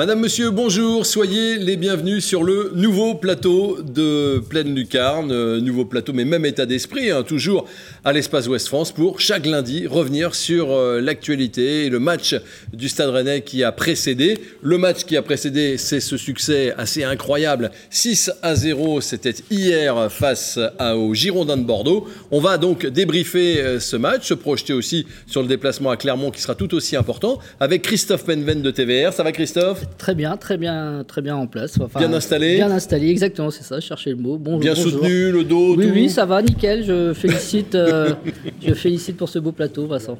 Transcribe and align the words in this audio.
Madame, 0.00 0.20
monsieur, 0.20 0.48
bonjour, 0.48 1.04
soyez 1.04 1.58
les 1.58 1.76
bienvenus 1.76 2.24
sur 2.24 2.42
le 2.42 2.72
nouveau 2.74 3.14
plateau 3.14 3.82
de 3.82 4.38
Pleine 4.48 4.74
Lucarne, 4.74 5.30
euh, 5.30 5.60
nouveau 5.60 5.84
plateau, 5.84 6.14
mais 6.14 6.24
même 6.24 6.46
état 6.46 6.64
d'esprit, 6.64 7.10
hein, 7.10 7.22
toujours 7.22 7.66
à 8.02 8.14
l'espace 8.14 8.48
Ouest 8.48 8.68
France, 8.68 8.92
pour 8.92 9.20
chaque 9.20 9.44
lundi 9.44 9.86
revenir 9.86 10.34
sur 10.34 10.70
euh, 10.70 11.02
l'actualité 11.02 11.84
et 11.84 11.90
le 11.90 11.98
match 11.98 12.34
du 12.72 12.88
Stade 12.88 13.10
Rennais 13.10 13.42
qui 13.42 13.62
a 13.62 13.72
précédé. 13.72 14.38
Le 14.62 14.78
match 14.78 15.04
qui 15.04 15.18
a 15.18 15.22
précédé, 15.22 15.76
c'est 15.76 16.00
ce 16.00 16.16
succès 16.16 16.72
assez 16.78 17.04
incroyable, 17.04 17.70
6 17.90 18.30
à 18.40 18.54
0, 18.54 19.02
c'était 19.02 19.34
hier 19.50 20.10
face 20.10 20.58
aux 20.96 21.12
Girondins 21.12 21.58
de 21.58 21.64
Bordeaux. 21.64 22.08
On 22.30 22.40
va 22.40 22.56
donc 22.56 22.86
débriefer 22.86 23.60
euh, 23.60 23.80
ce 23.80 23.96
match, 23.96 24.28
se 24.28 24.32
projeter 24.32 24.72
aussi 24.72 25.04
sur 25.26 25.42
le 25.42 25.48
déplacement 25.48 25.90
à 25.90 25.98
Clermont 25.98 26.30
qui 26.30 26.40
sera 26.40 26.54
tout 26.54 26.72
aussi 26.74 26.96
important, 26.96 27.38
avec 27.60 27.82
Christophe 27.82 28.24
Penven 28.24 28.62
de 28.62 28.70
TVR. 28.70 29.12
Ça 29.12 29.22
va 29.24 29.32
Christophe? 29.32 29.89
Très 29.98 30.14
bien, 30.14 30.36
très 30.36 30.56
bien, 30.56 31.04
très 31.06 31.22
bien 31.22 31.36
en 31.36 31.46
place. 31.46 31.78
bien 31.96 32.12
installé 32.12 32.56
Bien 32.56 32.70
installé, 32.70 33.10
exactement, 33.10 33.50
c'est 33.50 33.62
ça, 33.62 33.80
chercher 33.80 34.10
le 34.10 34.16
mot. 34.16 34.36
Bon, 34.38 34.58
bien 34.58 34.74
soutenu, 34.74 35.30
le 35.30 35.44
dos 35.44 35.76
Oui, 35.76 35.90
oui, 35.92 36.08
ça 36.08 36.24
va, 36.24 36.42
nickel. 36.42 36.84
Je 36.84 37.12
félicite, 37.12 37.74
euh, 37.74 38.14
je 38.66 38.74
félicite 38.74 39.16
pour 39.16 39.28
ce 39.28 39.38
beau 39.38 39.52
plateau, 39.52 39.86
Vincent. 39.86 40.18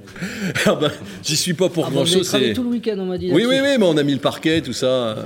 ah 0.67 0.75
bah, 0.81 0.91
J'y 1.23 1.37
suis 1.37 1.55
pas 1.55 1.69
pour 1.69 1.87
ah 1.87 1.91
grand-chose. 1.91 2.29
c'est 2.29 2.53
tout 2.53 2.63
le 2.63 2.71
week-end, 2.71 2.97
on 2.99 3.07
m'a 3.07 3.19
dit. 3.19 3.31
Oui, 3.33 3.45
oui, 3.49 3.57
oui, 3.63 3.77
mais 3.79 3.87
on 3.87 3.97
a 3.97 4.03
mis 4.03 4.15
le 4.15 4.19
parquet, 4.19 4.61
tout 4.61 4.73
ça. 4.73 5.17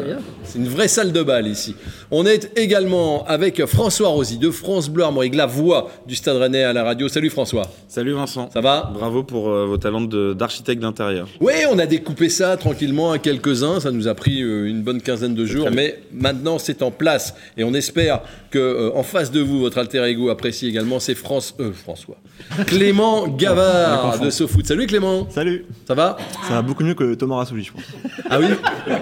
C'est 0.44 0.58
une 0.58 0.68
vraie 0.68 0.88
salle 0.88 1.12
de 1.12 1.22
bal 1.22 1.46
ici. 1.46 1.74
On 2.10 2.26
est 2.26 2.50
également 2.56 3.24
avec 3.26 3.64
François 3.66 4.08
Rosy 4.08 4.38
de 4.38 4.50
France 4.50 4.88
Bleu 4.88 5.04
Armorique, 5.04 5.34
la 5.34 5.46
voix 5.46 5.90
du 6.06 6.14
Stade 6.14 6.36
Rennais 6.36 6.64
à 6.64 6.72
la 6.72 6.84
radio. 6.84 7.08
Salut 7.08 7.30
François. 7.30 7.70
Salut 7.88 8.12
Vincent. 8.12 8.50
Ça 8.52 8.60
va 8.60 8.90
Bravo 8.94 9.22
pour 9.22 9.48
euh, 9.48 9.66
vos 9.66 9.78
talents 9.78 10.02
d'architecte 10.02 10.80
d'intérieur. 10.80 11.28
Oui, 11.40 11.52
on 11.70 11.78
a 11.78 11.86
découpé 11.86 12.28
ça 12.28 12.56
tranquillement 12.56 13.12
à 13.12 13.18
quelques-uns. 13.18 13.80
Ça 13.80 13.90
nous 13.90 14.08
a 14.08 14.14
pris 14.14 14.33
euh, 14.42 14.68
une 14.68 14.82
bonne 14.82 15.00
quinzaine 15.00 15.34
de 15.34 15.44
jours, 15.46 15.68
mais 15.72 16.00
maintenant 16.12 16.58
c'est 16.58 16.82
en 16.82 16.90
place 16.90 17.34
et 17.56 17.64
on 17.64 17.74
espère 17.74 18.20
que 18.50 18.58
euh, 18.58 18.90
en 18.94 19.02
face 19.02 19.30
de 19.30 19.40
vous, 19.40 19.60
votre 19.60 19.78
alter 19.78 20.02
ego 20.04 20.28
apprécie 20.30 20.66
également. 20.68 21.00
C'est 21.00 21.14
France, 21.14 21.54
euh, 21.60 21.72
François, 21.72 22.16
Clément 22.66 23.28
Gavard 23.28 24.20
de 24.20 24.30
SoFoot. 24.30 24.66
Salut 24.66 24.86
Clément. 24.86 25.28
Salut. 25.30 25.64
Ça 25.86 25.94
va? 25.94 26.16
Ça 26.48 26.54
va 26.54 26.62
beaucoup 26.62 26.84
mieux 26.84 26.94
que 26.94 27.14
Thomas 27.14 27.36
Rassouli, 27.36 27.64
je 27.64 27.72
pense. 27.72 27.82
Ah 28.30 28.38
oui? 28.40 28.46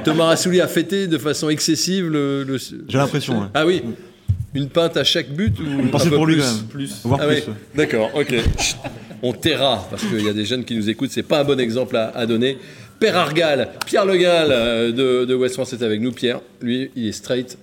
Thomas 0.05 0.27
Rassouli 0.27 0.61
a 0.61 0.67
fêté 0.67 1.07
de 1.07 1.17
façon 1.19 1.49
excessive 1.49 2.09
le. 2.09 2.45
J'ai 2.89 2.99
l'impression. 2.99 3.49
Ah 3.55 3.65
oui? 3.65 3.83
Une 4.55 4.69
pinte 4.69 4.97
à 4.99 5.05
chaque 5.05 5.31
but 5.31 5.59
ou 5.61 5.89
Pensez 5.89 6.11
pour 6.11 6.27
lui 6.27 6.35
plus, 6.35 6.43
quand 6.43 6.55
même. 6.57 6.67
Plus? 6.69 7.03
ah 7.19 7.27
Oui. 7.29 7.55
D'accord, 7.75 8.11
ok. 8.15 8.35
On 9.23 9.33
taira 9.33 9.87
parce 9.89 10.05
qu'il 10.05 10.23
y 10.23 10.29
a 10.29 10.33
des 10.33 10.45
jeunes 10.45 10.65
qui 10.65 10.75
nous 10.75 10.91
écoutent. 10.91 11.11
C'est 11.11 11.23
pas 11.23 11.41
un 11.41 11.45
bon 11.45 11.59
exemple 11.59 11.97
à 11.97 12.27
donner. 12.27 12.59
Père 13.03 13.17
Argal, 13.17 13.69
Pierre 13.85 14.07
Le 14.07 14.17
Gall 14.17 14.53
euh, 14.53 14.93
de, 14.93 15.25
de, 15.25 15.35
West 15.35 15.55
France 15.55 15.73
est 15.73 15.83
avec 15.83 16.01
nous. 16.01 16.13
Pierre, 16.13 16.41
lui, 16.61 16.89
il 16.95 17.09
est 17.09 17.11
straight, 17.11 17.59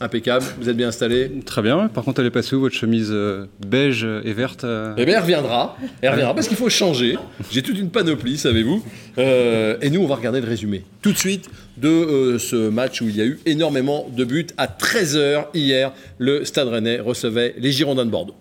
impeccable. 0.00 0.44
Vous 0.60 0.68
êtes 0.68 0.76
bien 0.76 0.88
installé 0.88 1.30
Très 1.46 1.62
bien. 1.62 1.86
Par 1.86 2.02
contre, 2.02 2.18
elle 2.18 2.26
est 2.26 2.32
passée 2.32 2.56
où 2.56 2.60
votre 2.62 2.74
chemise 2.74 3.10
euh, 3.12 3.46
beige 3.64 4.04
et 4.24 4.32
verte 4.32 4.64
euh 4.64 4.94
Eh 4.96 5.04
bien, 5.04 5.14
elle 5.14 5.22
reviendra. 5.22 5.76
Elle 6.02 6.10
reviendra 6.10 6.34
parce 6.34 6.48
qu'il 6.48 6.56
faut 6.56 6.68
changer. 6.68 7.16
J'ai 7.52 7.62
toute 7.62 7.78
une 7.78 7.90
panoplie, 7.90 8.36
savez-vous. 8.36 8.82
et 9.16 9.90
nous, 9.90 10.00
on 10.00 10.08
va 10.08 10.16
regarder 10.16 10.40
le 10.40 10.48
résumé 10.48 10.82
tout 11.02 11.12
de 11.12 11.18
suite 11.18 11.48
de 11.76 12.36
ce 12.40 12.68
match 12.68 13.00
où 13.00 13.04
il 13.08 13.16
y 13.16 13.20
a 13.20 13.26
eu 13.26 13.38
énormément 13.46 14.08
de 14.10 14.24
buts. 14.24 14.48
À 14.56 14.66
13h 14.66 15.50
hier, 15.54 15.92
le 16.18 16.44
Stade 16.44 16.66
Rennais 16.66 16.98
recevait 16.98 17.54
les 17.58 17.70
Girondins 17.70 18.06
de 18.06 18.10
Bordeaux. 18.10 18.34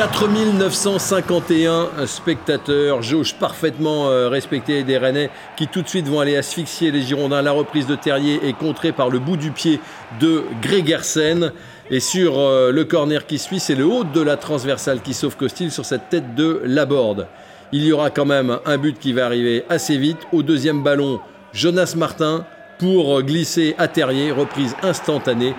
4951 0.00 2.06
spectateurs, 2.06 3.02
jauge 3.02 3.34
parfaitement 3.34 4.08
euh, 4.08 4.30
respectée 4.30 4.82
des 4.82 4.96
Rennais 4.96 5.28
qui 5.58 5.68
tout 5.68 5.82
de 5.82 5.88
suite 5.88 6.08
vont 6.08 6.20
aller 6.20 6.38
asphyxier 6.38 6.90
les 6.90 7.02
Girondins. 7.02 7.42
La 7.42 7.52
reprise 7.52 7.86
de 7.86 7.96
Terrier 7.96 8.48
est 8.48 8.54
contrée 8.54 8.92
par 8.92 9.10
le 9.10 9.18
bout 9.18 9.36
du 9.36 9.50
pied 9.50 9.78
de 10.18 10.44
Gregersen. 10.62 11.52
Et 11.90 12.00
sur 12.00 12.38
euh, 12.38 12.72
le 12.72 12.84
corner 12.84 13.26
qui 13.26 13.38
suit, 13.38 13.60
c'est 13.60 13.74
le 13.74 13.84
haut 13.84 14.04
de 14.04 14.22
la 14.22 14.38
transversale 14.38 15.02
qui 15.02 15.12
sauve 15.12 15.36
Costil 15.36 15.70
sur 15.70 15.84
cette 15.84 16.08
tête 16.08 16.34
de 16.34 16.62
Laborde. 16.64 17.26
Il 17.70 17.84
y 17.84 17.92
aura 17.92 18.08
quand 18.08 18.24
même 18.24 18.58
un 18.64 18.78
but 18.78 18.98
qui 18.98 19.12
va 19.12 19.26
arriver 19.26 19.66
assez 19.68 19.98
vite. 19.98 20.20
Au 20.32 20.42
deuxième 20.42 20.82
ballon, 20.82 21.20
Jonas 21.52 21.92
Martin 21.94 22.46
pour 22.78 23.20
glisser 23.20 23.74
à 23.76 23.86
Terrier, 23.86 24.32
reprise 24.32 24.74
instantanée 24.82 25.54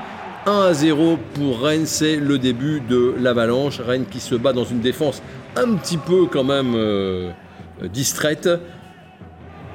1 0.46 0.52
à 0.52 0.74
0 0.74 1.18
pour 1.36 1.62
Rennes, 1.62 1.86
c'est 1.86 2.16
le 2.16 2.40
début 2.40 2.82
de 2.82 3.14
l'avalanche. 3.20 3.80
Rennes 3.80 4.06
qui 4.10 4.20
se 4.20 4.36
bat 4.36 4.54
dans 4.54 4.64
une 4.64 4.80
défense 4.80 5.22
un 5.56 5.76
petit 5.76 5.98
peu 5.98 6.26
quand 6.26 6.44
même 6.44 6.74
euh, 6.76 7.32
distraite. 7.94 8.50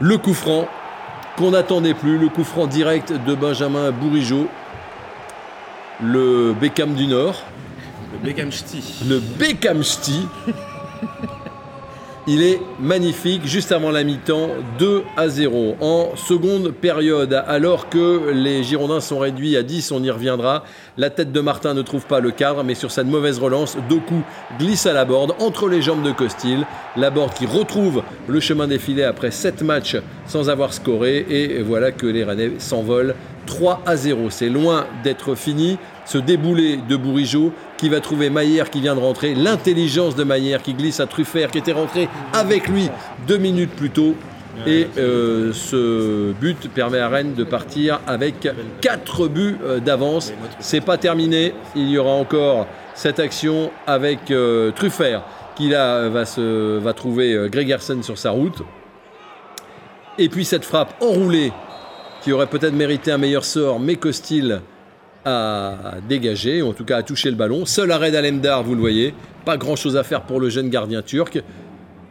Le 0.00 0.18
coup 0.18 0.34
franc 0.34 0.68
qu'on 1.36 1.52
n'attendait 1.52 1.94
plus, 1.94 2.18
le 2.18 2.28
coup 2.28 2.44
franc 2.44 2.66
direct 2.66 3.12
de 3.26 3.34
Benjamin 3.34 3.90
Bourigeau. 3.92 4.48
Le 6.02 6.54
Beckham 6.60 6.94
du 6.94 7.06
Nord. 7.06 7.42
Le 8.12 8.18
Beckham 8.26 8.50
Ch'ti. 8.50 9.04
Le 9.08 9.20
Beckham 9.20 9.82
Ch'ti. 9.82 10.26
Il 12.28 12.42
est 12.42 12.60
magnifique, 12.80 13.46
juste 13.46 13.70
avant 13.70 13.92
la 13.92 14.02
mi-temps, 14.02 14.48
2 14.80 15.04
à 15.16 15.28
0. 15.28 15.76
En 15.80 16.16
seconde 16.16 16.72
période, 16.72 17.40
alors 17.46 17.88
que 17.88 18.30
les 18.32 18.64
Girondins 18.64 18.98
sont 18.98 19.20
réduits 19.20 19.56
à 19.56 19.62
10, 19.62 19.92
on 19.92 20.02
y 20.02 20.10
reviendra, 20.10 20.64
la 20.98 21.08
tête 21.10 21.30
de 21.30 21.40
Martin 21.40 21.72
ne 21.72 21.82
trouve 21.82 22.04
pas 22.04 22.18
le 22.18 22.32
cadre, 22.32 22.64
mais 22.64 22.74
sur 22.74 22.90
cette 22.90 23.06
mauvaise 23.06 23.38
relance, 23.38 23.76
Doku 23.88 24.22
glisse 24.58 24.86
à 24.86 24.92
la 24.92 25.04
borde, 25.04 25.36
entre 25.38 25.68
les 25.68 25.82
jambes 25.82 26.02
de 26.02 26.10
Costil. 26.10 26.66
La 26.96 27.10
borde 27.10 27.32
qui 27.32 27.46
retrouve 27.46 28.02
le 28.26 28.40
chemin 28.40 28.66
défilé 28.66 29.04
après 29.04 29.30
7 29.30 29.62
matchs 29.62 29.96
sans 30.26 30.50
avoir 30.50 30.72
scoré, 30.72 31.24
et 31.30 31.62
voilà 31.62 31.92
que 31.92 32.06
les 32.06 32.24
Rennais 32.24 32.54
s'envolent 32.58 33.14
3 33.46 33.82
à 33.86 33.94
0. 33.94 34.30
C'est 34.30 34.48
loin 34.48 34.86
d'être 35.04 35.36
fini. 35.36 35.78
Ce 36.04 36.18
déboulé 36.18 36.78
de 36.88 36.96
Bourigeau 36.96 37.52
qui 37.76 37.88
va 37.88 38.00
trouver 38.00 38.30
Maillère 38.30 38.70
qui 38.70 38.80
vient 38.80 38.94
de 38.94 39.00
rentrer, 39.00 39.34
l'intelligence 39.34 40.14
de 40.14 40.24
Maillère 40.24 40.62
qui 40.62 40.74
glisse 40.74 41.00
à 41.00 41.06
Truffert 41.06 41.50
qui 41.50 41.58
était 41.58 41.72
rentré 41.72 42.08
avec 42.32 42.68
lui 42.68 42.88
deux 43.26 43.38
minutes 43.38 43.70
plus 43.70 43.90
tôt. 43.90 44.14
Et 44.66 44.88
euh, 44.96 45.52
ce 45.52 46.32
but 46.32 46.70
permet 46.72 46.98
à 46.98 47.08
Rennes 47.08 47.34
de 47.34 47.44
partir 47.44 48.00
avec 48.06 48.48
4 48.80 49.28
buts 49.28 49.58
euh, 49.62 49.80
d'avance. 49.80 50.32
C'est 50.60 50.80
pas 50.80 50.96
terminé. 50.96 51.52
Il 51.74 51.90
y 51.90 51.98
aura 51.98 52.12
encore 52.12 52.66
cette 52.94 53.20
action 53.20 53.70
avec 53.86 54.30
euh, 54.30 54.70
Truffert 54.70 55.22
qui 55.56 55.68
là 55.68 56.08
va, 56.08 56.24
se, 56.24 56.78
va 56.78 56.94
trouver 56.94 57.48
Gregersen 57.50 58.02
sur 58.02 58.16
sa 58.16 58.30
route. 58.30 58.62
Et 60.18 60.30
puis 60.30 60.46
cette 60.46 60.64
frappe 60.64 60.94
enroulée 61.02 61.52
qui 62.22 62.32
aurait 62.32 62.46
peut-être 62.46 62.74
mérité 62.74 63.12
un 63.12 63.18
meilleur 63.18 63.44
sort, 63.44 63.78
mais 63.78 63.96
Costil 63.96 64.60
à 65.26 65.96
dégager, 66.08 66.62
en 66.62 66.72
tout 66.72 66.84
cas 66.84 66.98
à 66.98 67.02
toucher 67.02 67.30
le 67.30 67.36
ballon. 67.36 67.66
Seul 67.66 67.90
arrêt 67.90 68.12
d'Alemdar, 68.12 68.62
vous 68.62 68.74
le 68.74 68.80
voyez. 68.80 69.12
Pas 69.44 69.56
grand 69.56 69.76
chose 69.76 69.96
à 69.96 70.04
faire 70.04 70.22
pour 70.22 70.40
le 70.40 70.48
jeune 70.48 70.70
gardien 70.70 71.02
turc. 71.02 71.42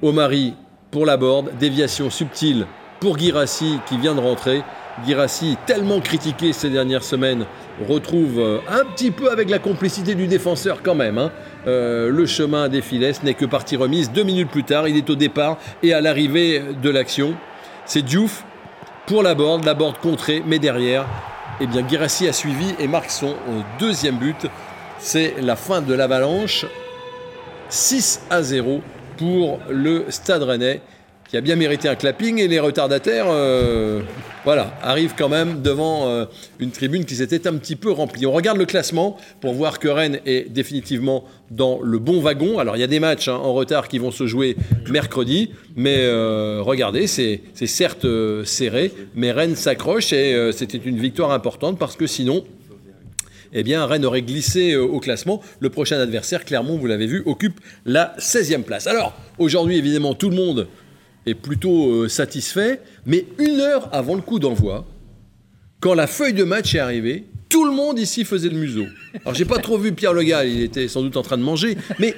Omari 0.01 0.53
pour 0.91 1.05
la 1.05 1.15
board, 1.17 1.51
déviation 1.57 2.09
subtile 2.09 2.67
pour 2.99 3.17
Girassi 3.17 3.79
qui 3.87 3.97
vient 3.97 4.15
de 4.15 4.19
rentrer. 4.19 4.63
Girassi, 5.05 5.57
tellement 5.65 5.99
critiqué 5.99 6.53
ces 6.53 6.69
dernières 6.69 7.03
semaines, 7.03 7.45
retrouve 7.87 8.39
euh, 8.39 8.59
un 8.69 8.85
petit 8.85 9.11
peu 9.11 9.29
avec 9.29 9.49
la 9.49 9.59
complicité 9.59 10.15
du 10.15 10.27
défenseur 10.27 10.81
quand 10.83 10.95
même. 10.95 11.17
Hein. 11.17 11.31
Euh, 11.67 12.09
le 12.09 12.25
chemin 12.25 12.69
des 12.69 12.81
filets, 12.81 13.11
n'est 13.23 13.33
que 13.33 13.45
partie 13.45 13.75
remise. 13.75 14.11
Deux 14.11 14.23
minutes 14.23 14.49
plus 14.49 14.63
tard, 14.63 14.87
il 14.87 14.95
est 14.95 15.09
au 15.09 15.15
départ 15.15 15.57
et 15.83 15.93
à 15.93 16.01
l'arrivée 16.01 16.61
de 16.81 16.89
l'action. 16.89 17.33
C'est 17.85 18.03
Diouf 18.03 18.45
pour 19.05 19.21
la 19.21 19.35
board, 19.35 19.65
la 19.65 19.73
board 19.73 19.99
contrée, 19.99 20.41
mais 20.45 20.59
derrière, 20.59 21.05
eh 21.61 21.67
bien, 21.67 21.87
Girassi 21.87 22.27
a 22.27 22.33
suivi 22.33 22.75
et 22.79 22.87
marque 22.87 23.09
son 23.09 23.29
euh, 23.29 23.61
deuxième 23.79 24.17
but. 24.17 24.47
C'est 24.99 25.35
la 25.41 25.55
fin 25.55 25.81
de 25.81 25.93
l'avalanche. 25.93 26.65
6 27.69 28.21
à 28.29 28.43
0 28.43 28.81
pour 29.17 29.59
le 29.69 30.05
Stade 30.09 30.43
Rennais 30.43 30.81
qui 31.29 31.37
a 31.37 31.41
bien 31.41 31.55
mérité 31.55 31.87
un 31.87 31.95
clapping 31.95 32.39
et 32.39 32.47
les 32.47 32.59
retardataires 32.59 33.25
euh, 33.29 34.01
voilà, 34.43 34.77
arrivent 34.81 35.15
quand 35.17 35.29
même 35.29 35.61
devant 35.61 36.07
euh, 36.07 36.25
une 36.59 36.71
tribune 36.71 37.05
qui 37.05 37.15
s'était 37.15 37.47
un 37.47 37.55
petit 37.55 37.75
peu 37.75 37.91
remplie. 37.91 38.25
On 38.25 38.31
regarde 38.31 38.57
le 38.57 38.65
classement 38.65 39.17
pour 39.41 39.53
voir 39.53 39.79
que 39.79 39.87
Rennes 39.87 40.19
est 40.25 40.51
définitivement 40.51 41.25
dans 41.49 41.79
le 41.81 41.97
bon 41.97 42.21
wagon. 42.21 42.59
Alors 42.59 42.77
il 42.77 42.79
y 42.79 42.83
a 42.83 42.87
des 42.87 42.99
matchs 42.99 43.27
hein, 43.27 43.35
en 43.35 43.53
retard 43.53 43.87
qui 43.87 43.97
vont 43.97 44.11
se 44.11 44.27
jouer 44.27 44.55
mercredi, 44.89 45.51
mais 45.75 45.97
euh, 45.99 46.59
regardez, 46.61 47.07
c'est 47.07 47.41
certes 47.65 48.05
serré, 48.43 48.91
mais 49.15 49.31
Rennes 49.31 49.55
s'accroche 49.55 50.13
et 50.13 50.51
c'était 50.53 50.77
une 50.77 50.99
victoire 50.99 51.31
importante 51.31 51.79
parce 51.79 51.95
que 51.95 52.05
sinon, 52.05 52.45
eh 53.53 53.63
bien, 53.63 53.85
Rennes 53.85 54.05
aurait 54.05 54.21
glissé 54.21 54.75
au 54.75 54.99
classement. 54.99 55.41
Le 55.59 55.69
prochain 55.69 55.99
adversaire, 55.99 56.45
Clermont, 56.45 56.77
vous 56.77 56.87
l'avez 56.87 57.07
vu, 57.07 57.23
occupe 57.25 57.59
la 57.85 58.13
16e 58.19 58.63
place. 58.63 58.85
Alors, 58.85 59.13
aujourd'hui, 59.37 59.77
évidemment, 59.77 60.13
tout 60.13 60.29
le 60.29 60.35
monde 60.35 60.67
est 61.25 61.35
plutôt 61.35 61.91
euh, 61.91 62.07
satisfait, 62.07 62.81
mais 63.05 63.25
une 63.39 63.59
heure 63.59 63.89
avant 63.91 64.15
le 64.15 64.21
coup 64.21 64.39
d'envoi, 64.39 64.85
quand 65.79 65.93
la 65.93 66.07
feuille 66.07 66.33
de 66.33 66.43
match 66.43 66.75
est 66.75 66.79
arrivée, 66.79 67.25
tout 67.49 67.65
le 67.65 67.71
monde 67.71 67.99
ici 67.99 68.25
faisait 68.25 68.49
le 68.49 68.57
museau. 68.57 68.85
Alors 69.23 69.35
j'ai 69.35 69.45
pas 69.45 69.59
trop 69.59 69.77
vu 69.77 69.91
Pierre 69.91 70.13
Le 70.13 70.23
Gall, 70.23 70.47
il 70.47 70.61
était 70.61 70.87
sans 70.87 71.01
doute 71.01 71.17
en 71.17 71.21
train 71.21 71.37
de 71.37 71.43
manger, 71.43 71.77
mais 71.99 72.15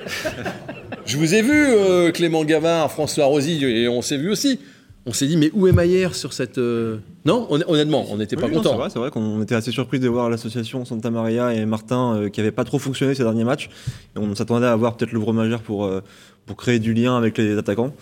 Je 1.07 1.15
vous 1.15 1.33
ai 1.33 1.41
vu, 1.41 1.53
euh, 1.53 2.11
Clément 2.11 2.43
Gavard, 2.43 2.91
François 2.91 3.25
Rosy, 3.25 3.63
et 3.63 3.87
on 3.87 4.01
s'est 4.01 4.17
vu 4.17 4.29
aussi. 4.29 4.59
On 5.09 5.13
s'est 5.13 5.25
dit, 5.27 5.37
mais 5.37 5.49
où 5.53 5.67
est 5.67 5.71
Maillère 5.71 6.13
sur 6.15 6.33
cette. 6.33 6.57
euh, 6.57 6.97
Non, 7.23 7.47
hon- 7.49 7.61
honnêtement, 7.67 8.05
on 8.11 8.17
n'était 8.17 8.35
pas 8.35 8.47
Oui, 8.47 8.53
content. 8.55 8.77
C'est 8.89 8.99
vrai, 8.99 9.09
qu'on 9.09 9.41
était 9.41 9.55
assez 9.55 9.71
surpris 9.71 10.01
de 10.01 10.09
voir 10.09 10.29
l'association 10.29 10.83
Santa 10.83 11.09
Maria 11.09 11.53
et 11.53 11.65
Martin 11.65 12.15
euh, 12.17 12.29
qui 12.29 12.41
n'avait 12.41 12.51
pas 12.51 12.65
trop 12.65 12.77
fonctionné 12.77 13.15
ces 13.15 13.23
derniers 13.23 13.45
matchs. 13.45 13.69
Et 14.15 14.19
on 14.19 14.35
s'attendait 14.35 14.65
à 14.65 14.73
avoir 14.73 14.97
peut-être 14.97 15.13
l'ouvre 15.13 15.31
majeur 15.31 15.61
pour, 15.61 15.85
euh, 15.85 16.01
pour 16.45 16.57
créer 16.57 16.79
du 16.79 16.93
lien 16.93 17.15
avec 17.17 17.37
les 17.37 17.57
attaquants. 17.57 17.93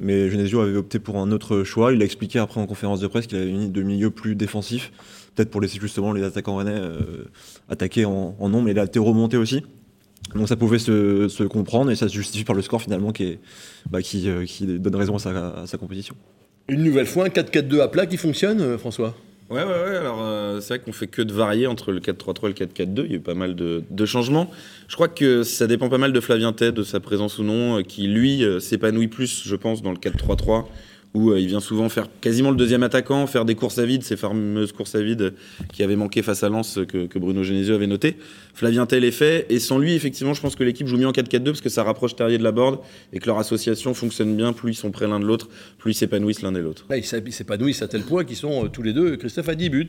Mais 0.00 0.30
Genesio 0.30 0.60
avait 0.62 0.76
opté 0.76 0.98
pour 0.98 1.18
un 1.18 1.30
autre 1.30 1.62
choix. 1.62 1.92
Il 1.92 2.00
a 2.00 2.06
expliqué 2.06 2.38
après 2.38 2.58
en 2.58 2.66
conférence 2.66 3.00
de 3.00 3.06
presse 3.06 3.26
qu'il 3.26 3.36
avait 3.36 3.50
une 3.50 3.70
de 3.70 3.82
milieu 3.82 4.10
plus 4.10 4.34
défensif. 4.34 4.92
Peut-être 5.34 5.50
pour 5.50 5.60
laisser 5.60 5.78
justement 5.78 6.14
les 6.14 6.22
attaquants 6.22 6.56
rennais 6.56 6.80
attaquer 7.68 8.06
en, 8.06 8.34
en 8.40 8.48
nombre. 8.48 8.68
Et 8.68 8.70
il 8.72 8.78
a 8.78 8.84
été 8.84 8.98
remonté 8.98 9.36
aussi. 9.36 9.62
Donc 10.34 10.48
ça 10.48 10.56
pouvait 10.56 10.78
se, 10.78 11.28
se 11.28 11.44
comprendre 11.44 11.90
et 11.90 11.96
ça 11.96 12.08
se 12.08 12.14
justifie 12.14 12.44
par 12.44 12.56
le 12.56 12.62
score 12.62 12.80
finalement 12.82 13.12
qui, 13.12 13.24
est, 13.24 13.40
bah, 13.90 14.00
qui, 14.02 14.26
qui 14.46 14.66
donne 14.66 14.96
raison 14.96 15.16
à 15.16 15.18
sa, 15.18 15.48
à 15.62 15.66
sa 15.66 15.76
compétition. 15.78 16.16
Une 16.68 16.82
nouvelle 16.82 17.06
fois, 17.06 17.26
un 17.26 17.28
4-4-2 17.28 17.80
à 17.80 17.88
plat 17.88 18.06
qui 18.06 18.16
fonctionne, 18.16 18.60
euh, 18.60 18.78
François? 18.78 19.14
Ouais, 19.48 19.62
ouais, 19.62 19.68
ouais. 19.68 19.96
Alors, 19.96 20.18
euh, 20.20 20.60
c'est 20.60 20.74
vrai 20.74 20.78
qu'on 20.80 20.92
fait 20.92 21.06
que 21.06 21.22
de 21.22 21.32
varier 21.32 21.68
entre 21.68 21.92
le 21.92 22.00
4-3-3 22.00 22.46
et 22.46 22.48
le 22.48 22.54
4-4-2. 22.54 23.04
Il 23.04 23.10
y 23.10 23.14
a 23.14 23.16
eu 23.18 23.20
pas 23.20 23.34
mal 23.34 23.54
de, 23.54 23.84
de 23.88 24.06
changements. 24.06 24.50
Je 24.88 24.96
crois 24.96 25.06
que 25.06 25.44
ça 25.44 25.68
dépend 25.68 25.88
pas 25.88 25.98
mal 25.98 26.12
de 26.12 26.20
Flavien 26.20 26.52
Tay, 26.52 26.72
de 26.72 26.82
sa 26.82 26.98
présence 26.98 27.38
ou 27.38 27.44
non, 27.44 27.78
euh, 27.78 27.82
qui 27.82 28.08
lui 28.08 28.42
euh, 28.42 28.58
s'épanouit 28.58 29.06
plus, 29.06 29.42
je 29.46 29.54
pense, 29.54 29.82
dans 29.82 29.92
le 29.92 29.98
4-3-3, 29.98 30.64
où 31.16 31.30
euh, 31.32 31.40
il 31.40 31.46
vient 31.46 31.60
souvent 31.60 31.88
faire 31.88 32.08
quasiment 32.20 32.50
le 32.50 32.56
deuxième 32.56 32.82
attaquant, 32.82 33.26
faire 33.26 33.46
des 33.46 33.54
courses 33.54 33.78
à 33.78 33.86
vide, 33.86 34.02
ces 34.02 34.16
fameuses 34.16 34.72
courses 34.72 34.94
à 34.94 35.02
vide 35.02 35.32
qui 35.72 35.82
avaient 35.82 35.96
manqué 35.96 36.20
face 36.22 36.42
à 36.42 36.50
Lens, 36.50 36.78
que, 36.86 37.06
que 37.06 37.18
Bruno 37.18 37.42
Genesio 37.42 37.74
avait 37.74 37.86
noté. 37.86 38.16
Flavien 38.54 38.84
Tay 38.86 39.00
les 39.00 39.10
fait. 39.10 39.46
Et 39.48 39.58
sans 39.58 39.78
lui, 39.78 39.94
effectivement, 39.94 40.34
je 40.34 40.40
pense 40.42 40.54
que 40.56 40.64
l'équipe 40.64 40.86
joue 40.86 40.98
mieux 40.98 41.06
en 41.06 41.12
4-4-2 41.12 41.44
parce 41.44 41.60
que 41.62 41.68
ça 41.70 41.82
rapproche 41.82 42.14
Terrier 42.16 42.38
de 42.38 42.44
la 42.44 42.52
board 42.52 42.80
et 43.12 43.18
que 43.18 43.26
leur 43.26 43.38
association 43.38 43.94
fonctionne 43.94 44.36
bien. 44.36 44.52
Plus 44.52 44.72
ils 44.72 44.74
sont 44.74 44.90
près 44.90 45.06
l'un 45.06 45.18
de 45.20 45.24
l'autre, 45.24 45.48
plus 45.78 45.92
ils 45.92 45.94
s'épanouissent 45.94 46.42
l'un 46.42 46.54
et 46.54 46.60
l'autre. 46.60 46.84
Là, 46.90 46.98
ils 46.98 47.04
s'épanouissent 47.04 47.82
à 47.82 47.88
tel 47.88 48.02
point 48.02 48.24
qu'ils 48.24 48.36
sont 48.36 48.64
euh, 48.64 48.68
tous 48.68 48.82
les 48.82 48.92
deux. 48.92 49.16
Christophe 49.16 49.48
a 49.48 49.54
10 49.54 49.68
buts. 49.70 49.88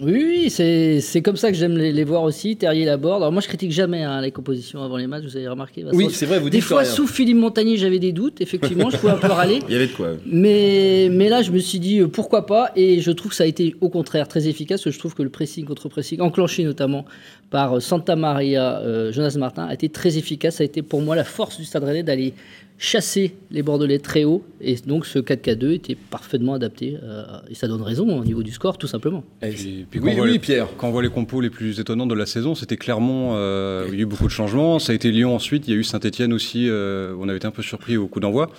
Oui, 0.00 0.12
oui, 0.12 0.50
c'est 0.50 1.22
comme 1.22 1.36
ça 1.36 1.50
que 1.50 1.56
j'aime 1.56 1.76
les, 1.76 1.90
les 1.92 2.04
voir 2.04 2.22
aussi. 2.22 2.56
Terrier 2.56 2.84
Laborde. 2.84 3.22
Alors 3.22 3.32
moi, 3.32 3.40
je 3.40 3.48
critique 3.48 3.72
jamais 3.72 4.02
hein, 4.02 4.20
les 4.20 4.30
compositions 4.30 4.82
avant 4.82 4.98
les 4.98 5.06
matchs. 5.06 5.24
Vous 5.24 5.36
avez 5.36 5.48
remarqué 5.48 5.82
Vincent 5.82 5.96
Oui, 5.96 6.08
c'est 6.10 6.26
vrai, 6.26 6.38
vous 6.38 6.50
Des 6.50 6.58
dites 6.58 6.66
fois, 6.66 6.82
rien. 6.82 6.90
sous 6.90 7.06
Philippe 7.06 7.38
Montagnier, 7.38 7.76
j'avais 7.78 7.98
des 7.98 8.12
doutes. 8.12 8.40
Effectivement, 8.42 8.90
je 8.90 8.98
pouvais 8.98 9.12
un 9.12 9.18
peu 9.18 9.28
râler. 9.28 9.60
Il 9.68 9.72
y 9.72 9.76
avait 9.76 9.86
de 9.86 9.92
quoi. 9.92 10.08
Mais, 10.26 10.65
mais 11.12 11.28
là, 11.28 11.42
je 11.42 11.50
me 11.50 11.58
suis 11.58 11.78
dit 11.78 12.00
euh, 12.00 12.08
pourquoi 12.08 12.46
pas, 12.46 12.70
et 12.76 13.00
je 13.00 13.10
trouve 13.10 13.30
que 13.30 13.36
ça 13.36 13.44
a 13.44 13.46
été 13.46 13.74
au 13.80 13.88
contraire 13.88 14.28
très 14.28 14.48
efficace. 14.48 14.88
Je 14.88 14.98
trouve 14.98 15.14
que 15.14 15.22
le 15.22 15.28
pressing 15.30 15.64
contre 15.64 15.88
pressing, 15.88 16.20
enclenché 16.20 16.64
notamment 16.64 17.04
par 17.50 17.76
euh, 17.76 17.80
Santa 17.80 18.16
Maria, 18.16 18.78
euh, 18.80 19.12
Jonas 19.12 19.36
Martin, 19.38 19.64
a 19.66 19.74
été 19.74 19.88
très 19.88 20.18
efficace. 20.18 20.56
Ça 20.56 20.62
a 20.62 20.64
été 20.66 20.82
pour 20.82 21.00
moi 21.02 21.16
la 21.16 21.24
force 21.24 21.58
du 21.58 21.64
Stade 21.64 21.84
Rennais 21.84 22.02
d'aller 22.02 22.34
chasser 22.78 23.34
les 23.50 23.62
Bordelais 23.62 23.98
très 24.00 24.24
haut, 24.24 24.44
et 24.60 24.74
donc 24.86 25.06
ce 25.06 25.18
4K2 25.18 25.72
était 25.72 25.94
parfaitement 25.94 26.52
adapté, 26.52 26.98
euh, 27.02 27.24
et 27.48 27.54
ça 27.54 27.68
donne 27.68 27.80
raison 27.80 28.20
au 28.20 28.22
niveau 28.22 28.42
du 28.42 28.50
score, 28.52 28.76
tout 28.76 28.86
simplement. 28.86 29.24
Eh, 29.40 29.48
Puis- 29.48 29.86
puis 29.90 29.98
quand 30.00 30.06
oui, 30.06 30.12
on 30.12 30.16
voit 30.16 30.26
oui, 30.26 30.32
les- 30.32 30.38
Pierre. 30.38 30.68
Quand 30.76 30.88
on 30.88 30.90
voit 30.90 31.02
les 31.02 31.08
compos 31.08 31.40
les 31.40 31.48
plus 31.48 31.80
étonnants 31.80 32.06
de 32.06 32.14
la 32.14 32.26
saison, 32.26 32.54
c'était 32.54 32.76
Clermont, 32.76 33.30
euh, 33.34 33.86
où 33.88 33.94
il 33.94 33.96
y 33.96 34.00
a 34.00 34.02
eu 34.02 34.06
beaucoup 34.06 34.26
de 34.26 34.30
changements. 34.30 34.78
Ça 34.78 34.92
a 34.92 34.94
été 34.94 35.10
Lyon 35.10 35.34
ensuite, 35.34 35.66
il 35.66 35.70
y 35.72 35.74
a 35.74 35.80
eu 35.80 35.84
Saint-Etienne 35.84 36.34
aussi, 36.34 36.68
euh, 36.68 37.14
où 37.14 37.22
on 37.24 37.28
avait 37.30 37.38
été 37.38 37.46
un 37.46 37.50
peu 37.50 37.62
surpris 37.62 37.96
au 37.96 38.08
coup 38.08 38.20
d'envoi. 38.20 38.50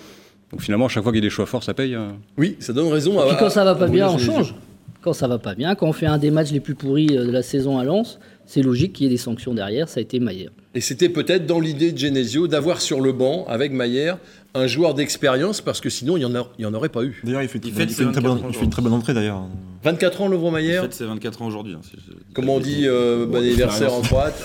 Donc 0.51 0.61
finalement, 0.61 0.85
à 0.85 0.89
chaque 0.89 1.03
fois 1.03 1.11
qu'il 1.11 1.19
y 1.21 1.25
a 1.25 1.27
des 1.27 1.33
choix 1.33 1.45
forts, 1.45 1.63
ça 1.63 1.73
paye. 1.73 1.93
hein. 1.95 2.15
Oui, 2.37 2.55
ça 2.59 2.71
donne 2.73 2.87
raison 2.91 3.19
à. 3.19 3.25
Et 3.25 3.29
puis 3.29 3.37
quand 3.39 3.49
ça 3.49 3.63
va 3.65 3.75
pas 3.75 3.87
bien, 3.87 4.07
on 4.09 4.17
change. 4.17 4.55
Quand 5.01 5.13
ça 5.13 5.27
va 5.27 5.37
pas 5.37 5.55
bien, 5.55 5.75
quand 5.75 5.87
on 5.87 5.93
fait 5.93 6.05
un 6.07 6.17
des 6.17 6.31
matchs 6.31 6.51
les 6.51 6.59
plus 6.59 6.75
pourris 6.75 7.15
euh, 7.17 7.25
de 7.25 7.31
la 7.31 7.41
saison 7.43 7.77
à 7.77 7.83
Lens, 7.83 8.19
c'est 8.45 8.61
logique 8.61 8.93
qu'il 8.93 9.05
y 9.05 9.07
ait 9.07 9.11
des 9.11 9.17
sanctions 9.17 9.53
derrière. 9.53 9.87
Ça 9.87 9.99
a 9.99 10.01
été 10.01 10.19
Maillère. 10.19 10.49
Et 10.73 10.81
c'était 10.81 11.07
peut-être 11.09 11.45
dans 11.45 11.59
l'idée 11.59 11.91
de 11.91 11.97
Genesio 11.97 12.47
d'avoir 12.47 12.81
sur 12.81 12.99
le 12.99 13.11
banc, 13.13 13.45
avec 13.47 13.71
Maillère, 13.71 14.17
un 14.53 14.67
joueur 14.67 14.93
d'expérience, 14.95 15.61
parce 15.61 15.79
que 15.81 15.89
sinon, 15.89 16.17
il 16.17 16.21
n'y 16.21 16.25
en, 16.25 16.35
a- 16.35 16.47
il 16.57 16.63
y 16.63 16.65
en 16.65 16.73
aurait 16.73 16.89
pas 16.89 17.03
eu. 17.03 17.21
D'ailleurs, 17.23 17.43
il 17.43 17.47
fait, 17.47 17.59
Il 17.63 17.71
fait 17.73 17.83
une 18.03 18.11
très 18.11 18.21
bonne, 18.21 18.33
24 18.37 18.49
il 18.49 18.57
fait 18.57 18.65
une 18.65 18.69
très 18.71 18.81
bonne 18.81 18.93
entrée 18.93 19.13
d'ailleurs. 19.13 19.43
24 19.83 20.21
ans, 20.21 20.27
Lovro 20.27 20.47
En 20.47 20.51
Maillère. 20.51 20.83
fait, 20.83 20.93
c'est 20.93 21.05
24 21.05 21.41
ans 21.41 21.47
aujourd'hui. 21.47 21.73
hein, 21.75 21.81
si 21.83 21.91
je- 21.95 22.13
Comment 22.33 22.55
on 22.55 22.59
dit 22.59 22.81
euh, 22.85 23.25
bon 23.27 23.37
anniversaire 23.37 23.93
en 23.93 24.01
croate? 24.01 24.41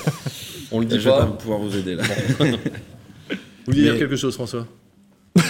On 0.70 0.80
le 0.80 0.86
Je 0.88 0.96
dit 0.96 0.98
vais 0.98 1.10
pas 1.10 1.20
pas. 1.20 1.26
pouvoir 1.26 1.58
vous 1.60 1.76
aider 1.76 1.96
là. 1.96 2.02
Vous 2.38 2.46
vouliez 3.66 3.82
dire 3.82 3.92
Mais- 3.94 3.98
quelque 3.98 4.16
chose, 4.16 4.34
François? 4.34 4.66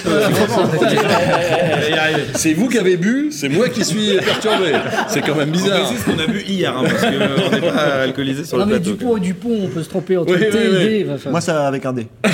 C'est 2.35 2.55
vous 2.55 2.69
qui 2.69 2.79
avez 2.79 2.97
bu, 2.97 3.29
c'est 3.31 3.49
moi 3.49 3.69
qui 3.69 3.85
suis 3.85 4.17
perturbé. 4.17 4.73
C'est 5.09 5.21
quand 5.23 5.35
même 5.35 5.51
bizarre. 5.51 5.87
précise 5.89 6.05
qu'on 6.05 6.19
a 6.19 6.27
bu 6.27 6.43
hier, 6.43 6.77
hein, 6.77 6.85
parce 6.85 7.03
qu'on 7.03 7.51
n'est 7.51 7.61
pas 7.61 8.03
alcoolisé 8.03 8.45
sur 8.45 8.59
non 8.59 8.65
le 8.67 8.73
mais 8.75 8.81
plateau. 8.81 8.97
Dupont 8.97 9.17
et 9.17 9.21
Dupont, 9.21 9.59
on 9.65 9.69
peut 9.69 9.83
se 9.83 9.89
tromper 9.89 10.17
entre 10.17 10.33
Oui, 10.35 10.41
T 10.41 10.51
oui, 10.53 10.59
et 10.65 10.69
oui. 10.69 11.05
D. 11.05 11.11
enfin, 11.13 11.31
Moi, 11.31 11.41
ça 11.41 11.67
avec 11.67 11.85
un 11.87 11.93
D. 11.93 12.07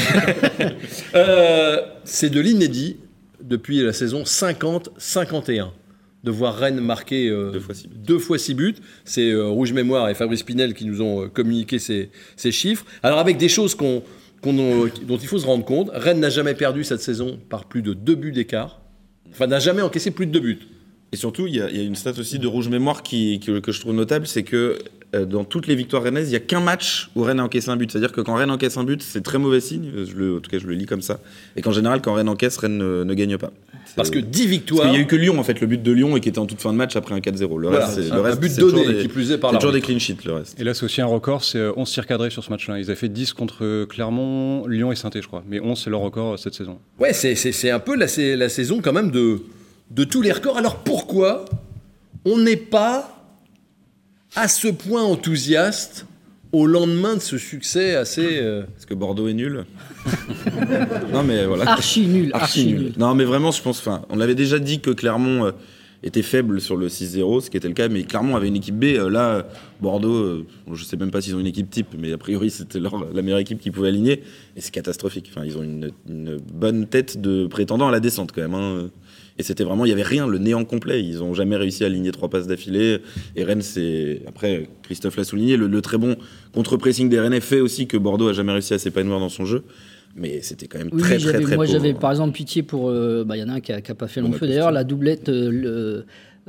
Euh, 1.15 1.79
c'est 2.05 2.31
de 2.31 2.41
l'inédit 2.41 2.97
depuis 3.43 3.83
la 3.83 3.93
saison 3.93 4.23
50-51 4.25 5.69
de 6.25 6.31
voir 6.31 6.57
Rennes 6.57 6.81
marquer 6.81 7.29
euh, 7.29 7.51
Deux 7.53 7.61
fois 7.61 7.75
six 7.75 7.89
buts. 7.89 7.97
deux 8.07 8.19
fois 8.19 8.39
six 8.39 8.55
buts. 8.55 8.75
C'est 9.05 9.31
euh, 9.31 9.47
Rouge 9.47 9.73
Mémoire 9.73 10.09
et 10.09 10.15
Fabrice 10.15 10.43
Pinel 10.43 10.75
qui 10.75 10.85
nous 10.85 11.01
ont 11.01 11.23
euh, 11.25 11.29
communiqué 11.29 11.79
ces, 11.79 12.11
ces 12.37 12.51
chiffres. 12.53 12.85
Alors 13.03 13.19
avec 13.19 13.37
des 13.39 13.49
choses 13.49 13.75
qu'on, 13.75 14.01
qu'on, 14.01 14.07
euh, 14.07 14.07
dont 14.43 14.89
il 15.17 15.27
faut 15.27 15.39
se 15.39 15.47
rendre 15.47 15.65
compte, 15.65 15.91
Rennes 15.93 16.21
n'a 16.21 16.31
jamais 16.31 16.55
perdu 16.55 16.85
cette 16.85 17.01
saison 17.01 17.39
par 17.49 17.65
plus 17.65 17.83
de 17.83 17.93
deux 17.93 18.15
buts 18.15 18.33
d'écart. 18.33 18.81
Enfin, 19.31 19.47
n'a 19.47 19.59
jamais 19.59 19.83
encaissé 19.83 20.11
plus 20.11 20.27
de 20.27 20.33
deux 20.33 20.41
buts. 20.41 20.59
Et 21.13 21.17
surtout, 21.17 21.47
il 21.47 21.57
y, 21.57 21.61
a 21.61 21.83
une 21.83 21.97
stat 21.97 22.13
aussi 22.19 22.39
de 22.39 22.47
rouge 22.47 22.69
mémoire 22.69 23.03
qui, 23.03 23.41
que, 23.41 23.73
je 23.73 23.81
trouve 23.81 23.95
notable, 23.95 24.27
c'est 24.27 24.43
que 24.43 24.79
dans 25.15 25.45
toutes 25.45 25.67
les 25.67 25.75
victoires 25.75 26.03
rennaises, 26.03 26.27
il 26.29 26.31
n'y 26.31 26.37
a 26.37 26.41
qu'un 26.41 26.61
match 26.61 27.11
où 27.17 27.23
Rennes 27.23 27.41
a 27.41 27.45
encaissé 27.45 27.71
un 27.71 27.77
but. 27.77 27.91
C'est-à-dire 27.91 28.13
que 28.13 28.21
quand 28.21 28.35
Rennes 28.35 28.51
encaisse 28.51 28.77
un 28.77 28.85
but, 28.85 29.03
c'est 29.03 29.23
très 29.23 29.39
mauvais 29.39 29.61
signe. 29.61 29.91
Je 30.05 30.15
le, 30.15 30.37
en 30.37 30.41
tout 30.41 30.51
cas, 30.51 30.59
je 30.59 30.67
le 30.67 30.75
lis 30.75 30.85
comme 30.85 31.01
ça. 31.01 31.19
Et 31.57 31.63
qu'en 31.63 31.73
général, 31.73 32.03
quand 32.03 32.13
Rennes 32.13 32.29
encaisse, 32.29 32.59
Rennes 32.59 32.77
ne, 32.77 33.05
ne 33.05 33.15
gagne 33.15 33.39
pas. 33.39 33.51
Parce 33.97 34.11
que 34.11 34.19
10 34.19 34.25
Parce 34.43 34.51
victoires. 34.51 34.83
qu'il 34.83 34.91
n'y 34.91 34.97
a 34.99 35.01
eu 35.01 35.07
que 35.07 35.17
Lyon, 35.17 35.39
en 35.39 35.43
fait, 35.45 35.61
le 35.63 35.67
but 35.67 35.83
de 35.83 35.93
Lyon, 35.93 36.15
et 36.17 36.21
qui 36.21 36.29
était 36.29 36.39
en 36.39 36.45
toute 36.47 36.61
fin 36.61 36.73
de 36.73 36.77
match 36.77 36.95
après 36.95 37.15
un 37.15 37.21
4-0. 37.21 37.59
Le 37.59 37.69
Voilà, 37.69 37.87
reste, 37.87 38.03
c'est, 38.03 38.13
un- 38.13 38.17
le 38.17 38.21
reste, 38.21 38.37
un 38.37 38.41
but 38.41 38.51
c'est 38.51 38.61
toujours 38.61 38.85
donné, 38.85 38.95
des- 38.97 39.03
qui 39.03 39.09
plus 39.09 39.33
est 39.33 39.39
par 39.39 39.51
c'est 39.51 39.57
toujours 39.59 39.73
des 39.73 39.81
clean 39.81 39.99
sheets, 39.99 40.19
le 40.27 40.35
reste. 40.35 40.61
Et 40.61 40.65
là, 40.65 40.75
c'est 40.75 40.85
aussi 40.85 41.01
un 41.01 41.07
record, 41.07 41.43
c'est 41.43 41.59
euh, 41.59 41.73
11 41.77 41.91
tirs 41.91 42.07
cadrés 42.07 42.29
sur 42.29 42.45
ce 42.45 42.51
match-là. 42.51 42.79
Ils 42.79 42.85
avaient 42.91 42.95
fait 42.97 43.09
10 43.09 43.33
contre 43.33 43.87
Clermont, 43.87 44.67
Lyon 44.67 44.93
et 44.93 44.97
saint 44.97 45.09
je 45.15 45.27
crois. 45.27 45.43
Mais 45.49 45.59
11, 45.59 45.81
c'est 45.83 45.89
leur 45.91 46.01
record 46.01 46.35
euh, 46.35 46.37
cette 46.37 46.53
saison. 46.55 46.79
Ouais, 47.01 47.15
c'est, 47.15 47.35
c'est, 47.35 47.53
c'est 47.53 47.71
un 47.71 47.81
peu 47.81 47.97
la, 47.97 48.09
saison 48.09 48.81
quand 48.83 48.93
même 48.93 49.11
de, 49.11 49.41
de 49.91 50.05
tous 50.05 50.21
les 50.21 50.33
records. 50.33 50.59
Alors 50.59 50.77
pourquoi 50.77 51.47
on 52.27 52.37
n'est 52.39 52.57
pas 52.57 53.18
à 54.37 54.49
ce 54.49 54.69
point 54.69 55.03
enthousiaste 55.03 56.07
au 56.53 56.67
lendemain 56.67 57.15
de 57.17 57.21
ce 57.21 57.37
succès 57.39 57.95
assez... 57.95 58.39
euh, 58.41 58.63
Parce 58.75 58.87
que 58.87 58.95
Bordeaux 58.95 59.29
est 59.29 59.35
nul. 59.35 59.65
non, 61.13 61.23
mais 61.23 61.45
voilà. 61.45 61.71
Archi 61.71 62.07
nul, 62.07 62.31
archi, 62.33 62.67
nul. 62.67 62.93
Non, 62.97 63.15
mais 63.15 63.25
vraiment, 63.25 63.51
je 63.51 63.63
pense. 63.63 63.79
Enfin, 63.81 64.03
on 64.09 64.17
l'avait 64.17 64.35
déjà 64.35 64.59
dit 64.59 64.81
que 64.81 64.91
Clermont 64.91 65.45
euh, 65.47 65.51
était 66.03 66.23
faible 66.23 66.61
sur 66.61 66.77
le 66.77 66.89
6-0, 66.89 67.43
ce 67.43 67.51
qui 67.51 67.57
était 67.59 67.69
le 67.69 67.75
cas, 67.75 67.89
mais 67.89 68.05
Clermont 68.05 68.35
avait 68.37 68.49
une 68.49 68.57
équipe 68.57 68.79
B. 68.79 68.85
Euh, 68.85 69.11
là, 69.11 69.47
Bordeaux, 69.83 70.15
euh, 70.15 70.47
je 70.73 70.85
sais 70.85 70.97
même 70.97 71.11
pas 71.11 71.21
s'ils 71.21 71.35
ont 71.35 71.41
une 71.41 71.47
équipe 71.47 71.69
type, 71.69 71.89
mais 71.99 72.13
a 72.13 72.19
priori, 72.19 72.49
c'était 72.51 72.81
leur- 72.81 73.13
la 73.13 73.21
meilleure 73.23 73.41
équipe 73.41 73.61
qu'ils 73.61 73.73
pouvaient 73.73 73.89
aligner. 73.89 74.23
Et 74.57 74.61
c'est 74.63 74.71
catastrophique. 74.71 75.31
Enfin, 75.31 75.45
ils 75.45 75.59
ont 75.59 75.63
une, 75.63 75.91
une 76.09 76.39
bonne 76.55 76.87
tête 76.87 77.21
de 77.21 77.47
prétendant 77.47 77.89
à 77.89 77.93
la 77.93 78.01
descente, 78.01 78.33
quand 78.35 78.41
même. 78.41 78.55
hein. 78.55 78.89
Et 79.39 79.43
c'était 79.45 79.65
vraiment, 79.65 79.85
il 79.85 79.89
y 79.89 79.93
avait 79.93 80.03
rien, 80.03 80.27
le 80.27 80.39
néant 80.39 80.65
complet. 80.65 81.03
Ils 81.05 81.23
ont 81.23 81.33
jamais 81.35 81.57
réussi 81.57 81.85
à 81.85 81.87
aligner 81.87 82.11
trois 82.11 82.29
passes 82.29 82.47
d'affilée. 82.47 82.99
Et 83.37 83.45
Rennes, 83.45 83.63
c'est. 83.63 84.23
Après, 84.27 84.69
Christophe 84.83 85.17
l'a 85.17 85.25
souligné, 85.25 85.57
le, 85.57 85.67
le 85.69 85.81
très 85.81 85.97
bon 85.99 86.17
contre-pressing 86.53 87.09
des 87.09 87.21
Rennais 87.21 87.41
fait 87.41 87.61
aussi 87.61 87.87
que 87.87 87.97
Bordeaux 87.97 88.29
a 88.29 88.33
jamais 88.33 88.53
réussi 88.53 88.75
à 88.75 88.79
s'épanouir 88.79 89.21
dans 89.21 89.29
son 89.29 89.45
jeu. 89.45 89.63
Mais 90.17 90.41
c'était 90.43 90.67
quand 90.67 90.79
même 90.79 90.89
Oui, 90.91 91.01
très, 91.01 91.19
très, 91.19 91.41
très 91.41 91.55
moi 91.55 91.67
j'avais 91.67 91.95
par 91.95 92.11
exemple 92.11 92.33
pitié 92.33 92.63
pour. 92.65 92.89
euh, 92.91 93.23
bah, 93.25 93.37
Il 93.37 93.41
y 93.41 93.43
en 93.45 93.49
a 93.49 93.53
un 93.53 93.61
qui 93.61 93.71
n'a 93.71 93.81
pas 93.81 94.09
fait 94.09 94.21
long 94.21 94.33
feu 94.33 94.49
d'ailleurs, 94.49 94.73
la 94.73 94.83
doublette 94.83 95.29
euh, 95.29 95.51
le, 95.51 95.69
euh, 95.69 96.03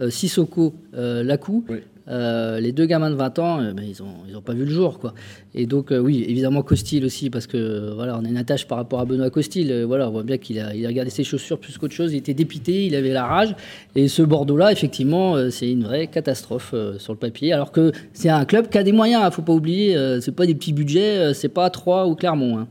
Sissoko, 0.09 0.73
euh, 0.95 1.23
Lacou. 1.23 1.65
Oui. 1.69 1.77
Euh, 2.11 2.59
les 2.59 2.71
deux 2.71 2.87
gamins 2.87 3.11
de 3.11 3.15
20 3.15 3.37
ans, 3.37 3.61
euh, 3.61 3.71
ben, 3.71 3.83
ils 3.85 4.01
n'ont 4.03 4.15
ils 4.27 4.35
ont 4.35 4.41
pas 4.41 4.53
vu 4.55 4.65
le 4.65 4.71
jour. 4.71 4.97
Quoi. 4.97 5.13
Et 5.53 5.67
donc, 5.67 5.91
euh, 5.91 5.99
oui, 5.99 6.25
évidemment, 6.27 6.63
Costil 6.63 7.05
aussi, 7.05 7.29
parce 7.29 7.45
que 7.45 7.55
euh, 7.55 7.93
voilà, 7.93 8.17
on 8.19 8.25
a 8.25 8.27
une 8.27 8.37
attache 8.37 8.65
par 8.67 8.79
rapport 8.79 8.99
à 8.99 9.05
Benoît 9.05 9.29
Costil. 9.29 9.71
Euh, 9.71 9.85
voilà, 9.85 10.07
on 10.09 10.11
voit 10.11 10.23
bien 10.23 10.39
qu'il 10.39 10.59
a, 10.59 10.73
il 10.73 10.83
a 10.85 10.87
regardé 10.87 11.11
ses 11.11 11.23
chaussures 11.23 11.59
plus 11.59 11.77
qu'autre 11.77 11.93
chose. 11.93 12.11
Il 12.11 12.17
était 12.17 12.33
dépité, 12.33 12.87
il 12.87 12.95
avait 12.95 13.13
la 13.13 13.25
rage. 13.27 13.55
Et 13.95 14.07
ce 14.07 14.23
Bordeaux-là, 14.23 14.71
effectivement, 14.71 15.35
euh, 15.35 15.51
c'est 15.51 15.69
une 15.71 15.83
vraie 15.83 16.07
catastrophe 16.07 16.71
euh, 16.73 16.97
sur 16.97 17.13
le 17.13 17.19
papier. 17.19 17.53
Alors 17.53 17.71
que 17.71 17.91
c'est 18.13 18.29
un 18.29 18.45
club 18.45 18.69
qui 18.69 18.79
a 18.79 18.83
des 18.83 18.91
moyens, 18.91 19.21
il 19.27 19.31
faut 19.31 19.43
pas 19.43 19.53
oublier. 19.53 19.95
euh, 19.95 20.19
c'est 20.19 20.31
pas 20.31 20.47
des 20.47 20.55
petits 20.55 20.73
budgets, 20.73 21.17
euh, 21.19 21.33
c'est 21.35 21.49
pas 21.49 21.69
Troyes 21.69 22.07
ou 22.07 22.15
Clermont. 22.15 22.57
hein. 22.57 22.67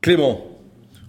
Clément, 0.00 0.40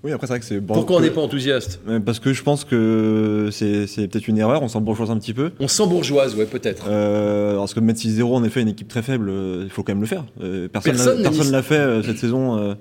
Oui, 0.03 0.11
après, 0.13 0.27
c'est 0.27 0.33
vrai 0.33 0.39
que 0.39 0.45
c'est. 0.45 0.61
Pourquoi 0.61 0.97
on 0.97 1.01
n'est 1.01 1.09
pas 1.09 1.21
enthousiaste? 1.21 1.81
Parce 2.05 2.19
que 2.19 2.31
je 2.33 2.41
pense 2.43 2.63
que 2.63 3.49
c'est 3.51 4.07
peut-être 4.07 4.27
une 4.27 4.37
erreur, 4.37 4.61
on 4.63 4.67
s'en 4.67 4.81
bourgeoise 4.81 5.11
un 5.11 5.17
petit 5.17 5.33
peu. 5.33 5.51
On 5.59 5.67
sent 5.67 5.87
bourgeoise, 5.87 6.35
ouais, 6.35 6.45
peut-être. 6.45 6.85
Euh, 6.87 7.57
parce 7.57 7.73
que 7.73 7.79
mettre 7.81 7.99
6-0, 7.99 8.23
en 8.33 8.43
effet, 8.43 8.61
une 8.61 8.69
équipe 8.69 8.87
très 8.87 9.01
faible, 9.01 9.29
euh, 9.29 9.61
il 9.65 9.69
faut 9.69 9.83
quand 9.83 9.91
même 9.93 10.01
le 10.01 10.07
faire. 10.07 10.23
Euh, 10.41 10.67
personne 10.69 10.93
Personne 11.21 11.51
l'a- 11.51 11.61
fait 11.61 11.75
euh, 11.79 12.01
cette 12.03 12.17
saison 12.17 12.75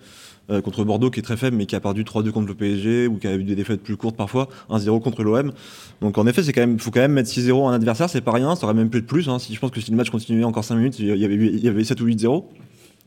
euh, 0.50 0.60
contre 0.62 0.84
Bordeaux, 0.84 1.10
qui 1.10 1.18
est 1.20 1.22
très 1.24 1.36
faible, 1.36 1.56
mais 1.56 1.66
qui 1.66 1.74
a 1.76 1.80
perdu 1.80 2.04
3-2 2.04 2.30
contre 2.30 2.46
le 2.48 2.54
PSG, 2.54 3.06
ou 3.08 3.16
qui 3.18 3.26
a 3.26 3.34
eu 3.34 3.42
des 3.42 3.54
défaites 3.56 3.82
plus 3.82 3.96
courtes 3.96 4.16
parfois, 4.16 4.48
1-0 4.70 5.00
contre 5.02 5.22
l'OM. 5.24 5.52
Donc 6.00 6.16
en 6.18 6.26
effet, 6.26 6.42
c'est 6.44 6.52
quand 6.52 6.60
même, 6.62 6.78
faut 6.78 6.90
quand 6.90 7.00
même 7.00 7.12
mettre 7.12 7.28
6-0 7.30 7.66
à 7.66 7.72
un 7.72 7.74
adversaire, 7.74 8.08
c'est 8.08 8.20
pas 8.20 8.32
rien, 8.32 8.54
ça 8.54 8.64
aurait 8.64 8.74
même 8.74 8.88
pu 8.90 8.98
être 8.98 9.06
plus. 9.06 9.28
Hein. 9.28 9.38
Si, 9.40 9.52
je 9.54 9.58
pense 9.60 9.70
que 9.72 9.80
si 9.80 9.90
le 9.90 9.96
match 9.96 10.08
continuait 10.10 10.44
encore 10.44 10.64
5 10.64 10.76
minutes, 10.76 10.98
il 11.00 11.06
y 11.16 11.24
avait, 11.24 11.34
il 11.34 11.62
y 11.64 11.68
avait 11.68 11.84
7 11.84 12.00
ou 12.00 12.06
8-0. 12.06 12.44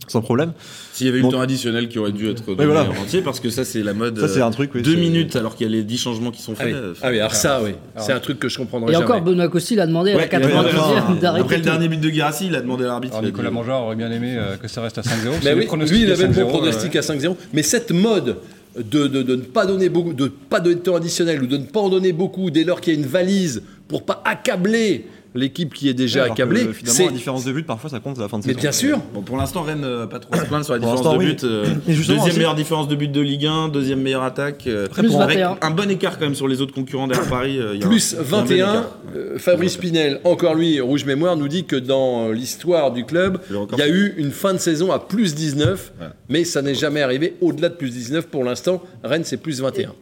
Sans 0.07 0.21
problème. 0.21 0.51
S'il 0.93 1.07
y 1.07 1.09
avait 1.09 1.19
eu 1.19 1.21
Bon. 1.21 1.29
le 1.29 1.33
temps 1.35 1.41
additionnel 1.41 1.87
qui 1.87 1.97
aurait 1.99 2.11
dû 2.11 2.29
être 2.29 2.43
donné 2.45 2.65
voilà. 2.65 2.83
en 2.89 3.01
entier, 3.01 3.21
parce 3.21 3.39
que 3.39 3.49
ça, 3.49 3.63
c'est 3.63 3.81
la 3.81 3.93
mode. 3.93 4.19
Ça, 4.19 4.27
c'est 4.27 4.41
euh, 4.41 4.45
un 4.45 4.51
truc, 4.51 4.71
oui, 4.75 4.81
Deux 4.81 4.95
minutes 4.95 5.35
alors 5.37 5.55
qu'il 5.55 5.67
y 5.67 5.69
a 5.69 5.71
les 5.73 5.83
10 5.83 5.97
changements 5.97 6.31
qui 6.31 6.41
sont 6.41 6.53
Ah 6.59 6.63
faits. 6.63 6.73
oui, 6.73 6.79
euh, 6.81 6.93
Ah 7.01 7.09
oui, 7.11 7.19
alors 7.19 7.33
ça, 7.35 7.61
oui. 7.63 7.71
C'est 7.97 8.11
un 8.11 8.19
truc 8.19 8.37
que 8.39 8.49
je 8.49 8.57
comprendrai 8.57 8.91
Et 8.91 8.93
jamais. 8.93 9.05
encore, 9.05 9.21
Benoît 9.21 9.47
Costil 9.47 9.79
a 9.79 9.87
demandé 9.87 10.11
à 10.11 10.15
Ouais, 10.17 10.27
la 10.31 10.39
il 10.39 10.43
a 10.43 10.47
demandé 10.47 10.69
90e 10.69 11.17
à- 11.17 11.21
d'arrêter. 11.21 11.43
Après 11.45 11.57
le 11.57 11.63
dernier 11.63 11.87
but 11.87 11.99
de 12.01 12.09
Guirassi, 12.09 12.47
il 12.47 12.55
a 12.55 12.61
demandé 12.61 12.83
à 12.83 12.87
l'arbitre. 12.87 13.15
Alors 13.15 13.25
Nicolas 13.25 13.51
Mangeur 13.51 13.81
aurait 13.81 13.95
bien 13.95 14.11
aimé 14.11 14.35
euh, 14.37 14.57
que 14.57 14.67
ça 14.67 14.81
reste 14.81 14.97
à 14.97 15.01
5-0. 15.01 15.07
Mais 15.31 15.39
Si 15.39 15.45
les 15.45 15.53
oui, 15.53 15.89
lui, 15.89 16.01
il 16.03 16.11
avait 16.11 16.27
le 16.27 16.33
bon 16.33 16.41
5-0, 16.41 16.47
pronostic 16.49 16.95
à 16.97 17.01
5-0. 17.01 17.35
Mais 17.53 17.63
cette 17.63 17.91
mode 17.91 18.37
de, 18.77 19.07
de, 19.07 19.21
de 19.23 19.35
ne 19.35 19.41
pas 19.41 19.65
donner 19.65 19.89
beaucoup, 19.89 20.13
de 20.13 20.27
pas 20.27 20.59
donner 20.59 20.75
de 20.75 20.79
temps 20.81 20.95
additionnel 20.95 21.41
ou 21.43 21.47
de 21.47 21.57
ne 21.57 21.65
pas 21.65 21.79
en 21.79 21.89
donner 21.89 22.11
beaucoup 22.13 22.49
dès 22.51 22.63
lors 22.63 22.81
qu'il 22.81 22.93
y 22.93 22.97
a 22.97 22.99
une 22.99 23.05
valise 23.05 23.63
pour 23.87 24.03
pas 24.05 24.21
accabler 24.25 25.05
l'équipe 25.33 25.73
qui 25.73 25.87
est 25.89 25.93
déjà 25.93 26.25
que, 26.27 26.31
accablée, 26.31 26.59
Finalement, 26.73 26.91
c'est 26.97 27.05
la 27.05 27.11
différence 27.11 27.45
de 27.45 27.51
but, 27.53 27.65
parfois, 27.65 27.89
ça 27.89 27.99
compte 27.99 28.17
à 28.19 28.21
la 28.21 28.27
fin 28.27 28.37
de 28.39 28.43
mais 28.45 28.49
saison. 28.53 28.59
bien 28.61 28.71
sûr. 28.71 28.99
Bon, 29.13 29.21
pour 29.21 29.37
l'instant, 29.37 29.61
Rennes 29.61 29.83
euh, 29.83 30.05
pas 30.07 30.19
trop 30.19 30.35
se 30.35 30.45
plaindre 30.45 30.65
sur 30.65 30.73
la 30.73 30.79
Pour 30.79 30.93
différence 30.93 31.15
de 31.15 31.19
l'instant, 31.21 31.35
but. 31.37 31.43
oui. 31.43 31.93
euh, 31.93 32.05
deuxième 32.07 32.35
meilleure 32.35 32.55
différence 32.55 32.87
de 32.87 32.95
but 32.95 33.11
de 33.11 33.21
Ligue 33.21 33.45
1, 33.45 33.69
deuxième 33.69 34.01
meilleure 34.01 34.23
attaque. 34.23 34.65
euh, 34.67 34.87
Plus 34.87 35.15
avec 35.15 35.37
21. 35.37 35.57
un 35.61 35.71
bon 35.71 35.89
écart 35.89 36.17
quand 36.19 36.25
même 36.25 36.35
sur 36.35 36.47
les 36.47 36.61
autres 36.61 36.73
concurrents 36.73 37.07
derrière 37.07 37.29
Paris. 37.29 37.57
euh, 37.59 37.75
y 37.75 37.83
a 37.83 37.87
Plus 37.87 38.11
il 38.11 38.15
y 38.15 38.17
a 38.17 38.21
un 38.21 38.23
bon 38.23 38.37
21, 38.37 38.55
écart. 38.71 38.97
euh, 39.15 39.37
Fabrice 39.37 39.77
Pinel, 39.77 40.19
encore 40.23 40.55
lui, 40.55 40.79
Rouge 40.81 41.05
Mémoire, 41.05 41.37
nous 41.37 41.47
dit 41.47 41.63
que 41.65 41.75
dans 41.77 42.27
euh, 42.27 42.33
l'histoire 42.33 42.91
du 42.91 43.05
club, 43.05 43.39
il 43.49 43.79
y 43.79 43.81
a 43.81 43.87
eu 43.87 44.13
une 44.17 44.31
fin 44.31 44.53
de 44.53 44.59
saison 44.59 44.91
à 44.91 44.99
plus 44.99 45.33
19, 45.35 45.93
Ouais. 46.01 46.07
mais 46.29 46.43
ça 46.43 46.61
n'est 46.61 46.75
jamais 46.75 47.01
arrivé 47.01 47.35
au-delà 47.41 47.69
de 47.69 47.75
plus 47.75 47.89
19 47.91 48.27
pour 48.27 48.43
l'instant. 48.43 48.81
Rennes, 49.03 49.23
c'est 49.23 49.37
plus 49.37 49.61
21. 49.61 49.93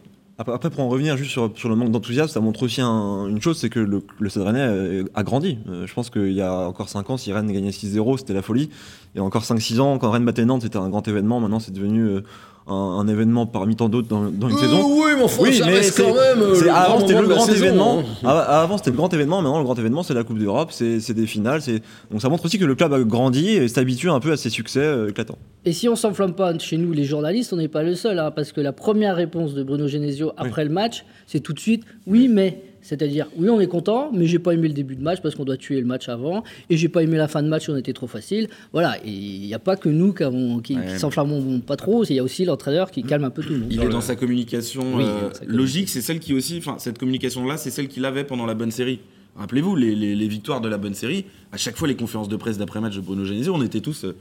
Après, 0.48 0.70
pour 0.70 0.80
en 0.80 0.88
revenir 0.88 1.18
juste 1.18 1.32
sur, 1.32 1.68
le 1.68 1.76
manque 1.76 1.90
d'enthousiasme, 1.90 2.32
ça 2.32 2.40
montre 2.40 2.62
aussi 2.62 2.80
un- 2.80 3.26
une 3.28 3.42
chose, 3.42 3.58
c'est 3.58 3.68
que 3.68 3.78
le, 3.78 4.02
le 4.18 4.30
euh, 4.38 5.04
a 5.14 5.22
grandi. 5.22 5.58
Euh, 5.68 5.86
je 5.86 5.92
pense 5.92 6.08
qu'il 6.08 6.32
y 6.32 6.40
a 6.40 6.66
encore 6.66 6.88
5 6.88 7.10
ans, 7.10 7.18
si 7.18 7.30
Rennes 7.30 7.52
gagnait 7.52 7.72
6-0, 7.72 8.16
c'était 8.16 8.32
la 8.32 8.40
folie. 8.40 8.70
Il 9.14 9.18
y 9.18 9.20
a 9.20 9.24
encore 9.24 9.44
5-6 9.44 9.80
ans, 9.80 9.98
quand 9.98 10.10
Rennes 10.10 10.24
battait 10.24 10.46
Nantes, 10.46 10.62
c'était 10.62 10.78
un 10.78 10.88
grand 10.88 11.06
événement. 11.06 11.40
Maintenant, 11.40 11.60
c'est 11.60 11.72
devenu 11.72 12.04
euh, 12.04 12.22
un, 12.70 12.74
un 13.00 13.08
événement 13.08 13.46
parmi 13.46 13.76
tant 13.76 13.88
d'autres 13.88 14.08
dans, 14.08 14.22
dans 14.30 14.48
une 14.48 14.56
Euh, 14.56 14.58
saison. 14.60 14.82
oui, 14.88 15.10
mais 15.16 15.22
enfin, 15.24 15.42
Oui, 15.42 15.54
ça 15.54 15.66
mais 15.66 15.72
reste 15.72 15.94
c'est- 15.94 16.02
quand 16.02 16.14
même 16.14 16.38
le 16.38 16.70
avant, 16.70 16.88
grand 16.98 17.00
c'était 17.00 17.20
le 17.20 17.26
grand 17.28 17.40
saison, 17.44 17.64
événement. 17.64 17.98
hein. 18.00 18.04
Ah, 18.24 18.62
Avant, 18.62 18.78
c'était 18.78 18.90
le 18.90 18.96
grand 18.96 19.12
événement. 19.12 19.42
Maintenant, 19.42 19.58
le 19.58 19.64
grand 19.64 19.78
événement, 19.78 20.02
c'est 20.02 20.14
la 20.14 20.22
Coupe 20.24 20.38
d'Europe, 20.38 20.70
c'est 20.72 21.00
c'est 21.00 21.14
des 21.14 21.26
finales. 21.26 21.60
c'est- 21.62 21.82
Donc, 22.10 22.20
ça 22.22 22.28
montre 22.28 22.44
aussi 22.44 22.58
que 22.58 22.64
le 22.64 22.74
club 22.74 22.92
a 22.92 23.00
grandi 23.00 23.48
et 23.48 23.68
s'habitue 23.68 24.08
un 24.10 24.20
peu 24.20 24.32
à 24.32 24.36
ses 24.36 24.50
succès 24.50 24.80
euh, 24.80 25.08
éclatants. 25.10 25.38
Et 25.64 25.72
si 25.72 25.88
on 25.88 25.96
s'enflamme 25.96 26.34
pas 26.34 26.56
chez 26.58 26.76
nous, 26.78 26.92
les 26.92 27.04
journalistes, 27.04 27.52
on 27.52 27.56
n'est 27.56 27.68
pas 27.68 27.82
le 27.82 27.94
seul, 27.94 28.18
hein, 28.18 28.30
parce 28.30 28.52
que 28.52 28.60
la 28.60 28.72
première 28.72 29.16
réponse 29.16 29.54
de 29.54 29.62
Bruno 29.62 29.88
Genesio 29.88 30.32
après 30.36 30.64
le 30.64 30.70
match, 30.70 31.04
c'est 31.26 31.40
tout 31.40 31.52
de 31.52 31.60
suite 31.60 31.84
oui, 32.06 32.28
mais. 32.28 32.62
C'est-à-dire, 32.82 33.26
oui, 33.36 33.48
on 33.48 33.60
est 33.60 33.66
content, 33.66 34.10
mais 34.12 34.26
j'ai 34.26 34.38
pas 34.38 34.52
aimé 34.54 34.68
le 34.68 34.74
début 34.74 34.96
de 34.96 35.02
match 35.02 35.20
parce 35.22 35.34
qu'on 35.34 35.44
doit 35.44 35.56
tuer 35.56 35.80
le 35.80 35.86
match 35.86 36.08
avant, 36.08 36.42
et 36.70 36.76
j'ai 36.76 36.88
pas 36.88 37.02
aimé 37.02 37.16
la 37.18 37.28
fin 37.28 37.42
de 37.42 37.48
match, 37.48 37.68
on 37.68 37.76
était 37.76 37.92
trop 37.92 38.06
facile. 38.06 38.48
Voilà, 38.72 38.96
et 39.04 39.10
il 39.10 39.46
n'y 39.46 39.54
a 39.54 39.58
pas 39.58 39.76
que 39.76 39.88
nous 39.88 40.12
qui, 40.12 40.24
qui, 40.64 40.76
Ouais. 40.78 40.86
qui 40.92 40.98
s'enflammons 40.98 41.60
pas 41.60 41.76
trop, 41.76 42.04
il 42.04 42.14
y 42.14 42.18
a 42.18 42.22
aussi 42.24 42.44
l'entraîneur 42.44 42.90
qui 42.90 43.02
calme 43.02 43.24
un 43.24 43.30
peu 43.30 43.42
tout 43.42 43.52
le 43.52 43.58
monde. 43.58 43.68
Il 43.72 43.82
est 43.82 43.88
dans 43.88 44.00
sa 44.00 44.16
communication 44.16 44.82
Oui, 44.96 45.04
euh, 45.04 45.32
sa 45.32 45.44
logique, 45.44 45.88
c'est 45.88 46.00
celle 46.00 46.20
qui 46.20 46.32
aussi, 46.34 46.56
enfin 46.58 46.76
cette 46.78 46.98
communication-là, 46.98 47.56
c'est 47.56 47.70
celle 47.70 47.88
qu'il 47.88 48.04
avait 48.04 48.24
pendant 48.24 48.46
la 48.46 48.54
bonne 48.54 48.70
série. 48.70 49.00
Rappelez-vous, 49.36 49.76
les, 49.76 49.94
les- 49.94 50.16
les 50.16 50.28
victoires 50.28 50.60
de 50.60 50.68
la 50.68 50.76
bonne 50.76 50.94
série, 50.94 51.24
à 51.52 51.56
chaque 51.56 51.76
fois 51.76 51.86
les 51.86 51.94
conférences 51.94 52.28
de 52.28 52.36
presse 52.36 52.58
d'après-match 52.58 52.96
de 52.96 53.00
Bruno 53.00 53.24
Genesio, 53.24 53.54
on 53.54 53.62
était 53.62 53.80
tous, 53.80 54.04
euh, 54.04 54.16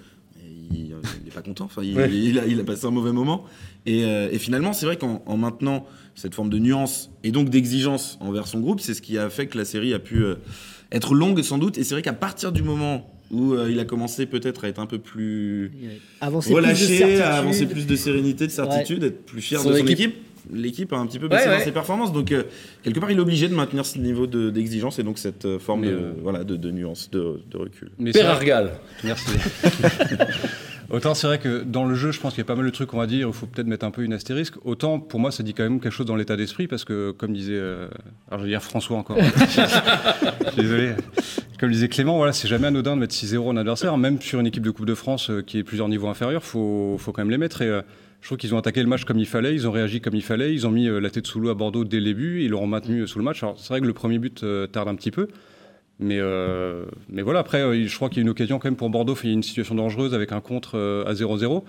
il, 0.71 0.95
n'est 1.25 1.31
pas 1.33 1.41
content, 1.41 1.65
enfin, 1.65 1.81
il, 1.83 1.95
Ouais. 1.95 2.09
il 2.11 2.37
a, 2.39 2.45
il 2.45 2.59
a 2.59 2.63
passé 2.63 2.85
un 2.85 2.91
mauvais 2.91 3.11
moment. 3.11 3.45
Et, 3.85 4.03
euh, 4.05 4.29
et 4.31 4.37
finalement, 4.39 4.73
c'est 4.73 4.85
vrai 4.85 4.97
qu'en 4.97 5.23
en 5.25 5.37
maintenant 5.37 5.85
cette 6.15 6.35
forme 6.35 6.49
de 6.49 6.59
nuance 6.59 7.11
et 7.23 7.31
donc 7.31 7.49
d'exigence 7.49 8.17
envers 8.21 8.47
son 8.47 8.59
groupe, 8.59 8.81
c'est 8.81 8.93
ce 8.93 9.01
qui 9.01 9.17
a 9.17 9.29
fait 9.29 9.47
que 9.47 9.57
la 9.57 9.65
série 9.65 9.93
a 9.93 9.99
pu 9.99 10.23
euh, 10.23 10.35
être 10.91 11.13
longue 11.15 11.41
sans 11.41 11.57
doute. 11.57 11.77
Et 11.77 11.83
c'est 11.83 11.95
vrai 11.95 12.01
qu'à 12.01 12.13
partir 12.13 12.51
du 12.51 12.61
moment 12.61 13.09
où 13.31 13.53
euh, 13.53 13.69
il 13.71 13.79
a 13.79 13.85
commencé 13.85 14.25
peut-être 14.25 14.65
à 14.65 14.67
être 14.67 14.79
un 14.79 14.85
peu 14.87 14.97
plus 14.97 15.71
Avancer 16.19 16.53
relâché, 16.53 17.21
à 17.21 17.35
avancer 17.35 17.67
plus 17.67 17.85
de 17.87 17.95
sérénité, 17.95 18.47
de 18.47 18.51
certitude, 18.51 19.03
être 19.03 19.23
plus 19.25 19.41
fier 19.41 19.59
Son 19.61 19.69
de 19.69 19.75
son 19.77 19.85
équipe- 19.85 19.99
équipe. 19.99 20.15
L'équipe 20.53 20.91
a 20.93 20.97
un 20.97 21.05
petit 21.07 21.19
peu 21.19 21.27
baissé 21.27 21.45
Ouais, 21.45 21.51
dans 21.51 21.57
ouais. 21.59 21.63
ses 21.63 21.71
performances, 21.71 22.11
donc 22.13 22.31
euh, 22.31 22.43
quelque 22.83 22.99
part 22.99 23.11
il 23.11 23.17
est 23.17 23.21
obligé 23.21 23.47
de 23.47 23.55
maintenir 23.55 23.85
ce 23.85 23.97
niveau 23.99 24.27
de- 24.27 24.49
d'exigence 24.49 24.99
et 24.99 25.03
donc 25.03 25.17
cette 25.17 25.45
euh, 25.45 25.59
forme 25.59 25.85
de, 25.85 25.89
euh, 25.91 26.11
voilà, 26.21 26.43
de, 26.43 26.55
de 26.55 26.71
nuance, 26.71 27.09
de, 27.11 27.39
de 27.49 27.57
recul. 27.57 27.89
mais 27.99 28.11
c'est 28.13 28.19
Père 28.19 28.31
Argal. 28.31 28.71
Merci. 29.03 29.31
Autant 30.89 31.13
c'est 31.13 31.27
vrai 31.27 31.37
que 31.37 31.61
dans 31.63 31.85
le 31.85 31.93
jeu, 31.93 32.11
je 32.11 32.19
pense 32.19 32.33
qu'il 32.33 32.39
y 32.39 32.41
a 32.41 32.47
pas 32.47 32.55
mal 32.55 32.65
de 32.65 32.71
trucs 32.71 32.89
qu'on 32.89 32.97
va 32.97 33.05
dire, 33.05 33.27
il 33.27 33.33
faut 33.33 33.45
peut-être 33.45 33.67
mettre 33.67 33.85
un 33.85 33.91
peu 33.91 34.01
une 34.03 34.13
astérisque. 34.13 34.55
Autant 34.65 34.99
pour 34.99 35.19
moi, 35.19 35.29
ça 35.31 35.43
dit 35.43 35.53
quand 35.53 35.61
même 35.61 35.79
quelque 35.79 35.91
chose 35.91 36.07
dans 36.07 36.15
l'état 36.15 36.35
d'esprit 36.35 36.65
parce 36.67 36.83
que, 36.83 37.11
comme 37.11 37.31
disait, 37.31 37.53
euh, 37.53 37.87
alors 38.29 38.39
je 38.39 38.45
vais 38.45 38.49
dire 38.51 38.63
François 38.63 38.97
encore. 38.97 39.17
Je 39.21 39.45
suis 39.45 39.61
Désolé. 40.57 40.93
Comme 41.59 41.69
disait 41.71 41.89
Clément, 41.89 42.17
voilà, 42.17 42.33
c'est 42.33 42.47
jamais 42.47 42.67
anodin 42.67 42.95
de 42.95 43.01
mettre 43.01 43.13
6-0 43.13 43.37
en 43.49 43.57
adversaire, 43.57 43.97
même 43.97 44.19
sur 44.19 44.39
une 44.39 44.47
équipe 44.47 44.63
de 44.63 44.71
Coupe 44.71 44.87
de 44.87 44.95
France 44.95 45.29
euh, 45.29 45.43
qui 45.43 45.59
est 45.59 45.63
plusieurs 45.63 45.89
niveaux 45.89 46.07
inférieurs, 46.07 46.43
faut, 46.43 46.95
faut 46.97 47.11
quand 47.11 47.21
même 47.21 47.29
les 47.31 47.37
mettre. 47.37 47.61
Et 47.61 47.67
euh, 47.67 47.81
je 48.21 48.27
trouve 48.27 48.37
qu'ils 48.37 48.53
ont 48.53 48.57
attaqué 48.57 48.81
le 48.81 48.89
match 48.89 49.05
comme 49.05 49.17
il 49.17 49.25
fallait, 49.25 49.53
ils 49.53 49.67
ont 49.67 49.71
réagi 49.71 50.01
comme 50.01 50.15
il 50.15 50.23
fallait, 50.23 50.53
ils 50.53 50.67
ont 50.67 50.71
mis 50.71 50.87
euh, 50.87 50.99
la 50.99 51.09
tête 51.09 51.25
sous 51.25 51.39
l'eau 51.39 51.49
à 51.49 51.53
Bordeaux 51.53 51.83
dès 51.85 51.99
le 51.99 52.05
début, 52.05 52.43
ils 52.43 52.49
l'auront 52.49 52.67
maintenu 52.67 53.01
euh, 53.01 53.07
sous 53.07 53.19
le 53.19 53.25
match. 53.25 53.41
Alors 53.43 53.57
c'est 53.57 53.69
vrai 53.69 53.81
que 53.81 53.85
le 53.85 53.93
premier 53.93 54.19
but 54.19 54.43
euh, 54.43 54.67
tarde 54.67 54.89
un 54.89 54.95
petit 54.95 55.11
peu. 55.11 55.27
Mais, 56.01 56.17
mais 57.09 57.21
voilà, 57.21 57.39
après, 57.39 57.85
je 57.85 57.93
crois 57.93 58.07
qu'il 58.07 58.19
y 58.19 58.21
a 58.21 58.23
une 58.23 58.29
occasion 58.29 58.57
quand 58.57 58.69
même 58.69 58.77
pour 58.77 58.89
Bordeaux, 58.89 59.17
il 59.21 59.27
y 59.27 59.31
a 59.31 59.33
une 59.33 59.43
situation 59.43 59.75
dangereuse 59.75 60.13
avec 60.13 60.31
un 60.31 60.39
contre 60.39 60.79
à 61.05 61.11
0-0. 61.11 61.61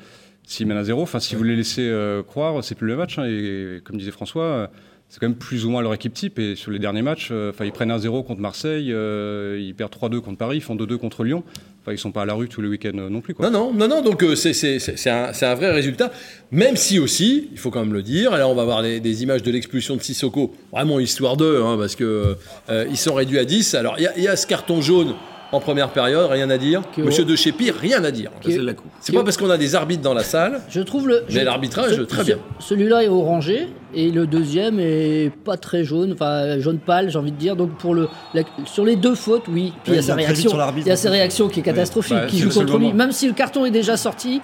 S'ils 0.45 0.69
mènent 0.69 0.77
à 0.77 0.85
0, 0.85 1.03
enfin, 1.03 1.19
si 1.19 1.35
vous 1.35 1.43
les 1.43 1.57
laissez 1.57 1.93
croire, 2.29 2.63
c'est 2.63 2.77
plus 2.77 2.87
le 2.87 2.95
match. 2.95 3.19
hein, 3.19 3.25
et 3.25 3.81
comme 3.83 3.97
disait 3.97 4.13
François, 4.13 4.71
c'est 5.11 5.19
quand 5.19 5.27
même 5.29 5.37
plus 5.37 5.67
ou 5.67 5.71
moins 5.71 5.83
leur 5.83 5.93
équipe 5.93 6.15
type. 6.15 6.39
Et 6.39 6.55
sur 6.55 6.71
les 6.71 6.79
derniers 6.79 7.03
matchs, 7.03 7.29
euh, 7.33 7.51
enfin, 7.51 7.65
ils 7.65 7.73
prennent 7.73 7.91
un 7.91 7.99
0 7.99 8.23
contre 8.23 8.41
Marseille, 8.41 8.93
euh, 8.93 9.59
ils 9.61 9.75
perdent 9.75 9.93
3-2 9.93 10.21
contre 10.21 10.39
Paris, 10.39 10.59
ils 10.59 10.63
font 10.63 10.77
2-2 10.77 10.97
contre 10.99 11.25
Lyon. 11.25 11.43
Enfin, 11.83 11.93
ils 11.93 11.99
sont 11.99 12.13
pas 12.13 12.23
à 12.23 12.27
la 12.27 12.35
rue 12.35 12.49
tous 12.49 12.61
les 12.61 12.69
week-ends 12.69 12.97
euh, 12.99 13.09
non 13.09 13.21
plus. 13.23 13.35
Quoi. 13.35 13.49
Non, 13.49 13.73
non, 13.73 13.73
non, 13.73 13.89
non, 13.89 14.03
donc 14.03 14.23
euh, 14.23 14.37
c'est- 14.37 15.09
un, 15.09 15.33
un 15.41 15.55
vrai 15.55 15.71
résultat, 15.71 16.13
même 16.53 16.77
si 16.77 16.99
aussi, 16.99 17.49
il 17.53 17.59
faut 17.59 17.71
quand 17.71 17.81
même 17.81 17.95
le 17.95 18.03
dire, 18.03 18.33
là 18.37 18.47
on 18.47 18.55
va 18.55 18.65
voir 18.65 18.83
des, 18.83 19.23
images 19.23 19.43
de 19.43 19.51
l'expulsion 19.51 19.97
de 19.97 20.03
Sissoko, 20.03 20.55
vraiment 20.73 21.01
histoire 21.01 21.39
d'eux, 21.39 21.63
hein, 21.65 21.77
parce 21.79 21.97
que 21.97 22.37
euh, 22.69 22.87
ils 22.91 22.99
sont 22.99 23.15
réduits 23.15 23.39
à 23.39 23.47
10. 23.47 23.75
Alors 23.75 23.97
il 23.99 24.23
y 24.23 24.29
a 24.29 24.37
ce 24.37 24.47
carton 24.47 24.83
jaune 24.83 25.15
en 25.53 25.61
première 25.61 25.89
période, 25.91 26.31
rien 26.31 26.49
à 26.51 26.59
dire. 26.59 26.83
Que- 26.95 27.01
Monsieur 27.03 27.25
De 27.25 27.35
Chépi, 27.37 27.71
rien 27.71 28.03
à 28.05 28.11
dire. 28.11 28.31
C'est 28.45 28.59
la 28.59 28.73
coupe. 28.75 28.91
C'est 29.01 29.13
pas 29.13 29.25
parce 29.25 29.37
qu'on 29.37 29.51
a 29.51 29.59
des 29.59 29.75
arbitres 29.75 30.03
dans 30.03 30.15
la 30.15 30.23
salle. 30.25 30.61
Je 30.69 30.81
trouve 30.81 31.09
le. 31.09 31.25
Mais 31.29 31.41
je- 31.41 31.45
l'arbitrage, 31.45 31.97
ce- 31.97 32.01
très 32.03 32.21
ce- 32.21 32.27
bien. 32.27 32.39
Celui-là 32.59 33.03
est 33.05 33.09
orangé 33.09 33.69
et 33.95 34.11
le 34.11 34.27
deuxième 34.27 34.79
est 34.79 35.33
pas 35.45 35.57
très 35.57 35.83
jaune, 35.85 36.13
enfin 36.13 36.59
jaune 36.61 36.79
pâle, 36.79 37.11
j'ai 37.11 37.19
envie 37.19 37.33
de 37.33 37.37
dire. 37.37 37.57
Donc 37.57 37.71
pour 37.79 37.95
le, 37.95 38.09
la- 38.35 38.43
sur 38.67 38.85
les 38.85 38.97
deux 38.97 39.15
fautes, 39.15 39.45
oui. 39.49 39.73
Puis 39.83 39.93
il 39.93 39.97
y 39.97 39.99
a 39.99 40.03
sa 40.03 40.15
réaction. 40.15 40.51
Il 40.51 40.87
y 40.87 40.91
a 40.91 40.93
en 40.93 40.97
sa 40.97 41.09
plus. 41.09 41.17
réaction 41.17 41.49
qui 41.49 41.61
est 41.61 41.63
catastrophique, 41.65 42.15
Bah, 42.17 42.27
qui 42.27 42.39
joue 42.39 42.51
contre 42.51 42.79
lui. 42.79 42.93
Même 42.93 43.13
si 43.13 43.27
le 43.27 43.33
carton 43.35 43.65
est 43.65 43.71
déjà 43.71 43.97
sorti, 43.97 44.41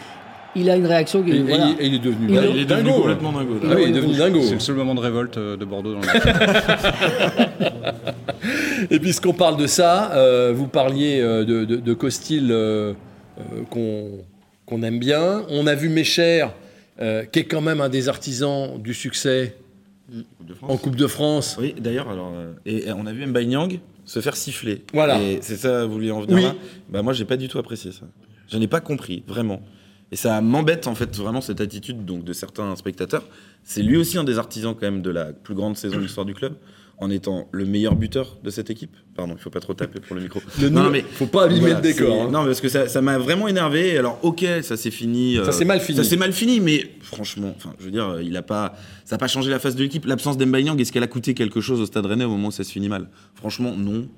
il 0.56 0.70
a 0.70 0.76
une 0.76 0.86
réaction 0.86 1.22
qui. 1.22 1.32
Et, 1.32 1.36
et 1.36 1.42
voilà. 1.42 1.68
il, 1.78 1.84
et 1.84 1.88
il 1.88 1.94
est 1.94 1.98
devenu, 1.98 2.26
Il 2.28 2.34
dingo. 2.34 2.48
est- 2.48 2.52
Il 2.54 2.60
est 2.60 2.64
devenu 2.64 2.82
dingo. 2.84 2.98
complètement 3.00 3.32
dingo. 3.32 3.54
Ah 3.62 3.66
oui, 3.76 3.82
il 3.84 3.88
est 3.90 3.92
devenu 3.92 4.14
dingo. 4.14 4.42
C'est 4.42 4.54
le 4.54 4.60
seul 4.60 4.76
moment 4.76 4.94
de 4.94 5.00
révolte 5.00 5.36
euh, 5.38 5.56
de 5.56 5.64
Bordeaux 5.64 5.94
dans 5.94 6.00
le. 6.00 6.06
Et 8.90 8.98
puisqu'on 9.00 9.32
parle 9.32 9.56
de 9.56 9.66
ça, 9.66 10.12
euh, 10.14 10.52
vous 10.54 10.68
parliez 10.68 11.20
euh, 11.20 11.44
de, 11.44 11.64
de, 11.64 11.76
de 11.76 11.94
Costil 11.94 12.48
euh, 12.50 12.92
qu'on 13.70 14.82
aime 14.82 14.98
bien. 14.98 15.44
On 15.48 15.66
a 15.66 15.74
vu 15.74 15.88
Mécher, 15.88 16.46
euh, 17.00 17.24
qui 17.24 17.40
est 17.40 17.44
quand 17.44 17.60
même 17.60 17.80
un 17.80 17.88
des 17.88 18.08
artisans 18.08 18.80
du 18.80 18.94
succès 18.94 19.56
en 20.62 20.76
Coupe 20.76 20.96
de 20.96 21.06
France. 21.06 21.56
Oui, 21.60 21.74
d'ailleurs, 21.78 22.08
alors, 22.10 22.32
euh, 22.36 22.52
et, 22.64 22.88
et 22.88 22.92
on 22.92 23.06
a 23.06 23.12
vu 23.12 23.26
Mbaye 23.26 23.46
Nyang 23.46 23.78
se 24.04 24.20
faire 24.20 24.36
siffler. 24.36 24.84
Voilà. 24.92 25.20
Et 25.20 25.38
c'est 25.40 25.56
ça, 25.56 25.84
vous 25.84 25.92
vouliez 25.94 26.12
en 26.12 26.20
venir 26.20 26.36
Oui. 26.36 26.42
là? 26.44 26.54
Bah 26.90 27.02
moi, 27.02 27.12
j'ai 27.12 27.24
pas 27.24 27.36
du 27.36 27.48
tout 27.48 27.58
apprécié 27.58 27.90
ça. 27.90 28.06
Je 28.48 28.56
n'ai 28.58 28.68
pas 28.68 28.80
compris, 28.80 29.24
vraiment. 29.26 29.60
Et 30.12 30.16
ça 30.16 30.40
m'embête 30.40 30.86
en 30.86 30.94
fait 30.94 31.16
vraiment 31.16 31.40
cette 31.40 31.60
attitude 31.60 32.04
donc 32.04 32.24
de 32.24 32.32
certains 32.32 32.76
spectateurs. 32.76 33.24
C'est 33.64 33.82
lui 33.82 33.96
aussi 33.96 34.18
un 34.18 34.24
des 34.24 34.38
artisans 34.38 34.74
quand 34.74 34.86
même 34.86 35.02
de 35.02 35.10
la 35.10 35.32
plus 35.32 35.54
grande 35.54 35.76
saison 35.76 35.96
de 35.96 36.02
l'histoire 36.02 36.24
du 36.24 36.34
club, 36.34 36.54
en 36.98 37.10
étant 37.10 37.48
le 37.50 37.64
meilleur 37.64 37.96
buteur 37.96 38.38
de 38.42 38.50
cette 38.50 38.70
équipe. 38.70 38.96
Pardon, 39.16 39.34
il 39.36 39.42
faut 39.42 39.50
pas 39.50 39.60
trop 39.60 39.74
taper 39.74 39.98
pour 40.00 40.14
le 40.14 40.22
micro. 40.22 40.40
Le 40.60 40.68
non, 40.68 40.90
mais 40.90 41.02
faut 41.02 41.26
pas 41.26 41.44
abîmer 41.44 41.60
voilà, 41.60 41.76
le 41.76 41.82
décor. 41.82 42.22
hein. 42.22 42.30
Non, 42.30 42.44
parce 42.44 42.60
que 42.60 42.68
ça 42.68 43.02
m'a 43.02 43.18
vraiment 43.18 43.48
énervé. 43.48 43.98
Alors 43.98 44.20
ok, 44.22 44.46
ça 44.62 44.76
s'est 44.76 44.92
fini. 44.92 45.36
Ça 45.36 45.42
euh, 45.42 45.52
s'est 45.52 45.64
mal 45.64 45.80
fini. 45.80 45.98
Ça 45.98 46.04
s'est 46.04 46.16
mal 46.16 46.32
fini, 46.32 46.60
mais 46.60 46.88
franchement, 47.00 47.52
enfin, 47.56 47.74
je 47.80 47.84
veux 47.86 47.90
dire, 47.90 48.20
il 48.22 48.36
a 48.36 48.42
pas, 48.42 48.76
ça 49.04 49.16
n'a 49.16 49.18
pas 49.18 49.28
changé 49.28 49.50
la 49.50 49.58
face 49.58 49.74
de 49.74 49.82
l'équipe. 49.82 50.06
L'absence 50.06 50.38
d'Mbaye 50.38 50.64
Niang, 50.64 50.80
est-ce 50.80 50.92
qu'elle 50.92 51.02
a 51.02 51.08
coûté 51.08 51.34
quelque 51.34 51.60
chose 51.60 51.80
au 51.80 51.86
Stade 51.86 52.06
Rennais 52.06 52.24
au 52.24 52.30
moment 52.30 52.48
où 52.48 52.52
ça 52.52 52.62
se 52.62 52.70
finit 52.70 52.88
mal? 52.88 53.08
Franchement, 53.34 53.74
non. 53.76 54.08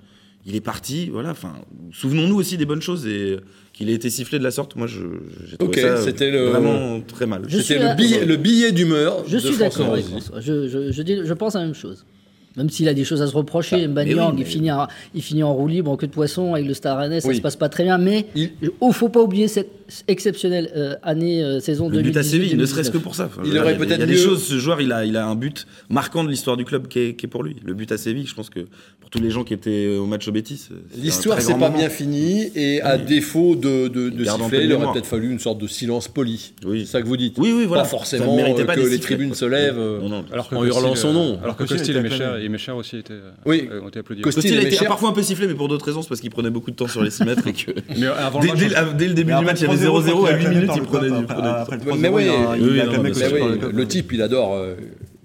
Il 0.47 0.55
est 0.55 0.61
parti, 0.61 1.11
voilà. 1.11 1.31
Enfin, 1.31 1.55
souvenons-nous 1.93 2.37
aussi 2.37 2.57
des 2.57 2.65
bonnes 2.65 2.81
choses 2.81 3.07
et 3.07 3.39
qu'il 3.79 3.89
ait 3.91 3.95
été 3.95 4.11
sifflé 4.11 4.39
de 4.41 4.45
la 4.45 4.51
sorte. 4.51 4.75
Moi, 4.77 4.87
je, 4.89 4.99
j'ai 5.47 5.57
trouvé 5.57 5.81
ça 5.81 6.31
le- 6.31 6.49
vraiment 6.49 7.01
très 7.01 7.27
mal. 7.27 7.43
Je 7.49 7.59
C'était 7.61 7.79
le 7.79 7.95
billet, 7.97 8.25
le 8.25 8.37
billet 8.37 8.73
d'humeur 8.73 9.23
Je 9.27 9.35
de 9.37 9.39
suis 9.39 9.53
François 9.55 9.85
d'accord 9.85 9.95
avec 9.95 10.05
Rosy. 10.07 10.21
François. 10.21 10.41
Je, 10.41 10.69
je, 10.69 10.91
je, 10.93 11.03
dis- 11.03 11.21
je 11.25 11.33
pense 11.35 11.55
la 11.55 11.61
même 11.61 11.75
chose. 11.75 12.05
Même 12.59 12.69
s'il 12.71 12.89
a 12.89 12.95
des 12.95 13.05
choses 13.05 13.23
à 13.23 13.27
se 13.27 13.35
reprocher, 13.35 13.87
Bah, 13.87 14.03
Mbanyang, 14.05 14.31
oui, 14.31 14.35
mais- 14.37 14.41
il, 14.43 14.47
finit 14.47 14.71
en, 14.73 14.87
il 15.15 15.23
finit 15.23 15.43
en 15.43 15.55
roue 15.55 15.69
libre 15.69 15.91
en 15.91 15.97
queue 15.97 16.09
de 16.09 16.13
poisson 16.13 16.55
avec 16.55 16.67
le 16.67 16.75
Stade 16.75 16.99
Rennais, 16.99 17.21
ça 17.21 17.29
Oui. 17.29 17.37
se 17.37 17.41
passe 17.41 17.57
pas 17.57 17.69
très 17.71 17.85
bien. 17.85 17.97
Mais 17.99 18.27
Il- 18.35 18.51
ne 18.83 18.93
faut 18.93 19.09
pas 19.09 19.23
oublier 19.23 19.49
cette 19.49 19.71
exceptionnelle 20.09 20.71
euh, 20.77 20.95
année, 21.03 21.43
euh, 21.43 21.61
saison 21.61 21.89
Le 21.89 22.03
but 22.03 22.11
à 22.17 22.21
2018 22.23 22.31
Séville, 22.31 22.57
ne 22.57 22.67
serait-ce 22.67 22.91
que 22.91 22.99
pour 22.99 23.15
ça. 23.15 23.27
Enfin, 23.27 23.41
Il 23.45 23.53
veux 23.53 23.61
aurait 23.61 23.73
dire, 23.75 23.81
y 23.81 23.83
a- 23.83 23.87
peut-être 23.87 23.99
Il 23.99 24.01
y 24.01 24.03
a 24.03 24.07
des 24.07 24.13
mieux- 24.13 24.19
choses, 24.19 24.43
ce 24.45 24.59
joueur, 24.59 24.81
il 24.81 24.93
a, 24.93 25.05
il 25.07 25.17
a 25.17 25.27
un 25.27 25.35
but 25.35 25.67
marquant 25.89 26.25
de 26.25 26.29
l'histoire 26.29 26.57
du 26.57 26.65
club 26.65 26.89
qui 26.89 26.99
est, 26.99 27.15
qui 27.15 27.27
est 27.27 27.29
pour 27.29 27.43
lui. 27.43 27.57
Le 27.65 27.73
but 27.75 27.91
à 27.93 27.97
Séville, 27.97 28.27
je 28.27 28.35
pense 28.35 28.51
que 28.51 28.61
pour 29.01 29.09
tous 29.11 29.21
les 29.21 29.31
gens 29.31 29.45
qui 29.45 29.55
étaient 29.55 29.97
au 29.97 30.05
match 30.07 30.29
au 30.29 30.33
Bétis. 30.33 30.57
c'est 30.69 30.75
un 30.75 31.03
L'histoire, 31.03 31.41
c'est 31.41 31.53
pas 31.53 31.59
moment. 31.59 31.79
bien 31.79 31.89
fini, 31.89 32.51
et 32.55 32.83
à 32.83 32.99
défaut 32.99 33.55
de, 33.57 33.89
de, 33.89 34.11
de 34.11 34.25
siffler, 34.25 34.59
de 34.59 34.65
il 34.65 34.73
aurait 34.75 34.93
peut-être 34.93 35.07
fallu 35.07 35.31
une 35.31 35.39
sorte 35.39 35.59
de 35.61 35.67
silence 35.67 36.09
poli. 36.09 36.53
Oui. 36.67 36.81
C'est 36.85 36.93
ça 36.93 37.03
que 37.03 37.07
vous 37.07 37.17
dites 37.17 37.35
Oui, 37.39 37.53
oui, 37.57 37.65
voilà. 37.65 37.85
Pas 37.85 37.89
forcément 37.89 38.37
méritait 38.37 38.63
euh, 38.63 38.67
pas 38.67 38.75
que 38.75 38.81
les 38.81 38.99
tribunes 38.99 39.35
se 39.35 39.45
lèvent 39.47 39.79
euh, 39.79 40.01
en 40.53 40.65
hurlant 40.65 40.95
son 40.95 41.09
euh, 41.09 41.13
nom. 41.13 41.39
Alors 41.43 41.57
que 41.57 41.65
Costil 41.65 41.99
Mécher, 42.03 42.25
acclamé. 42.25 42.48
Et 42.49 42.51
Mécher 42.51 42.73
aussi 42.73 42.97
étaient, 42.97 43.13
euh, 43.13 43.31
Oui. 43.45 43.69
euh, 43.71 43.83
ont 43.83 43.89
été 43.89 43.99
applaudis. 44.01 44.23
Costil- 44.23 44.43
Costil 44.43 44.59
a 44.59 44.63
été 44.63 44.85
parfois 44.87 45.11
un 45.11 45.13
peu 45.13 45.23
sifflé, 45.23 45.47
mais 45.47 45.55
pour 45.55 45.69
d'autres 45.69 45.85
raisons, 45.85 46.03
c'est 46.03 46.09
parce 46.09 46.21
qu'il 46.21 46.31
prenait 46.31 46.51
beaucoup 46.51 46.71
de 46.71 46.77
temps 46.77 46.89
sur 46.89 47.03
les 47.03 47.11
6 47.11 47.25
mètres 47.25 47.47
et 47.47 47.53
que. 47.53 47.71
Mais 47.99 48.07
avant 48.07 48.41
Dès, 48.41 48.49
dès- 48.53 48.69
dès 48.97 49.09
le 49.09 49.15
début 49.15 49.35
du 49.35 49.45
match, 49.45 49.61
il 49.61 49.67
y 49.67 49.71
avait 49.71 49.77
3-0, 49.77 50.01
0-0 50.03 50.27
à 50.27 50.31
8 50.31 50.35
acclamé 50.37 50.55
minutes, 50.57 50.71
il 50.77 50.83
prenait 50.83 51.11
après 51.17 51.77
le 51.77 51.83
Mais 52.01 52.09
3-0, 52.09 52.15
oui, 52.15 53.73
le 53.73 53.87
type, 53.87 54.13
il 54.13 54.23
adore. 54.23 54.57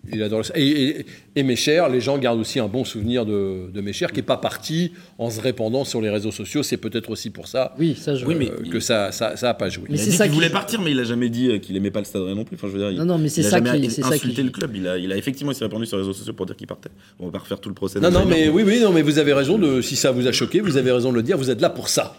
Euh, 0.06 0.10
il 0.14 0.22
adore 0.24 0.46
ça. 0.46 0.54
Et, 0.58 0.68
et, 0.68 1.06
et 1.36 1.44
les 1.44 2.02
gens 2.02 2.18
gardent 2.18 2.40
aussi 2.40 2.60
un 2.60 2.68
bon 2.68 2.84
souvenir 2.84 3.26
de, 3.26 3.72
de 3.74 3.82
Mécher, 3.82 4.08
qui 4.08 4.18
n'est 4.18 4.22
pas 4.24 4.38
parti 4.38 4.92
en 5.18 5.30
se 5.30 5.40
répandant 5.42 5.86
sur 5.86 6.02
les 6.02 6.10
réseaux 6.10 6.32
sociaux. 6.32 6.64
C'est 6.64 6.78
peut-être 6.78 7.10
aussi 7.10 7.30
pour 7.30 7.48
ça 7.48 7.74
Oui, 7.80 7.96
ça 8.00 8.16
je. 8.16 8.26
Oui, 8.26 8.36
mais- 8.36 8.50
euh, 8.50 8.70
que 8.72 8.80
ça 8.80 9.12
n'a 9.20 9.36
ça, 9.38 9.54
pas 9.54 9.70
joué. 9.70 9.86
Mais 9.90 9.96
Il 9.98 10.02
a 10.02 10.04
c'est 10.04 10.10
dit 10.12 10.16
ça 10.18 10.24
qu'il 10.26 10.32
qui- 10.32 10.36
voulait 10.36 10.50
partir, 10.50 10.82
mais 10.82 10.92
il 10.92 11.00
a 11.00 11.04
jamais 11.04 11.30
dit 11.30 11.50
euh, 11.50 11.58
qu'il 11.60 11.76
aimait 11.78 11.92
pas 11.92 12.00
le 12.00 12.06
Stade 12.06 12.22
Rennais 12.24 12.36
non 12.36 12.44
plus. 12.44 12.56
Enfin, 12.56 12.68
je 12.68 12.74
veux 12.74 12.80
dire, 12.80 12.92
il, 12.92 12.98
Non, 12.98 13.06
non, 13.06 13.18
mais 13.18 13.30
c'est 13.30 13.42
il 13.42 13.48
a 13.48 13.50
ça 13.50 13.62
qui- 13.62 13.90
c'est 13.90 14.02
ça 14.02 14.08
insulté 14.10 14.36
qui- 14.36 14.44
le 14.44 14.50
club. 14.52 14.76
Il 14.76 14.88
a, 14.88 14.98
il 14.98 15.12
a 15.12 15.18
effectivement, 15.18 15.54
s'est 15.54 15.64
répandu 15.66 15.86
sur 15.86 15.98
les 15.98 16.04
réseaux 16.04 16.14
sociaux 16.14 16.34
pour 16.34 16.46
dire 16.46 16.56
qu'il 16.56 16.68
partait. 16.68 16.90
On 17.20 17.26
va 17.28 17.32
pas 17.32 17.40
refaire 17.40 17.60
tout 17.60 17.70
le 17.70 17.76
procès. 17.76 18.00
Non, 18.00 18.12
non, 18.12 18.26
mais 18.26 18.50
oui, 18.50 18.64
oui, 18.66 18.80
non, 18.82 18.92
mais 18.92 19.02
vous 19.02 19.20
avez 19.20 19.34
raison. 19.34 19.58
De, 19.58 19.82
si 19.82 19.96
ça 19.96 20.12
vous 20.12 20.28
a 20.28 20.32
choqué, 20.32 20.60
vous 20.62 20.78
avez 20.78 20.92
raison 20.92 21.12
de 21.12 21.16
le 21.18 21.24
dire. 21.24 21.38
Vous 21.38 21.50
êtes 21.50 21.62
là 21.62 21.70
pour 21.70 21.88
ça 21.90 22.16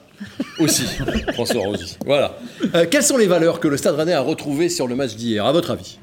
aussi, 0.59 0.85
François 1.35 1.63
Rosy. 1.63 1.97
Voilà. 2.07 2.39
Euh, 2.75 2.87
quelles 2.91 3.03
sont 3.03 3.17
les 3.17 3.27
valeurs 3.27 3.59
que 3.61 3.69
le 3.69 3.77
Stade 3.77 3.97
Rennais 3.97 4.13
a 4.13 4.21
retrouvées 4.21 4.69
sur 4.69 4.87
le 4.87 4.95
match 4.95 5.15
d'hier, 5.17 5.45
à 5.45 5.53
votre 5.53 5.71
avis? 5.73 5.99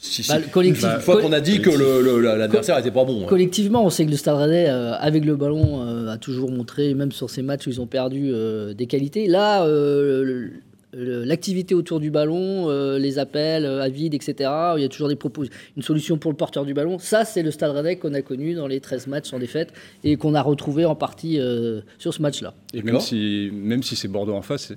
Si, 0.00 0.22
si. 0.22 0.30
Bah, 0.30 0.38
Une 0.62 0.74
fois 0.76 1.20
qu'on 1.20 1.32
a 1.32 1.40
dit 1.40 1.60
que 1.60 1.70
le- 1.70 2.02
le- 2.02 2.20
la- 2.20 2.36
l'adversaire 2.36 2.76
n'était 2.76 2.90
pas 2.92 3.04
bon. 3.04 3.22
hein. 3.24 3.26
Collectivement, 3.28 3.84
on 3.84 3.90
sait 3.90 4.06
que 4.06 4.10
le 4.10 4.16
Stade 4.16 4.36
Rennais, 4.36 4.68
euh, 4.68 4.94
avec 4.94 5.24
le 5.24 5.34
ballon, 5.36 5.82
euh, 5.86 6.08
a 6.08 6.16
toujours 6.18 6.50
montré, 6.50 6.94
même 6.94 7.10
sur 7.12 7.28
ces 7.30 7.42
matchs 7.42 7.66
où 7.66 7.70
ils 7.70 7.80
ont 7.80 7.86
perdu, 7.86 8.30
euh, 8.32 8.74
des 8.74 8.86
qualités. 8.86 9.26
Là, 9.26 9.64
euh, 9.66 10.50
l'activité 10.94 11.74
autour 11.74 12.00
du 12.00 12.10
ballon, 12.10 12.70
euh, 12.70 12.98
les 12.98 13.18
appels 13.18 13.66
à 13.66 13.88
vide, 13.88 14.14
etc., 14.14 14.34
il 14.76 14.82
y 14.82 14.84
a 14.84 14.88
toujours 14.88 15.08
des 15.08 15.16
propos, 15.16 15.44
une 15.76 15.82
solution 15.82 16.16
pour 16.16 16.30
le 16.30 16.36
porteur 16.36 16.64
du 16.64 16.72
ballon. 16.74 16.98
Ça, 16.98 17.24
c'est 17.24 17.42
le 17.42 17.50
Stade 17.50 17.72
Rennais 17.72 17.96
qu'on 17.96 18.14
a 18.14 18.22
connu 18.22 18.54
dans 18.54 18.66
les 18.66 18.80
13 18.80 19.06
matchs 19.06 19.28
sans 19.28 19.38
défaite 19.38 19.68
et 20.04 20.16
qu'on 20.16 20.34
a 20.34 20.42
retrouvé 20.42 20.84
en 20.86 20.94
partie 20.94 21.38
euh, 21.40 21.80
sur 21.98 22.14
ce 22.14 22.22
match-là. 22.22 22.54
Et 22.72 22.78
même 22.78 22.86
D'accord. 22.86 23.02
si, 23.02 23.50
même 23.52 23.82
si 23.82 23.96
c'est 23.96 24.08
Bordeaux 24.08 24.34
en 24.34 24.42
face, 24.42 24.72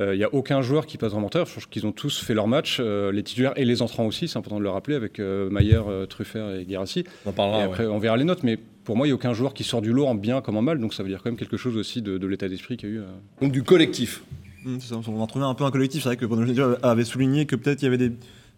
il 0.00 0.18
n'y 0.18 0.24
a 0.24 0.34
aucun 0.34 0.60
joueur 0.62 0.84
qui 0.86 0.98
passe 0.98 1.12
vraiment 1.12 1.28
tard. 1.28 1.46
Je 1.46 1.54
pense 1.54 1.66
qu'ils 1.66 1.86
ont 1.86 1.92
tous 1.92 2.20
fait 2.22 2.34
leur 2.34 2.48
match, 2.48 2.78
euh, 2.80 3.10
les 3.12 3.22
titulaires 3.22 3.54
et 3.56 3.64
les 3.64 3.80
entrants 3.82 4.04
aussi, 4.06 4.28
c'est 4.28 4.38
important 4.38 4.58
de 4.58 4.62
le 4.62 4.70
rappeler, 4.70 4.94
avec 4.94 5.18
euh, 5.20 5.48
Maillère, 5.50 5.84
euh, 5.88 6.06
Truffert 6.06 6.50
et 6.54 6.64
Guérassi. 6.64 7.04
On 7.24 7.30
en 7.30 7.32
et 7.32 7.34
parlera. 7.34 7.62
après, 7.62 7.86
ouais. 7.86 7.92
on 7.92 7.98
verra 7.98 8.16
les 8.16 8.24
notes, 8.24 8.42
mais 8.42 8.58
pour 8.84 8.96
moi, 8.96 9.06
il 9.06 9.10
n'y 9.10 9.12
a 9.12 9.14
aucun 9.14 9.32
joueur 9.32 9.54
qui 9.54 9.64
sort 9.64 9.80
du 9.82 9.92
lot 9.92 10.06
en 10.06 10.14
bien 10.14 10.40
comme 10.42 10.56
en 10.56 10.62
mal, 10.62 10.78
donc 10.78 10.92
ça 10.94 11.02
veut 11.02 11.08
dire 11.08 11.22
quand 11.22 11.30
même 11.30 11.38
quelque 11.38 11.56
chose 11.56 11.76
aussi 11.76 12.02
de, 12.02 12.18
de 12.18 12.26
l'état 12.26 12.48
d'esprit 12.48 12.76
qu'il 12.76 12.88
y 12.90 12.92
a 12.92 12.94
eu. 12.96 12.98
euh. 13.00 13.06
Donc 13.40 13.52
du 13.52 13.62
collectif. 13.62 14.22
Mmh, 14.64 14.80
ça, 14.80 14.96
on 15.08 15.20
en 15.20 15.26
trouvait 15.26 15.44
un 15.44 15.54
peu 15.54 15.64
un 15.64 15.70
collectif. 15.70 16.02
C'est 16.02 16.10
vrai 16.10 16.16
que 16.16 16.26
Bruno 16.26 16.42
Genesio 16.44 16.76
avait 16.82 17.04
souligné 17.04 17.46
que 17.46 17.56
peut-être 17.56 17.80
il 17.82 17.86
y 17.86 17.88
avait 17.88 17.98
des, 17.98 18.12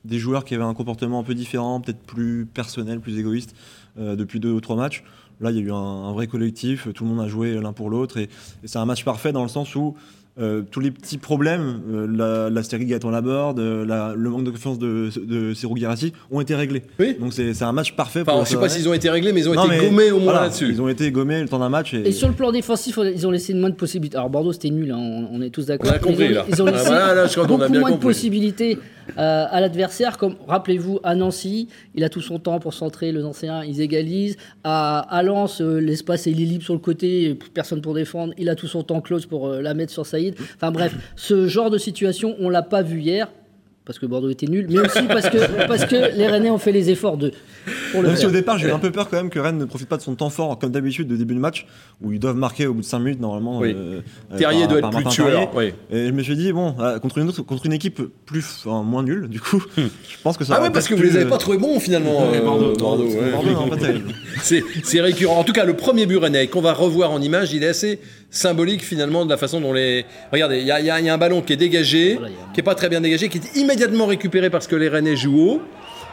des 0.04 0.18
joueurs 0.18 0.44
qui 0.44 0.54
avaient 0.54 0.64
un 0.64 0.74
comportement 0.74 1.20
un 1.20 1.24
peu 1.24 1.34
différent, 1.34 1.80
peut-être 1.80 2.00
plus 2.00 2.46
personnel, 2.52 3.00
plus 3.00 3.18
égoïste 3.18 3.54
euh, 3.98 4.16
depuis 4.16 4.40
deux 4.40 4.50
ou 4.50 4.60
trois 4.60 4.76
matchs. 4.76 5.04
Là, 5.40 5.52
il 5.52 5.56
y 5.56 5.60
a 5.60 5.62
eu 5.62 5.70
un, 5.70 5.76
un 5.76 6.12
vrai 6.12 6.26
collectif, 6.26 6.88
tout 6.92 7.04
le 7.04 7.10
monde 7.10 7.20
a 7.24 7.28
joué 7.28 7.60
l'un 7.60 7.72
pour 7.72 7.90
l'autre 7.90 8.16
et, 8.16 8.24
et 8.24 8.66
c'est 8.66 8.78
un 8.78 8.84
match 8.86 9.04
parfait 9.04 9.30
dans 9.32 9.44
le 9.44 9.48
sens 9.48 9.76
où 9.76 9.96
euh, 10.40 10.62
tous 10.70 10.80
les 10.80 10.90
petits 10.90 11.18
problèmes, 11.18 11.80
euh, 11.92 12.06
la, 12.10 12.50
la 12.50 12.62
Gaëtan 12.62 13.10
Laborde, 13.10 13.58
euh, 13.58 13.84
la- 13.84 14.14
le 14.16 14.30
manque 14.30 14.44
de 14.44 14.50
confiance 14.50 14.78
de, 14.78 15.08
de 15.24 15.54
Serou 15.54 15.74
Guirassi 15.74 16.12
ont 16.30 16.40
été 16.40 16.54
réglés. 16.54 16.82
Oui. 17.00 17.16
Donc 17.18 17.32
c'est 17.32 17.62
un 17.62 17.72
match 17.72 17.94
parfait. 17.96 18.20
Enfin, 18.22 18.32
pour 18.32 18.44
je 18.44 18.50
ne 18.50 18.54
sais 18.56 18.60
pas 18.60 18.68
s'ils 18.68 18.88
ont 18.88 18.92
été 18.94 19.10
réglés, 19.10 19.32
mais 19.32 19.40
ils 19.40 19.48
ont 19.48 19.54
Non, 19.54 19.64
été 19.64 19.76
mais 19.80 19.88
gommés 19.88 20.10
au 20.10 20.16
moins 20.18 20.24
voilà, 20.32 20.40
là-dessus. 20.42 20.68
Ils 20.70 20.80
ont 20.82 20.88
été 20.88 21.10
gommés 21.10 21.40
le 21.42 21.48
temps 21.48 21.58
d'un 21.58 21.68
match. 21.68 21.94
Et, 21.94 22.08
Et 22.08 22.12
sur 22.12 22.28
le 22.28 22.34
plan 22.34 22.52
défensif, 22.52 22.98
ils 23.14 23.26
ont 23.26 23.30
laissé 23.30 23.52
moins 23.54 23.70
de 23.70 23.74
possibilités. 23.74 24.16
Alors 24.16 24.30
Bordeaux, 24.30 24.52
c'était 24.52 24.70
nul, 24.70 24.90
hein, 24.92 24.98
on, 24.98 25.28
on 25.32 25.42
est 25.42 25.50
tous 25.50 25.66
d'accord. 25.66 25.90
On 25.90 25.94
a 25.94 25.98
compris, 25.98 26.26
Ils 26.26 26.30
ont- 26.30 26.34
là. 26.34 26.44
Ils 26.48 26.62
ont 26.62 26.66
Ah, 26.66 26.70
laissé 26.72 26.86
voilà, 26.86 27.14
là, 27.14 27.26
je 27.26 27.32
crois 27.32 27.46
qu'on 27.46 27.54
a 27.54 27.58
beaucoup 27.58 27.72
bien 27.72 27.80
moins 27.80 27.90
de 27.92 27.96
possibilités 27.96 28.78
euh, 29.16 29.46
à 29.50 29.60
l'adversaire. 29.60 30.18
Comme 30.18 30.36
rappelez-vous, 30.46 31.00
à 31.02 31.14
Nancy, 31.14 31.68
il 31.94 32.04
a 32.04 32.08
tout 32.08 32.20
son 32.20 32.38
temps 32.38 32.58
pour 32.58 32.74
centrer, 32.74 33.12
le 33.12 33.22
Nancéen, 33.22 33.64
ils 33.64 33.80
égalisent. 33.80 34.36
À, 34.64 35.00
à 35.00 35.22
Lens, 35.22 35.60
euh, 35.60 35.78
l'espace 35.78 36.26
est 36.26 36.32
libre 36.32 36.64
sur 36.64 36.74
le 36.74 36.80
côté, 36.80 37.38
personne 37.54 37.80
pour 37.80 37.94
défendre. 37.94 38.34
Il 38.38 38.48
a 38.48 38.54
tout 38.54 38.66
son 38.66 38.82
temps 38.82 39.00
close 39.00 39.26
pour 39.26 39.48
euh, 39.48 39.60
la 39.60 39.74
mettre 39.74 39.92
sur 39.92 40.06
Saïd. 40.06 40.34
Enfin 40.56 40.70
bref, 40.70 40.94
ce 41.16 41.48
genre 41.48 41.70
de 41.70 41.78
situation, 41.78 42.36
on 42.40 42.48
l'a 42.48 42.62
pas 42.62 42.82
vu 42.82 43.00
hier. 43.00 43.28
Parce 43.88 43.98
que 43.98 44.04
Bordeaux 44.04 44.28
était 44.28 44.46
nul, 44.46 44.66
mais 44.68 44.80
aussi 44.80 45.02
parce 45.08 45.30
que, 45.30 45.66
parce 45.66 45.86
que 45.86 46.14
les 46.14 46.26
Rennais 46.26 46.50
ont 46.50 46.58
fait 46.58 46.72
les 46.72 46.90
efforts 46.90 47.16
de, 47.16 47.32
pour 47.90 48.02
le 48.02 48.08
Même 48.08 48.16
si 48.18 48.26
au 48.26 48.30
départ, 48.30 48.58
j'ai 48.58 48.68
eu 48.68 48.70
un 48.70 48.78
peu 48.78 48.92
peur 48.92 49.08
quand 49.08 49.16
même 49.16 49.30
que 49.30 49.38
Rennes 49.38 49.56
ne 49.56 49.64
profite 49.64 49.88
pas 49.88 49.96
de 49.96 50.02
son 50.02 50.14
temps 50.14 50.28
fort, 50.28 50.58
comme 50.58 50.70
d'habitude, 50.72 51.08
de 51.08 51.16
début 51.16 51.34
de 51.34 51.40
match, 51.40 51.66
où 52.02 52.12
ils 52.12 52.18
doivent 52.20 52.36
marquer 52.36 52.66
au 52.66 52.74
bout 52.74 52.82
de 52.82 52.86
5 52.86 52.98
minutes, 52.98 53.18
normalement. 53.20 53.60
Oui. 53.60 53.72
euh, 53.74 54.02
euh, 54.30 54.36
Terrier 54.36 54.66
par- 54.66 54.68
doit 54.68 54.80
par 54.82 54.90
être 54.90 54.96
plus 54.98 55.04
Martin 55.04 55.24
tueur. 55.24 55.50
oui. 55.56 55.72
Et 55.90 56.06
je 56.08 56.12
me 56.12 56.22
suis 56.22 56.36
dit, 56.36 56.52
bon, 56.52 56.74
euh, 56.80 56.98
contre, 56.98 57.16
une 57.16 57.30
autre, 57.30 57.40
contre 57.40 57.64
une 57.64 57.72
équipe 57.72 58.02
plus, 58.26 58.44
enfin, 58.66 58.82
moins 58.82 59.02
nulle, 59.02 59.26
du 59.26 59.40
coup, 59.40 59.64
je 59.78 59.82
pense 60.22 60.36
que 60.36 60.44
ça 60.44 60.56
Ah 60.58 60.62
ouais, 60.62 60.68
parce 60.70 60.86
que 60.86 60.94
vous 60.94 61.02
les 61.02 61.08
pu, 61.08 61.16
avez 61.16 61.24
euh, 61.24 61.30
pas 61.30 61.38
trouvés 61.38 61.56
bons 61.56 61.80
finalement. 61.80 62.28
Euh, 62.30 62.42
Bordeaux, 62.42 62.74
Bordeaux, 62.76 63.04
ouais. 63.06 64.02
C'est 64.42 65.00
récurrent. 65.00 65.38
En 65.38 65.44
tout 65.44 65.54
cas, 65.54 65.64
le 65.64 65.74
premier 65.74 66.04
but 66.04 66.18
rennais 66.18 66.46
qu'on 66.48 66.60
va 66.60 66.74
revoir 66.74 67.10
en 67.10 67.22
image, 67.22 67.54
il 67.54 67.62
est 67.62 67.68
assez 67.68 68.00
symbolique 68.30 68.82
finalement 68.84 69.24
de 69.24 69.30
la 69.30 69.36
façon 69.36 69.60
dont 69.60 69.72
les. 69.72 70.04
Regardez, 70.32 70.58
il 70.60 70.66
y, 70.66 70.70
a- 70.70 70.80
il 70.80 70.86
y 70.86 70.90
a 70.90 71.00
il 71.00 71.06
y 71.06 71.08
a 71.08 71.14
un 71.14 71.18
ballon 71.18 71.40
qui 71.42 71.52
est 71.52 71.56
dégagé, 71.56 72.14
Voilà, 72.18 72.34
qui 72.52 72.60
est 72.60 72.62
pas 72.62 72.74
très 72.74 72.88
bien 72.88 73.00
dégagé, 73.00 73.28
qui 73.28 73.38
est 73.38 73.56
immédiatement 73.56 74.06
récupéré 74.06 74.50
parce 74.50 74.66
que 74.66 74.76
les 74.76 74.88
Rennais 74.88 75.16
jouent 75.16 75.40
haut. 75.40 75.62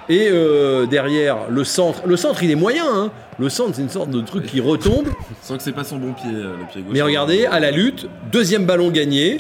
Et 0.08 0.28
euh, 0.32 0.86
derrière, 0.86 1.50
le 1.50 1.64
centre. 1.64 2.04
Le 2.06 2.16
centre, 2.16 2.44
il 2.44 2.52
est 2.52 2.56
moyen. 2.56 2.86
hein. 2.88 3.12
Le 3.40 3.50
centre, 3.50 3.72
c'est 3.74 3.82
une 3.82 3.90
sorte 3.90 4.12
de 4.12 4.22
truc 4.22 4.46
qui 4.46 4.62
retombe. 4.62 5.08
Sans 5.42 5.58
que 5.58 5.64
c'est 5.64 5.72
pas 5.72 5.84
son 5.84 5.98
bon 5.98 6.14
pied, 6.14 6.30
euh, 6.32 6.54
le 6.60 6.66
pied 6.72 6.82
gauche. 6.84 6.94
Mais 6.94 7.02
regardez, 7.02 7.48
à 7.48 7.60
la 7.60 7.72
lutte, 7.72 8.08
deuxième 8.32 8.66
ballon 8.68 8.92
gagné, 8.92 9.40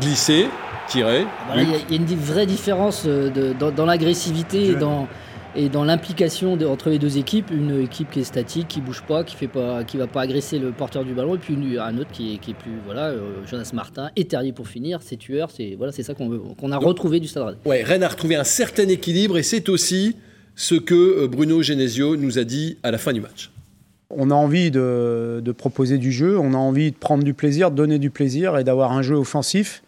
glissé, 0.00 0.48
tiré. 0.88 1.24
Voilà, 1.46 1.62
Il 1.62 1.70
y, 1.70 1.74
a- 1.74 1.78
il 1.90 1.94
y 1.94 1.98
a 1.98 2.00
une 2.00 2.18
vraie 2.18 2.46
différence 2.46 3.04
euh, 3.06 3.30
de- 3.30 3.52
dans, 3.52 3.70
dans 3.70 3.86
l'agressivité 3.86 4.70
et 4.70 4.74
dans, 4.74 5.06
et 5.58 5.68
dans 5.68 5.84
l'implication 5.84 6.54
entre 6.70 6.88
les 6.88 6.98
deux 6.98 7.18
équipes. 7.18 7.50
Une 7.50 7.80
équipe 7.82 8.10
qui 8.10 8.20
est 8.20 8.24
statique, 8.24 8.68
qui 8.68 8.80
bouge 8.80 9.02
pas, 9.06 9.24
qui 9.24 9.34
fait 9.36 9.48
pas, 9.48 9.84
qui 9.84 9.96
va 9.96 10.06
pas 10.06 10.22
agresser 10.22 10.58
le 10.58 10.70
porteur 10.70 11.04
du 11.04 11.12
ballon, 11.14 11.34
et 11.34 11.38
puis 11.38 11.54
une- 11.54 11.78
un 11.78 11.98
autre 11.98 12.10
qui 12.12 12.34
est, 12.34 12.38
qui 12.38 12.52
est 12.52 12.54
plus 12.54 12.72
voilà, 12.86 13.08
euh, 13.08 13.44
Jonas 13.46 13.70
Martin 13.74 14.10
et 14.16 14.24
Terrier 14.24 14.52
pour 14.52 14.68
finir, 14.68 15.00
c'est 15.02 15.16
tueur, 15.16 15.50
c'est 15.50 15.74
voilà, 15.76 15.92
c'est 15.92 16.02
ça 16.04 16.14
qu'on 16.14 16.28
veut, 16.28 16.40
qu'on 16.58 16.72
a 16.72 16.78
retrouvé 16.78 17.20
du 17.20 17.26
Stade 17.26 17.42
Rennais. 17.44 17.58
Ouais, 17.66 17.82
Rennes 17.82 18.02
a 18.04 18.08
retrouvé 18.08 18.36
un 18.36 18.44
certain 18.44 18.88
équilibre 18.88 19.36
et 19.36 19.42
c'est 19.42 19.68
aussi 19.68 20.16
ce 20.54 20.74
que 20.76 20.94
euh, 20.94 21.28
Bruno 21.28 21.60
Genesio 21.62 22.16
nous 22.16 22.38
a 22.38 22.44
dit 22.44 22.78
à 22.82 22.90
la 22.90 22.98
fin 22.98 23.12
du 23.12 23.20
match. 23.20 23.50
On 24.10 24.30
a 24.30 24.34
envie 24.34 24.70
de, 24.70 25.42
de 25.44 25.52
proposer 25.52 25.98
du 25.98 26.12
jeu, 26.12 26.38
on 26.38 26.54
a 26.54 26.56
envie 26.56 26.92
de 26.92 26.96
prendre 26.96 27.24
du 27.24 27.34
plaisir, 27.34 27.70
de 27.70 27.76
donner 27.76 27.98
du 27.98 28.08
plaisir 28.10 28.56
et 28.56 28.64
d'avoir 28.64 28.92
un 28.92 29.02
jeu 29.02 29.16
offensif. 29.16 29.82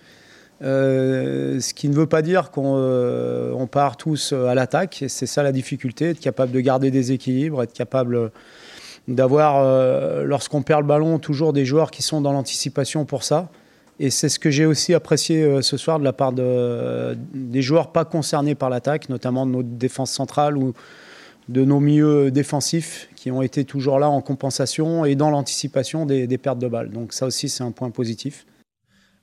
Euh, 0.63 1.59
ce 1.61 1.73
qui 1.73 1.89
ne 1.89 1.95
veut 1.95 2.07
pas 2.07 2.21
dire 2.21 2.51
qu'on 2.51 2.75
euh, 2.77 3.67
part 3.67 3.97
tous 3.97 4.33
à 4.33 4.55
l'attaque. 4.55 5.05
C'est 5.09 5.27
ça 5.27 5.43
la 5.43 5.53
difficulté, 5.53 6.11
être 6.11 6.21
capable 6.21 6.53
de 6.53 6.61
garder 6.61 6.91
des 6.91 7.13
équilibres, 7.13 7.63
être 7.63 7.73
capable 7.73 8.31
d'avoir, 9.09 9.59
euh, 9.59 10.25
lorsqu'on 10.25 10.63
perd 10.63 10.83
le 10.83 10.87
ballon, 10.87 11.19
toujours 11.19 11.53
des 11.53 11.65
joueurs 11.65 11.91
qui 11.91 12.03
sont 12.03 12.21
dans 12.21 12.33
l'anticipation 12.33 13.05
pour 13.05 13.25
ça. 13.25 13.49
Et 13.99 14.09
c'est 14.11 14.29
ce 14.29 14.39
que 14.39 14.51
j'ai 14.51 14.65
aussi 14.65 14.95
apprécié 14.95 15.43
euh, 15.43 15.61
ce 15.61 15.77
soir 15.77 15.99
de 15.99 16.05
la 16.05 16.13
part 16.13 16.33
de, 16.33 17.17
des 17.35 17.61
joueurs 17.61 17.93
pas 17.93 18.05
concernés 18.05 18.55
par 18.55 18.71
l'attaque, 18.71 19.09
notamment 19.09 19.47
de 19.47 19.53
notre 19.53 19.69
défense 19.69 20.11
centrale 20.11 20.57
ou 20.57 20.73
de 21.49 21.65
nos 21.65 21.81
milieux 21.81 22.31
défensifs 22.31 23.09
qui 23.17 23.31
ont 23.31 23.43
été 23.43 23.65
toujours 23.65 23.99
là 23.99 24.09
en 24.09 24.21
compensation 24.23 25.05
et 25.05 25.17
dans 25.17 25.31
l'anticipation 25.31 26.07
des, 26.07 26.27
des 26.27 26.39
pertes 26.39 26.59
de 26.59 26.69
balles. 26.69 26.91
Donc 26.91 27.13
ça 27.13 27.27
aussi, 27.27 27.49
c'est 27.49 27.65
un 27.65 27.73
point 27.73 27.91
positif. 27.91 28.47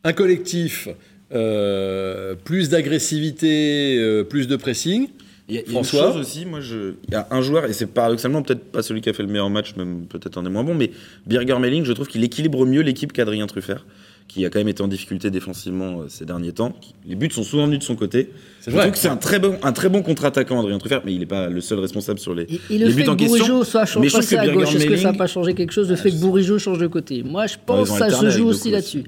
Un 0.03 0.13
collectif, 0.13 0.89
euh, 1.33 2.35
plus 2.43 2.69
d'agressivité, 2.69 3.97
euh, 3.99 4.23
plus 4.23 4.47
de 4.47 4.55
pressing. 4.55 5.09
Il 5.49 5.55
y 5.55 5.59
a, 5.59 5.61
y 5.61 5.71
une 5.73 5.83
chose 5.83 6.17
aussi, 6.17 6.45
moi, 6.45 6.59
je... 6.59 6.93
il 7.07 7.13
y 7.13 7.15
a 7.15 7.25
un 7.31 7.41
joueur, 7.41 7.65
et 7.65 7.73
c'est 7.73 7.85
paradoxalement 7.85 8.41
peut-être 8.41 8.65
pas 8.65 8.81
celui 8.81 8.99
qui 8.99 9.09
a 9.09 9.13
fait 9.13 9.23
le 9.23 9.29
meilleur 9.29 9.49
match, 9.49 9.75
même 9.77 10.05
peut-être 10.07 10.37
un 10.37 10.43
des 10.43 10.49
moins 10.49 10.63
bons, 10.63 10.73
mais 10.75 10.91
Birger 11.25 11.57
Melling, 11.57 11.85
je 11.85 11.93
trouve 11.93 12.07
qu'il 12.07 12.21
équilibre 12.23 12.65
mieux 12.65 12.81
l'équipe 12.81 13.13
qu'Adrien 13.13 13.47
Truffert, 13.47 13.85
qui 14.27 14.45
a 14.45 14.49
quand 14.49 14.59
même 14.59 14.67
été 14.67 14.83
en 14.83 14.89
difficulté 14.89 15.31
défensivement 15.31 16.01
euh, 16.01 16.05
ces 16.09 16.25
derniers 16.25 16.51
temps. 16.51 16.73
Les 17.07 17.15
buts 17.15 17.29
sont 17.31 17.43
souvent 17.43 17.65
venus 17.65 17.79
de 17.79 17.83
son 17.85 17.95
côté. 17.95 18.29
C'est 18.59 18.71
Je 18.71 18.75
vrai. 18.75 18.83
trouve 18.87 18.93
que 18.95 18.99
c'est 18.99 19.07
un 19.07 19.15
très 19.15 19.39
bon, 19.39 19.57
un 19.63 19.71
très 19.71 19.87
bon 19.87 20.01
contre-attaquant, 20.01 20.59
Adrien 20.59 20.79
Truffert, 20.79 21.01
mais 21.05 21.13
il 21.13 21.19
n'est 21.19 21.25
pas 21.25 21.47
le 21.47 21.61
seul 21.61 21.79
responsable 21.79 22.19
sur 22.19 22.35
les, 22.35 22.43
Et, 22.43 22.59
et 22.71 22.77
le 22.77 22.87
les 22.87 22.93
buts 22.93 23.03
que 23.05 23.09
en 23.09 23.15
question. 23.15 23.63
Soit 23.63 23.85
Mais 24.01 24.09
je 24.09 24.13
trouve 24.13 24.19
passé 24.19 24.35
que 24.35 24.41
à 24.41 24.43
Birger 24.43 24.59
gauche, 24.59 24.75
est-ce 24.75 24.85
que 24.85 24.97
ça 24.97 25.11
n'a 25.13 25.17
pas 25.17 25.27
changé 25.27 25.53
quelque 25.53 25.71
chose 25.71 25.89
Le 25.89 25.95
fait 25.95 26.11
que 26.11 26.17
Bourigeau 26.17 26.59
change 26.59 26.79
de 26.79 26.87
côté? 26.87 27.23
Moi, 27.23 27.47
je 27.47 27.55
pense 27.65 27.87
ils 27.87 27.91
ont 27.93 27.95
que 27.95 27.99
ça 27.99 28.09
se 28.09 28.29
joue 28.31 28.47
aussi 28.47 28.69
là-dessus. 28.69 29.05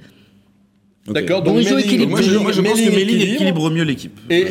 D'accord 1.13 1.41
Donc. 1.43 1.53
Moi, 1.55 1.61
je, 2.21 2.37
moi, 2.37 2.51
je 2.51 2.61
pense 2.61 2.79
que 2.79 2.89
Melling 2.89 3.15
équilibre. 3.17 3.33
équilibre 3.35 3.69
mieux 3.71 3.83
l'équipe. 3.83 4.17
Et- 4.29 4.41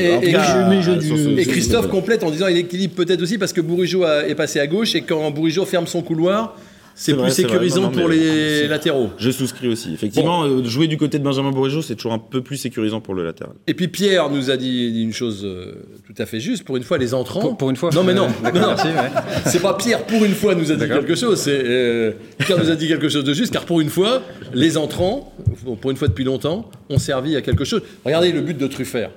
ce- 1.16 1.49
Christophe 1.49 1.88
complète 1.88 2.23
en 2.23 2.31
disant 2.31 2.47
il 2.49 2.57
équilibre 2.57 2.94
peut-être 2.94 3.23
aussi 3.23 3.38
parce 3.38 3.53
que 3.53 3.61
Bourigeau 3.61 4.05
est 4.07 4.35
passé 4.35 4.61
à 4.61 4.66
gauche 4.66 4.94
et 4.94 5.03
quand 5.03 5.31
Bourigeau 5.31 5.64
ferme 5.64 5.87
son 5.87 6.03
couloir, 6.03 6.57
c'est 7.01 7.13
plus 7.13 7.21
vrai, 7.21 7.31
sécurisant 7.31 7.83
Non, 7.83 7.91
non, 7.93 7.99
pour 8.01 8.09
les 8.09 8.67
latéraux. 8.67 9.11
Je 9.19 9.31
souscris 9.31 9.69
aussi. 9.69 9.95
Effectivement, 9.95 10.43
euh, 10.43 10.65
jouer 10.65 10.89
du 10.89 10.97
côté 10.97 11.21
de 11.21 11.23
Benjamin 11.23 11.53
Bourigeau, 11.53 11.81
c'est 11.81 11.95
toujours 11.95 12.13
un 12.13 12.19
peu 12.19 12.41
plus 12.43 12.57
sécurisant 12.57 13.01
pour 13.01 13.15
le 13.15 13.25
latéral. 13.25 13.55
Et 13.69 13.75
puis 13.75 13.87
Pierre 13.87 14.29
nous 14.31 14.51
a 14.51 14.57
dit, 14.57 15.01
une 15.01 15.13
chose 15.13 15.45
euh, 15.45 15.77
tout 16.05 16.15
à 16.21 16.27
fait 16.27 16.41
juste. 16.41 16.65
Pour 16.65 16.77
une 16.77 16.83
fois, 16.83 16.99
les 16.99 17.15
entrants. 17.15 17.41
Pour, 17.41 17.57
pour 17.57 17.71
une 17.71 17.77
fois. 17.77 17.91
Non 17.95 18.03
mais 18.03 18.15
non, 18.15 18.27
Euh, 18.45 18.51
non. 18.51 18.75
C'est 19.47 19.63
pas 19.63 19.75
Pierre 19.75 20.05
pour 20.07 20.25
une 20.25 20.35
fois 20.35 20.57
nous 20.57 20.73
a 20.73 20.75
dit 20.75 20.89
quelque 20.89 21.15
chose. 21.15 21.39
C'est 21.41 21.63
euh, 21.65 22.11
Pierre 22.39 22.59
nous 22.59 22.69
a 22.71 22.75
dit 22.75 22.89
quelque 22.89 23.09
chose 23.09 23.23
de 23.23 23.33
juste 23.33 23.53
car 23.53 23.65
pour 23.65 23.81
une 23.81 23.91
fois, 23.91 24.21
les 24.53 24.77
entrants, 24.77 25.33
pour 25.81 25.93
une 25.93 25.97
fois 25.97 26.09
depuis 26.09 26.25
longtemps, 26.25 26.69
ont 26.91 26.99
servi 26.99 27.37
à 27.37 27.43
quelque 27.43 27.65
chose. 27.65 27.83
Regardez 28.05 28.33
le 28.33 28.41
but 28.41 28.59
de 28.59 28.67
Truffert. 28.67 29.11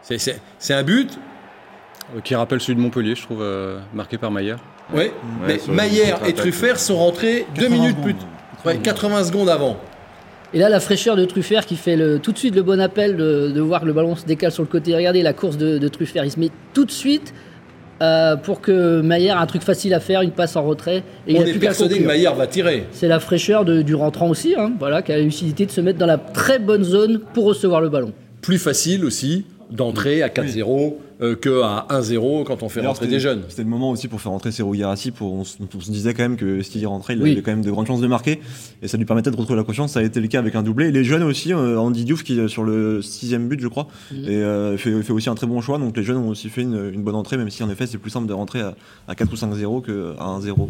C'est- 0.00 0.72
un 0.72 0.82
but 0.82 1.10
Qui 2.24 2.34
rappelle 2.36 2.60
celui 2.60 2.76
de 2.76 2.80
Montpellier, 2.80 3.14
je 3.16 3.22
trouve, 3.22 3.42
euh, 3.42 3.80
marqué 3.92 4.16
par 4.16 4.30
Maillard. 4.30 4.60
Ouais, 4.94 5.12
mais 5.46 5.58
Maillère 5.72 6.20
et. 6.26 6.32
Truffert 6.32 6.78
sont 6.78 6.96
rentrés 6.96 7.46
deux 7.58 7.68
minutes 7.68 7.96
plus 8.02 8.14
ouais, 8.64 8.76
80 8.78 9.24
secondes 9.24 9.48
avant. 9.48 9.76
Et 10.54 10.58
là, 10.58 10.68
la 10.68 10.78
fraîcheur 10.80 11.16
de 11.16 11.24
Truffert 11.24 11.66
qui 11.66 11.74
fait 11.76 11.96
le, 11.96 12.18
tout 12.20 12.30
de 12.32 12.38
suite 12.38 12.54
le 12.54 12.62
bon 12.62 12.80
appel 12.80 13.16
de, 13.16 13.50
de 13.50 13.60
voir 13.60 13.80
que 13.80 13.86
le 13.86 13.92
ballon 13.92 14.14
se 14.14 14.24
décale 14.24 14.52
sur 14.52 14.62
le 14.62 14.68
côté. 14.68 14.94
Regardez 14.94 15.22
la 15.22 15.32
course 15.32 15.56
de, 15.58 15.78
de 15.78 15.88
Truffert. 15.88 16.24
Il 16.24 16.30
se 16.30 16.38
met 16.38 16.50
tout 16.72 16.84
de 16.84 16.90
suite 16.92 17.34
euh, 18.00 18.36
pour 18.36 18.60
que 18.60 19.00
Maillard 19.00 19.38
a 19.38 19.42
un 19.42 19.46
truc 19.46 19.62
facile 19.62 19.92
à 19.92 20.00
faire, 20.00 20.22
une 20.22 20.30
passe 20.30 20.54
en 20.54 20.62
retrait. 20.62 21.02
Et 21.26 21.36
On 21.36 21.44
est 21.44 21.52
persuadé 21.54 21.98
que. 21.98 22.04
Maillard 22.06 22.36
va 22.36 22.46
tirer. 22.46 22.84
C'est 22.92 23.08
la 23.08 23.18
fraîcheur 23.18 23.64
de- 23.64 23.82
du 23.82 23.94
rentrant 23.96 24.28
aussi, 24.28 24.54
hein, 24.56 24.72
voilà, 24.78 25.02
qui 25.02 25.12
a 25.12 25.16
la 25.16 25.22
lucidité 25.24 25.66
de 25.66 25.70
se 25.72 25.80
mettre 25.80 25.98
dans 25.98 26.06
la 26.06 26.16
très 26.18 26.58
bonne 26.60 26.84
zone 26.84 27.20
pour 27.34 27.44
recevoir 27.44 27.80
le 27.80 27.88
ballon. 27.88 28.12
Plus 28.40 28.58
facile 28.58 29.04
aussi 29.04 29.46
d'entrer 29.70 30.22
à 30.22 30.28
4-0 30.28 30.94
euh, 31.22 31.34
que 31.34 31.62
à 31.62 31.86
1-0 31.90 32.44
quand 32.44 32.62
on 32.62 32.68
fait 32.68 32.80
D'ailleurs, 32.80 32.92
rentrer 32.92 33.06
des 33.08 33.18
jeunes. 33.20 33.42
C'était 33.48 33.62
le 33.64 33.68
moment 33.68 33.90
aussi 33.90 34.06
pour 34.06 34.20
faire 34.20 34.32
rentrer 34.32 34.52
Serou 34.52 34.74
Guirassi. 34.74 35.10
Pour, 35.10 35.32
on, 35.32 35.44
se- 35.44 35.56
on 35.60 35.80
se 35.80 35.90
disait 35.90 36.14
quand 36.14 36.22
même 36.22 36.36
que 36.36 36.62
s'il 36.62 36.80
y 36.80 36.86
rentrait, 36.86 37.14
il 37.14 37.22
Oui. 37.22 37.32
avait 37.32 37.42
quand 37.42 37.50
même 37.50 37.64
de 37.64 37.70
grandes 37.70 37.86
chances 37.86 38.00
de 38.00 38.06
marquer. 38.06 38.40
Et 38.82 38.88
ça 38.88 38.96
lui 38.98 39.04
permettait 39.06 39.30
de 39.30 39.36
retrouver 39.36 39.56
la 39.58 39.64
confiance. 39.64 39.92
Ça 39.92 40.00
a 40.00 40.02
été 40.02 40.20
le 40.20 40.28
cas 40.28 40.38
avec 40.38 40.54
un 40.54 40.62
doublé. 40.62 40.88
Et 40.88 40.92
les 40.92 41.04
jeunes 41.04 41.22
aussi, 41.22 41.52
euh, 41.52 41.78
Andy 41.78 42.04
Diouf 42.04 42.22
qui 42.22 42.38
est 42.38 42.48
sur 42.48 42.64
le 42.64 43.02
sixième 43.02 43.48
but, 43.48 43.58
je 43.60 43.68
crois, 43.68 43.88
et 44.12 44.36
euh, 44.36 44.76
fait, 44.76 45.02
fait 45.02 45.12
aussi 45.12 45.28
un 45.30 45.34
très 45.34 45.46
bon 45.46 45.60
choix. 45.60 45.78
Donc 45.78 45.96
les 45.96 46.02
jeunes 46.02 46.18
ont 46.18 46.28
aussi 46.28 46.48
fait 46.48 46.62
une, 46.62 46.90
une 46.94 47.02
bonne 47.02 47.14
entrée, 47.16 47.36
même 47.36 47.50
si 47.50 47.62
en 47.62 47.70
effet 47.70 47.86
c'est 47.86 47.98
plus 47.98 48.10
simple 48.10 48.26
de 48.28 48.32
rentrer 48.34 48.60
à, 48.60 48.74
à 49.08 49.14
4 49.14 49.32
ou 49.32 49.36
5-0 49.36 49.82
qu'à 49.84 50.22
1-0. 50.22 50.68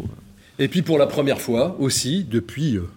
Et 0.59 0.67
puis 0.69 0.81
pour 0.81 0.97
la 0.97 1.05
première 1.07 1.39
fois 1.39 1.75
aussi, 1.79 2.23
depuis 2.23 2.77
euh, 2.77 2.87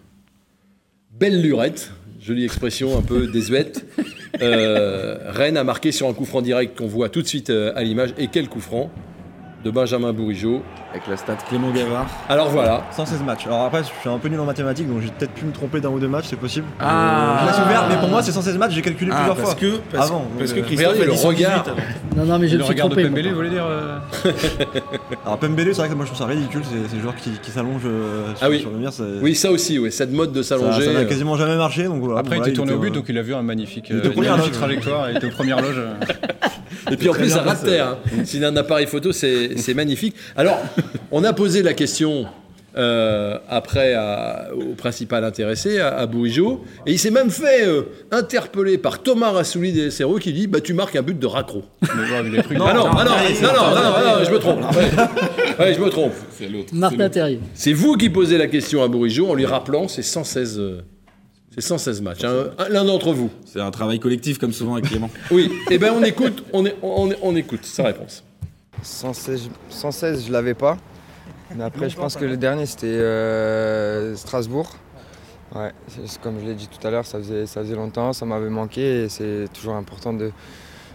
belle 1.18 1.42
lurette, 1.42 1.92
jolie 2.20 2.44
expression 2.44 2.98
un 2.98 3.02
peu 3.02 3.26
désuète, 3.26 3.86
euh, 4.42 5.18
Rennes 5.30 5.56
a 5.56 5.64
marqué 5.64 5.92
sur 5.92 6.08
un 6.08 6.12
coup 6.12 6.24
franc 6.24 6.42
direct 6.42 6.76
qu'on 6.76 6.86
voit 6.86 7.08
tout 7.08 7.22
de 7.22 7.26
suite 7.26 7.50
euh, 7.50 7.72
à 7.74 7.82
l'image. 7.82 8.14
Et 8.18 8.28
quel 8.28 8.48
coup 8.48 8.60
franc 8.60 8.90
de 9.64 9.70
Benjamin 9.70 10.12
Bourigeau. 10.12 10.62
Avec 10.90 11.06
la 11.06 11.16
stat 11.16 11.36
Clément 11.48 11.70
Gavard. 11.70 12.06
Alors 12.28 12.48
voilà, 12.48 12.82
116 12.92 13.22
matchs. 13.22 13.46
Alors 13.46 13.64
après, 13.64 13.82
je 13.82 13.88
suis 14.00 14.08
un 14.08 14.18
peu 14.18 14.28
nul 14.28 14.40
en 14.40 14.44
mathématiques, 14.44 14.88
donc 14.88 15.02
j'ai 15.02 15.08
peut-être 15.10 15.32
pu 15.32 15.44
me 15.44 15.52
tromper 15.52 15.80
d'un 15.80 15.90
ou 15.90 16.00
deux 16.00 16.08
matchs, 16.08 16.24
c'est 16.30 16.36
possible. 16.38 16.66
Ah. 16.80 17.40
je 17.42 17.46
laisse 17.46 17.66
ouvert, 17.66 17.86
mais 17.88 17.96
pour 17.96 18.08
moi 18.08 18.22
c'est 18.22 18.32
116 18.32 18.56
matchs, 18.58 18.72
j'ai 18.72 18.82
calculé 18.82 19.10
Ah, 19.14 19.16
plusieurs 19.16 19.36
parce 19.36 19.50
fois. 19.50 19.60
que, 19.60 19.76
parce, 19.92 20.06
Avant, 20.08 20.26
parce 20.38 20.52
que 20.52 20.60
euh, 20.60 20.62
Christophe 20.62 20.86
regardez 20.88 21.02
a 21.02 21.06
le 21.06 21.12
dit 21.12 21.18
118 21.18 21.46
regard. 21.46 21.64
Non, 22.16 22.24
non, 22.24 22.38
mais 22.38 22.48
je 22.48 22.52
le 22.54 22.58
me 22.58 22.64
suis 22.64 22.72
regard 22.72 22.88
de 22.88 22.94
trompé. 22.94 23.08
Pembele, 23.08 23.28
vous 23.28 23.36
voulez 23.36 23.50
dire 23.50 23.64
euh, 23.66 23.98
Alors 25.26 25.38
Pembele, 25.38 25.74
c'est 25.74 25.80
vrai 25.82 25.88
que 25.88 25.94
moi 25.94 26.04
je 26.06 26.10
trouve 26.12 26.26
ça 26.26 26.32
ridicule, 26.32 26.62
c'est 26.64 26.96
le 26.96 27.02
joueur 27.02 27.14
qui, 27.16 27.30
qui 27.42 27.50
s'allonge 27.50 27.82
euh, 27.84 28.34
sur, 28.34 28.46
Ah 28.46 28.50
oui. 28.50 28.60
sur 28.60 28.70
le 28.70 28.78
mur. 28.78 28.92
ça- 28.92 29.04
oui 29.22 29.34
ça 29.34 29.50
aussi, 29.52 29.78
oui, 29.78 29.92
cette 29.92 30.12
mode 30.12 30.32
de 30.32 30.42
s'allonger. 30.42 30.86
ça 30.86 30.92
n'a 30.92 31.00
euh, 31.00 31.04
quasiment 31.04 31.36
jamais 31.36 31.56
marché, 31.56 31.84
donc 31.84 32.02
voilà. 32.02 32.20
Après, 32.20 32.36
bon, 32.36 32.42
il 32.44 32.48
était 32.48 32.56
tourné 32.56 32.72
au 32.72 32.78
but, 32.78 32.88
euh, 32.90 32.94
donc 32.94 33.04
il 33.08 33.16
a 33.18 33.22
vu 33.22 33.34
un 33.34 33.42
magnifique, 33.42 33.92
trajectoire. 34.52 35.10
Il 35.10 35.16
était 35.18 35.26
aux 35.26 35.30
premières 35.30 35.60
loges. 35.60 35.80
Et 36.90 36.96
puis 36.96 37.08
en 37.08 37.12
plus, 37.12 37.28
ça 37.30 37.42
rate 37.42 37.62
terre. 37.64 37.96
Hein. 38.06 38.24
S'il 38.24 38.44
a 38.44 38.48
un 38.48 38.56
appareil 38.56 38.86
photo, 38.86 39.12
c'est 39.12 39.49
c'est 39.56 39.74
magnifique. 39.74 40.14
Alors, 40.36 40.58
on 41.10 41.24
a 41.24 41.32
posé 41.32 41.62
la 41.62 41.72
question 41.74 42.26
euh, 42.78 43.36
après 43.48 43.94
à- 43.94 44.50
au 44.54 44.74
principal 44.74 45.24
intéressé, 45.24 45.80
à, 45.80 45.88
à 45.98 46.06
Bourigeau, 46.06 46.62
et 46.86 46.92
il 46.92 46.98
s'est 47.00 47.10
même 47.10 47.30
fait 47.30 47.66
euh, 47.66 47.82
interpeller 48.12 48.78
par 48.78 49.02
Thomas 49.02 49.32
Rassouli 49.32 49.72
des 49.72 49.90
SRE 49.90 50.20
qui 50.20 50.32
dit 50.32 50.46
bah, 50.46 50.60
Tu 50.60 50.72
marques 50.72 50.94
un 50.94 51.02
but 51.02 51.18
de 51.18 51.26
raccro. 51.26 51.64
Ah 51.82 51.86
non, 51.96 52.04
ah 52.16 52.22
non, 52.22 52.30
non, 52.30 53.04
non, 53.04 53.52
non, 53.52 53.74
non, 53.74 54.18
non, 54.18 54.24
je 54.24 54.30
me 54.30 54.38
trompe. 54.38 54.60
Ouais, 54.76 54.90
Ouais, 55.58 55.74
je 55.74 55.80
me 55.80 55.88
trompe. 55.90 56.12
C'est 56.38 56.48
l'autre. 56.48 56.68
Martin 56.72 57.08
Terrier. 57.08 57.40
C'est 57.54 57.72
vous 57.72 57.96
qui 57.96 58.08
posez 58.08 58.38
la 58.38 58.46
question 58.46 58.84
à 58.84 58.88
Bourigeau 58.88 59.28
en 59.28 59.34
lui 59.34 59.46
rappelant 59.46 59.88
c'est 59.88 60.02
116, 60.02 60.58
euh, 60.60 60.80
c'est 61.52 61.60
116 61.62 62.00
matchs. 62.02 62.22
hein. 62.22 62.50
Un- 62.58 62.68
L'un 62.68 62.84
d'entre 62.84 63.12
vous. 63.12 63.30
C'est 63.46 63.60
un 63.60 63.72
travail 63.72 63.98
collectif 63.98 64.38
comme 64.38 64.52
souvent 64.52 64.74
avec 64.74 64.86
Clément. 64.90 65.10
Oui, 65.32 65.50
et 65.72 65.78
ben 65.78 65.92
on 65.98 66.04
écoute, 66.04 66.44
on, 66.52 66.64
est- 66.64 66.76
on, 66.82 67.10
on 67.20 67.34
écoute 67.34 67.64
sa 67.64 67.82
réponse. 67.82 68.22
116, 68.82 69.50
116 69.68 70.26
je 70.26 70.32
l'avais 70.32 70.54
pas. 70.54 70.76
Mais 71.56 71.64
après, 71.64 71.90
je 71.90 71.96
pense 71.96 72.16
que 72.16 72.24
le 72.24 72.36
dernier, 72.36 72.64
c'était 72.66 72.86
euh, 72.86 74.14
Strasbourg. 74.14 74.70
Ouais, 75.54 75.72
comme 76.22 76.38
je 76.40 76.44
l'ai 76.46 76.54
dit 76.54 76.68
tout 76.68 76.86
à 76.86 76.92
l'heure, 76.92 77.04
ça 77.04 77.18
faisait, 77.18 77.44
ça 77.46 77.60
faisait 77.62 77.74
longtemps, 77.74 78.12
ça 78.12 78.24
m'avait 78.24 78.48
manqué 78.50 79.02
et 79.04 79.08
c'est 79.08 79.46
toujours 79.52 79.74
important 79.74 80.12
de, 80.12 80.30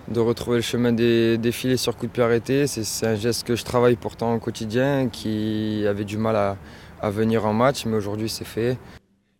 de 0.07 0.19
retrouver 0.21 0.57
le 0.57 0.61
chemin 0.61 0.93
des, 0.93 1.37
des 1.37 1.51
filets 1.51 1.75
sur 1.75 1.97
coup 1.97 2.05
de 2.07 2.11
pied 2.11 2.23
arrêté. 2.23 2.67
C'est 2.67 2.85
c'est 2.85 3.05
un 3.05 3.15
geste 3.15 3.43
que 3.45 3.57
je 3.57 3.65
travaille 3.65 3.97
pourtant 3.97 4.33
au 4.35 4.39
quotidien, 4.39 5.09
qui 5.09 5.85
avait 5.85 6.05
du 6.05 6.17
mal 6.17 6.37
à, 6.37 6.57
à 7.01 7.09
venir 7.09 7.45
en 7.45 7.53
match, 7.53 7.85
mais 7.85 7.97
aujourd'hui 7.97 8.29
c'est 8.29 8.45
fait. 8.45 8.77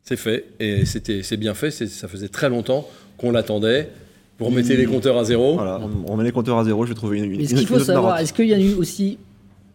C'est 0.04 0.18
fait 0.18 0.48
et 0.60 0.86
c'était 0.86 1.24
c'est 1.24 1.38
bien 1.38 1.54
fait. 1.54 1.72
c'est- 1.72 1.88
Ça 1.88 2.10
faisait 2.10 2.28
très 2.28 2.50
longtemps 2.50 2.86
qu'on 3.18 3.32
l'attendait. 3.32 3.90
Vous 4.40 4.46
remettez 4.46 4.76
les 4.76 4.86
compteurs 4.86 5.18
à 5.18 5.24
zéro. 5.24 5.54
Voilà, 5.56 5.80
on, 6.08 6.12
on 6.14 6.18
met 6.18 6.24
les 6.26 6.32
compteurs 6.32 6.58
à 6.58 6.64
zéro, 6.64 6.84
je 6.86 6.90
vais 6.90 6.96
trouver 6.96 7.20
une, 7.20 7.26
une, 7.26 7.38
Mais 7.38 7.46
ce 7.46 7.52
une 7.54 7.58
qu'il 7.60 7.68
faut 7.68 7.76
autre 7.76 7.86
savoir, 7.86 8.20
est-ce 8.20 8.34
qu'il 8.34 8.48
y 8.50 8.54
en 8.54 8.58
a 8.58 8.62
eu 8.62 8.74
aussi 8.74 9.18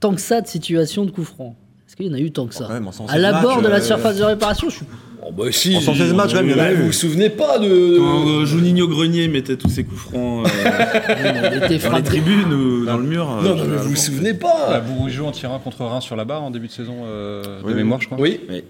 tant 0.01 0.15
que 0.15 0.21
ça 0.21 0.41
de 0.41 0.47
situations 0.47 1.05
de 1.05 1.11
coups 1.11 1.29
francs 1.29 1.55
Est-ce 1.87 1.97
qu'il 1.97 2.07
y 2.07 2.11
en 2.11 2.15
a 2.15 2.19
eu 2.21 2.31
tant 2.31 2.47
que 2.47 2.55
ça? 2.55 2.69
116 2.69 3.07
À 3.09 3.19
l'abord 3.19 3.63
de 3.63 3.69
la 3.69 3.77
euh, 3.77 3.81
surface 3.81 4.19
de 4.19 4.25
réparation, 4.25 4.69
je 4.69 4.77
suis 4.77 4.87
Oh, 5.23 5.33
bah, 5.37 5.45
si, 5.51 5.77
En 5.77 5.81
116 5.81 6.15
matchs, 6.15 6.31
quand 6.33 6.37
même, 6.43 6.49
il 6.49 6.57
y 6.57 6.61
en 6.61 6.65
a 6.65 6.73
eu. 6.73 6.77
Vous 6.77 6.87
vous 6.87 6.93
souvenez 6.93 7.29
pas 7.29 7.59
de. 7.59 7.99
Quand 7.99 8.27
euh, 8.29 8.45
Juninho 8.47 8.89
Grenier 8.89 9.29
mettait 9.29 9.57
tous 9.57 9.69
ses 9.69 9.85
coups 9.85 10.01
francs 10.01 10.47
euh, 10.47 11.79
dans 11.91 11.97
les 11.97 12.03
tribunes 12.03 12.53
ou 12.53 12.87
dans 12.87 12.97
le 12.97 13.05
mur. 13.05 13.31
euh, 13.31 13.43
Non, 13.43 13.55
mais 13.57 13.77
vous 13.77 13.91
vous 13.91 13.97
souvenez 13.97 14.33
Bah, 14.33 14.49
pas. 14.69 14.81
Bourigeau 14.81 15.27
en 15.27 15.33
tirant 15.33 15.59
contre 15.59 15.85
Reims 15.85 16.05
sur 16.05 16.17
la 16.17 16.25
barre 16.25 16.43
en 16.43 16.51
début 16.51 16.69
de 16.69 16.73
saison 16.73 17.03
euh, 17.05 17.61
Oui, 17.65 17.73
de 17.73 17.77
mémoire, 17.77 18.01
je 18.01 18.07
crois. 18.07 18.19
Oui. 18.19 18.41
Oui. 18.49 18.65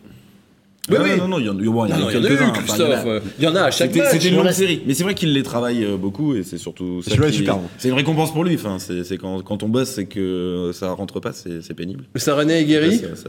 Oui, 0.89 0.97
Ah, 0.99 1.03
oui. 1.05 1.11
Non, 1.19 1.29
non, 1.29 1.39
il 1.39 1.47
y 1.47 1.49
en, 1.49 1.55
bon, 1.55 1.85
y 1.87 1.93
en 1.93 1.99
Non, 1.99 2.07
a 2.09 2.11
il 2.13 2.17
y 2.17 2.19
en 2.19 2.25
a 2.25 2.27
eu, 2.27 2.29
quelques-uns. 2.29 2.49
enfin, 2.51 2.63
il 2.65 2.81
y 2.81 2.83
en 2.83 2.91
a- 2.91 2.97
Christophe. 2.97 3.23
Il 3.39 3.45
y 3.45 3.49
en 3.49 3.55
a 3.57 3.61
à 3.63 3.71
chaque 3.71 3.95
match. 3.95 4.09
c'était 4.13 4.29
une 4.29 4.35
On 4.35 4.43
longue 4.43 4.53
série. 4.53 4.83
Mais 4.87 4.95
c'est 4.95 5.05
vrai 5.05 5.15
qu'il 5.15 5.33
les 5.33 5.43
travaille 5.43 5.85
euh, 5.85 5.97
beaucoup 5.97 6.35
et 6.35 6.43
c'est 6.43 6.59
surtout 6.59 7.01
est 7.07 7.43
bon. 7.43 7.61
C'est 7.79 7.89
une 7.89 7.95
récompense 7.95 8.33
pour 8.33 8.45
lui. 8.45 8.55
Enfin, 8.55 8.79
c'est 8.79 9.05
c'est 9.05 9.19
quand, 9.19 9.43
quand 9.43 9.63
on 9.63 9.69
bosse 9.69 9.99
et 9.99 10.07
que 10.07 10.71
ça 10.73 10.91
rentre 10.93 11.21
pas, 11.21 11.33
c'est 11.33 11.63
c'est 11.63 11.75
pénible. 11.75 12.05
Ça 12.17 12.35
René 12.35 12.61
ça- 13.15 13.29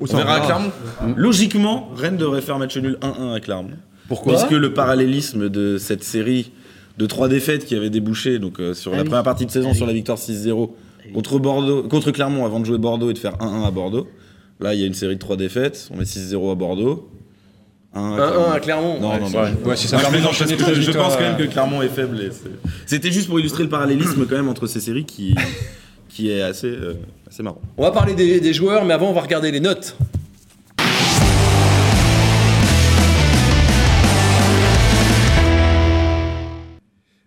Ou 0.00 0.06
On 0.10 0.16
verra 0.16 0.34
à. 0.36 0.40
Clermont. 0.40 0.70
Logiquement, 1.16 1.88
Rennes 1.96 2.16
devrait 2.18 2.42
faire 2.42 2.58
match 2.58 2.76
nul 2.76 2.98
1-1 3.00 3.32
à 3.34 3.40
Clermont. 3.40 3.70
Pourquoi 4.08 4.34
Puisque 4.34 4.50
le 4.50 4.74
parallélisme 4.74 5.48
de 5.48 5.78
cette 5.78 6.04
série 6.04 6.50
de 6.98 7.06
trois 7.06 7.28
défaites 7.28 7.64
qui 7.64 7.74
avait 7.74 7.90
débouché 7.90 8.38
donc, 8.38 8.60
euh, 8.60 8.74
sur 8.74 8.92
Ah 8.92 8.96
la 8.96 9.02
oui. 9.02 9.08
première 9.08 9.24
partie 9.24 9.46
de 9.46 9.50
saison 9.50 9.70
Ah 9.72 9.74
sur 9.74 9.84
oui. 9.84 9.88
la 9.92 9.94
victoire 9.94 10.18
6-0 10.18 10.74
contre, 11.14 11.38
Bordeaux, 11.38 11.82
contre 11.84 12.10
Clermont 12.10 12.44
avant 12.44 12.60
de 12.60 12.66
jouer 12.66 12.78
Bordeaux 12.78 13.10
et 13.10 13.14
de 13.14 13.18
faire 13.18 13.36
1-1 13.40 13.64
à 13.66 13.70
Bordeaux. 13.70 14.06
Là, 14.60 14.74
il 14.74 14.80
y 14.80 14.84
a 14.84 14.86
une 14.86 14.94
série 14.94 15.14
de 15.14 15.20
trois 15.20 15.36
défaites. 15.36 15.88
On 15.92 15.96
met 15.98 16.04
6-0 16.04 16.50
à 16.50 16.54
Bordeaux. 16.54 17.10
1 17.94 18.00
1-1 18.18 18.52
à 18.52 18.60
Clermont. 18.60 19.00
Non, 19.00 19.10
Ouais, 19.12 19.20
non, 19.20 19.26
c'est 19.26 19.32
non. 19.36 19.40
vrai. 19.42 19.52
Ouais, 19.64 19.76
ça 19.76 19.96
je 19.98 20.90
pense 20.92 21.14
quand 21.16 21.20
même 21.20 21.34
euh, 21.34 21.46
que 21.46 21.50
Clermont 21.50 21.82
est 21.82 21.88
faible. 21.88 22.20
et 22.20 22.30
c'est- 22.30 22.50
C'était 22.86 23.10
juste 23.12 23.26
pour 23.28 23.38
illustrer 23.40 23.62
le 23.62 23.68
parallélisme 23.70 24.26
quand 24.26 24.36
même 24.36 24.48
entre 24.48 24.66
ces 24.66 24.80
séries 24.80 25.04
qui, 25.06 25.34
qui 26.08 26.30
est 26.30 26.42
assez, 26.42 26.66
euh, 26.68 26.94
assez 27.28 27.42
marrant. 27.42 27.60
On 27.78 27.82
va 27.82 27.90
parler 27.92 28.14
des, 28.14 28.40
des 28.40 28.52
joueurs, 28.52 28.84
mais 28.84 28.92
avant, 28.94 29.08
on 29.10 29.14
va 29.14 29.22
regarder 29.22 29.50
les 29.50 29.60
notes. 29.60 29.96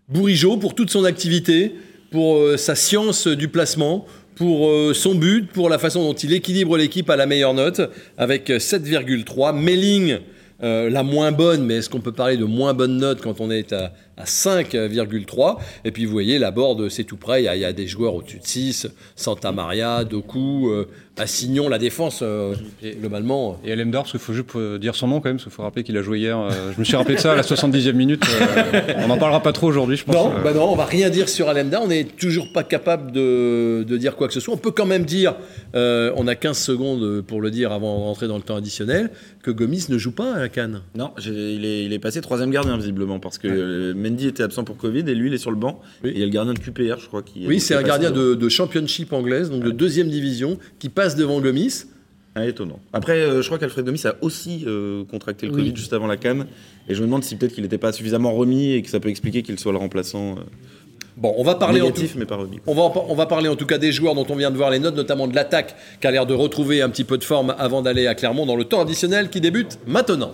Bourigeau, 0.08 0.58
pour 0.58 0.74
toute 0.76 0.90
son 0.90 1.04
activité, 1.06 1.76
pour 2.12 2.38
euh, 2.38 2.58
sa 2.58 2.76
science 2.76 3.28
du 3.28 3.48
placement, 3.48 4.06
pour 4.40 4.70
euh, 4.70 4.94
son 4.94 5.16
but, 5.16 5.52
pour 5.52 5.68
la 5.68 5.78
façon 5.78 6.02
dont 6.02 6.14
il 6.14 6.32
équilibre 6.32 6.78
l'équipe 6.78 7.10
à 7.10 7.18
la 7.18 7.26
meilleure 7.26 7.54
note, 7.54 7.82
avec 8.18 8.50
euh, 8.50 8.58
7,3. 8.58 9.54
Melling, 9.54 10.20
euh, 10.64 10.90
la 10.90 11.04
moins 11.04 11.34
bonne, 11.34 11.66
mais 11.66 11.76
est-ce 11.76 11.90
qu'on 11.90 12.00
peut 12.00 12.14
parler 12.14 12.38
de 12.38 12.46
moins 12.46 12.74
bonne 12.74 12.96
note 12.96 13.20
quand 13.20 13.42
on 13.42 13.52
est 13.52 13.74
à, 13.74 13.92
à 14.20 14.26
5,3. 14.26 15.58
Et 15.86 15.92
puis 15.92 16.06
vous 16.06 16.12
voyez, 16.12 16.38
la 16.40 16.52
board, 16.52 16.90
c'est 16.90 17.04
tout 17.04 17.18
près. 17.18 17.42
Il 17.42 17.46
y, 17.46 17.48
a, 17.48 17.56
il 17.56 17.62
y 17.62 17.66
a 17.66 17.74
des 17.74 17.88
joueurs 17.88 18.14
au-dessus 18.16 18.40
de 18.40 18.46
6, 18.46 18.88
Santa 19.16 19.52
Maria, 19.52 20.04
Doku, 20.04 20.70
euh, 20.70 20.86
Assignon, 21.18 21.68
la 21.68 21.80
défense, 21.80 22.20
euh, 22.22 22.54
globalement. 23.02 23.60
Et 23.66 23.72
Alemdar, 23.74 24.04
parce 24.04 24.12
qu'il 24.12 24.20
faut 24.22 24.32
juste 24.34 24.56
euh, 24.56 24.78
dire 24.78 24.96
son 24.96 25.08
nom 25.08 25.20
quand 25.20 25.30
même, 25.30 25.36
parce 25.36 25.44
qu'il 25.44 25.52
faut 25.52 25.64
rappeler 25.64 25.84
qu'il 25.84 25.98
a 25.98 26.02
joué 26.02 26.20
hier. 26.20 26.38
euh, 26.40 26.72
je 26.74 26.80
me 26.80 26.86
suis 26.86 26.96
rappelé 26.96 27.16
de 27.16 27.20
ça 27.20 27.34
à 27.34 27.36
la 27.36 27.42
70e 27.42 27.92
minute. 27.94 28.24
euh, 28.30 28.82
on 29.04 29.08
n'en 29.08 29.18
parlera 29.18 29.42
pas 29.42 29.52
trop 29.52 29.68
aujourd'hui, 29.68 29.98
je 29.98 30.06
pense. 30.06 30.16
Non, 30.16 30.32
euh. 30.34 30.42
bah 30.44 30.54
non, 30.54 30.72
on 30.72 30.76
va 30.76 30.86
rien 30.86 31.10
dire 31.10 31.28
sur 31.28 31.50
Alemda. 31.50 31.82
On 31.82 31.88
n'est 31.88 32.06
toujours 32.06 32.54
pas 32.54 32.64
capable 32.64 33.12
de, 33.12 33.84
de 33.88 33.98
dire 33.98 34.16
quoi 34.16 34.28
que 34.28 34.34
ce 34.34 34.40
soit. 34.40 34.54
On 34.54 34.58
peut 34.58 34.72
quand 34.72 34.86
même 34.86 35.04
dire, 35.04 35.36
euh, 35.76 36.14
on 36.16 36.26
a 36.28 36.36
15 36.36 36.58
secondes 36.58 37.22
pour 37.22 37.42
le 37.42 37.52
dire 37.52 37.74
avant 37.74 37.98
de 38.00 38.04
rentrer 38.04 38.28
dans 38.30 38.38
le 38.38 38.44
temps 38.44 38.56
additionnel, 38.56 39.12
que 39.44 39.52
Gomis 39.52 39.86
ne 39.90 39.98
joue 39.98 40.12
pas 40.14 40.36
à 40.36 40.40
la 40.40 40.50
Cannes. 40.50 40.82
Non, 40.96 41.12
il 41.26 41.66
est, 41.66 41.84
il 41.84 41.92
est 41.94 42.00
passé 42.00 42.22
troisième 42.22 42.52
gardien 42.52 42.78
visiblement 42.78 43.20
parce 43.20 43.38
que 43.38 43.48
euh, 43.50 43.94
Mendy 44.10 44.28
était 44.28 44.44
absent 44.44 44.64
pour 44.64 44.78
Covid 44.78 45.00
et 45.08 45.16
lui 45.16 45.30
il 45.30 45.34
est 45.34 45.38
sur 45.40 45.52
le 45.52 45.58
banc. 45.58 45.80
Oui. 46.04 46.10
Et 46.12 46.14
il 46.14 46.20
y 46.20 46.24
a 46.24 46.26
le 46.26 46.32
gardien 46.32 46.54
de 46.54 46.60
QPR, 46.60 47.00
je 47.00 47.08
crois. 47.08 47.22
Qui, 47.24 47.46
Oui, 47.48 47.60
c'est 47.60 47.74
est 47.74 47.78
un 47.78 47.84
gardien 47.84 48.12
de, 48.12 48.34
de 48.36 48.50
championship 48.50 49.14
anglaise, 49.14 49.50
donc 49.50 49.64
de 49.64 49.72
deuxième 49.72 50.10
division, 50.10 50.58
qui 50.80 50.90
passe 50.90 51.16
devant 51.16 51.40
Gomis. 51.42 51.86
Ah, 52.36 52.46
étonnant. 52.46 52.80
Après, 52.94 53.20
euh, 53.20 53.42
je 53.42 53.48
crois 53.48 53.58
qu'Alfred 53.58 53.86
Gomis 53.86 54.06
a 54.06 54.16
aussi 54.22 54.64
euh, 54.68 55.04
contracté 55.06 55.48
le 55.48 55.52
Oui. 55.54 55.60
Covid 55.60 55.76
juste 55.76 55.94
avant 55.94 56.08
la 56.08 56.16
Cannes. 56.16 56.46
Et 56.88 56.94
je 56.96 57.02
me 57.02 57.06
demande 57.08 57.24
si 57.24 57.36
peut-être 57.36 57.54
qu'il 57.54 57.64
n'était 57.64 57.78
pas 57.80 57.92
suffisamment 57.92 58.32
remis 58.34 58.74
et 58.74 58.82
que 58.82 58.90
ça 58.90 59.00
peut 59.00 59.10
expliquer 59.10 59.42
qu'il 59.42 59.58
soit 59.60 59.72
le 59.72 59.78
remplaçant 59.80 60.34
euh, 60.38 60.42
Bon, 61.18 61.34
on 61.38 61.44
va 61.44 61.56
parler 61.56 61.82
en 61.82 61.92
tout, 61.92 62.04
mais 62.16 62.26
pas 62.26 62.38
remis. 62.38 62.60
On 62.66 62.74
va, 62.74 62.84
en- 62.84 63.06
on 63.10 63.16
va 63.16 63.26
parler 63.26 63.50
en 63.50 63.58
tout 63.58 63.66
cas 63.66 63.78
des 63.78 63.92
joueurs 63.92 64.16
dont 64.16 64.26
on 64.30 64.36
vient 64.36 64.52
de 64.52 64.56
voir 64.58 64.70
les 64.70 64.80
notes, 64.80 64.96
notamment 64.96 65.28
de 65.28 65.36
l'attaque, 65.36 65.76
qui 66.00 66.08
a 66.08 66.12
l'air 66.12 66.26
de 66.26 66.34
retrouver 66.34 66.82
un 66.82 66.88
petit 66.90 67.04
peu 67.04 67.18
de 67.18 67.24
forme 67.26 67.54
avant 67.58 67.82
d'aller 67.82 68.08
à 68.08 68.16
Clermont 68.16 68.46
dans 68.46 68.56
le 68.56 68.64
temps 68.64 68.80
additionnel 68.82 69.30
qui 69.30 69.42
débute 69.42 69.80
maintenant. 69.86 70.34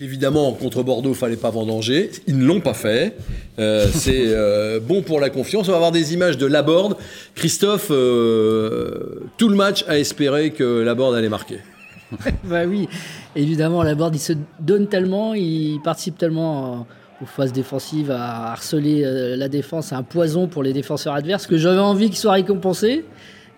Évidemment, 0.00 0.52
contre 0.52 0.82
Bordeaux, 0.82 1.10
il 1.10 1.16
fallait 1.16 1.36
pas 1.36 1.50
vendanger. 1.50 2.10
Ils 2.26 2.38
ne 2.38 2.44
l'ont 2.44 2.60
pas 2.60 2.74
fait. 2.74 3.16
Euh, 3.58 3.86
c'est 3.92 4.24
euh, 4.26 4.80
bon 4.80 5.02
pour 5.02 5.20
la 5.20 5.30
confiance. 5.30 5.68
On 5.68 5.72
va 5.72 5.76
avoir 5.76 5.92
des 5.92 6.14
images 6.14 6.38
de 6.38 6.46
Laborde. 6.46 6.96
Christophe, 7.34 7.88
euh, 7.90 9.20
tout 9.36 9.48
le 9.48 9.56
match 9.56 9.84
a 9.88 9.98
espéré 9.98 10.50
que 10.50 10.82
Laborde 10.82 11.14
allait 11.14 11.28
marquer. 11.28 11.58
Bah 12.44 12.64
oui, 12.66 12.88
évidemment, 13.34 13.82
la 13.82 13.96
board, 13.96 14.14
il 14.14 14.20
se 14.20 14.32
donne 14.60 14.86
tellement, 14.86 15.34
il 15.34 15.80
participe 15.82 16.16
tellement 16.16 16.86
aux 17.20 17.26
phases 17.26 17.52
défensives 17.52 18.12
à 18.12 18.52
harceler 18.52 19.02
la 19.36 19.48
défense, 19.48 19.88
c'est 19.88 19.96
un 19.96 20.04
poison 20.04 20.46
pour 20.46 20.62
les 20.62 20.72
défenseurs 20.72 21.14
adverses 21.14 21.48
que 21.48 21.56
j'avais 21.56 21.80
envie 21.80 22.06
qu'il 22.06 22.18
soit 22.18 22.34
récompensé. 22.34 23.04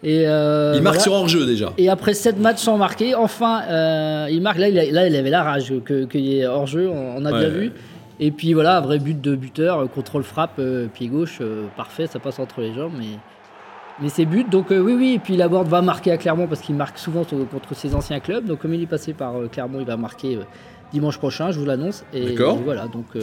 Et 0.04 0.28
euh, 0.28 0.74
Il 0.76 0.82
marque 0.82 0.96
voilà. 0.96 1.00
sur 1.02 1.12
hors-jeu 1.12 1.44
déjà. 1.46 1.72
Et 1.76 1.88
après 1.88 2.14
7 2.14 2.38
matchs 2.38 2.58
sans 2.60 2.76
marquer, 2.78 3.14
enfin, 3.16 3.62
euh, 3.68 4.28
il 4.30 4.40
marque. 4.40 4.58
Là, 4.58 4.68
il, 4.68 4.78
a- 4.78 4.90
là, 4.92 5.08
il 5.08 5.16
avait 5.16 5.30
la 5.30 5.42
rage 5.42 5.72
que- 5.84 6.04
qu'il 6.04 6.20
y 6.24 6.38
ait 6.40 6.46
hors-jeu, 6.46 6.88
on, 6.88 7.16
on 7.16 7.24
a 7.24 7.32
Ouais. 7.32 7.40
bien 7.40 7.48
vu. 7.48 7.72
Et 8.20 8.30
puis 8.30 8.52
voilà, 8.52 8.80
vrai 8.80 8.98
but 8.98 9.20
de 9.20 9.34
buteur, 9.34 9.78
euh, 9.80 9.86
contrôle 9.86 10.22
frappe, 10.22 10.58
euh, 10.60 10.86
pied 10.92 11.08
gauche, 11.08 11.40
parfait, 11.76 12.06
ça 12.06 12.18
passe 12.18 12.38
entre 12.38 12.60
les 12.60 12.74
jambes. 12.74 12.92
Mais, 12.98 13.06
mais 14.00 14.08
c'est 14.08 14.24
but, 14.24 14.48
donc 14.48 14.66
oui, 14.70 14.78
oui. 14.78 15.12
Et 15.16 15.18
puis 15.18 15.36
Laborde 15.36 15.66
va 15.68 15.82
marquer 15.82 16.12
à 16.12 16.16
Clermont 16.16 16.46
parce 16.46 16.60
qu'il 16.60 16.76
marque 16.76 16.98
souvent 16.98 17.24
contre 17.24 17.74
ses 17.74 17.94
anciens 17.96 18.20
clubs. 18.20 18.44
Donc 18.46 18.60
comme 18.60 18.74
il 18.74 18.82
est 18.82 18.86
passé 18.86 19.12
par 19.12 19.34
Clermont, 19.50 19.78
il 19.80 19.86
va 19.86 19.96
marquer 19.96 20.38
dimanche 20.92 21.18
prochain, 21.18 21.50
je 21.50 21.58
vous 21.58 21.64
l'annonce. 21.66 22.04
Et 22.12 22.26
D'accord. 22.30 22.56
voilà, 22.64 22.86
donc 22.88 23.06
euh, 23.16 23.22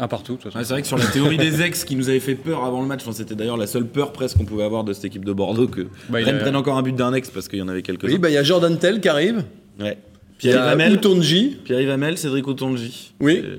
Un 0.00 0.08
partout, 0.08 0.32
de 0.32 0.38
toute 0.38 0.44
façon. 0.52 0.58
Ouais, 0.58 0.64
c'est 0.64 0.72
vrai 0.72 0.82
que 0.82 0.88
sur 0.88 0.96
la 0.98 1.06
théorie 1.06 1.36
des 1.36 1.62
ex 1.62 1.84
qui 1.84 1.96
nous 1.96 2.08
avait 2.08 2.20
fait 2.20 2.34
peur 2.34 2.64
avant 2.64 2.80
le 2.80 2.86
match, 2.86 3.00
enfin, 3.02 3.12
c'était 3.12 3.34
d'ailleurs 3.34 3.56
la 3.56 3.66
seule 3.66 3.86
peur 3.86 4.12
presque 4.12 4.36
qu'on 4.38 4.44
pouvait 4.44 4.64
avoir 4.64 4.84
de 4.84 4.92
cette 4.92 5.04
équipe 5.04 5.24
de 5.24 5.32
Bordeaux 5.32 5.68
que 5.68 5.82
Bah, 6.08 6.18
Rennes 6.22 6.36
a- 6.36 6.40
prenne 6.40 6.56
encore 6.56 6.76
un 6.76 6.82
but 6.82 6.94
d'un 6.96 7.12
ex 7.14 7.30
parce 7.30 7.48
qu'il 7.48 7.58
y 7.58 7.62
en 7.62 7.68
avait 7.68 7.82
quelques-uns. 7.82 8.08
Oui, 8.08 8.18
bah, 8.18 8.30
il 8.30 8.34
y 8.34 8.38
a 8.38 8.42
Jordan 8.42 8.76
Tell 8.78 9.00
qui 9.00 9.08
arrive. 9.08 9.44
Ouais. 9.80 9.98
Pierre 10.38 10.62
a 10.62 10.70
Hamel, 10.70 10.94
Utonji. 10.94 11.58
Pierre 11.64 11.90
Hamel, 11.92 12.18
Cédric 12.18 12.46
Otonji. 12.48 13.14
Oui. 13.20 13.40
Euh, 13.44 13.56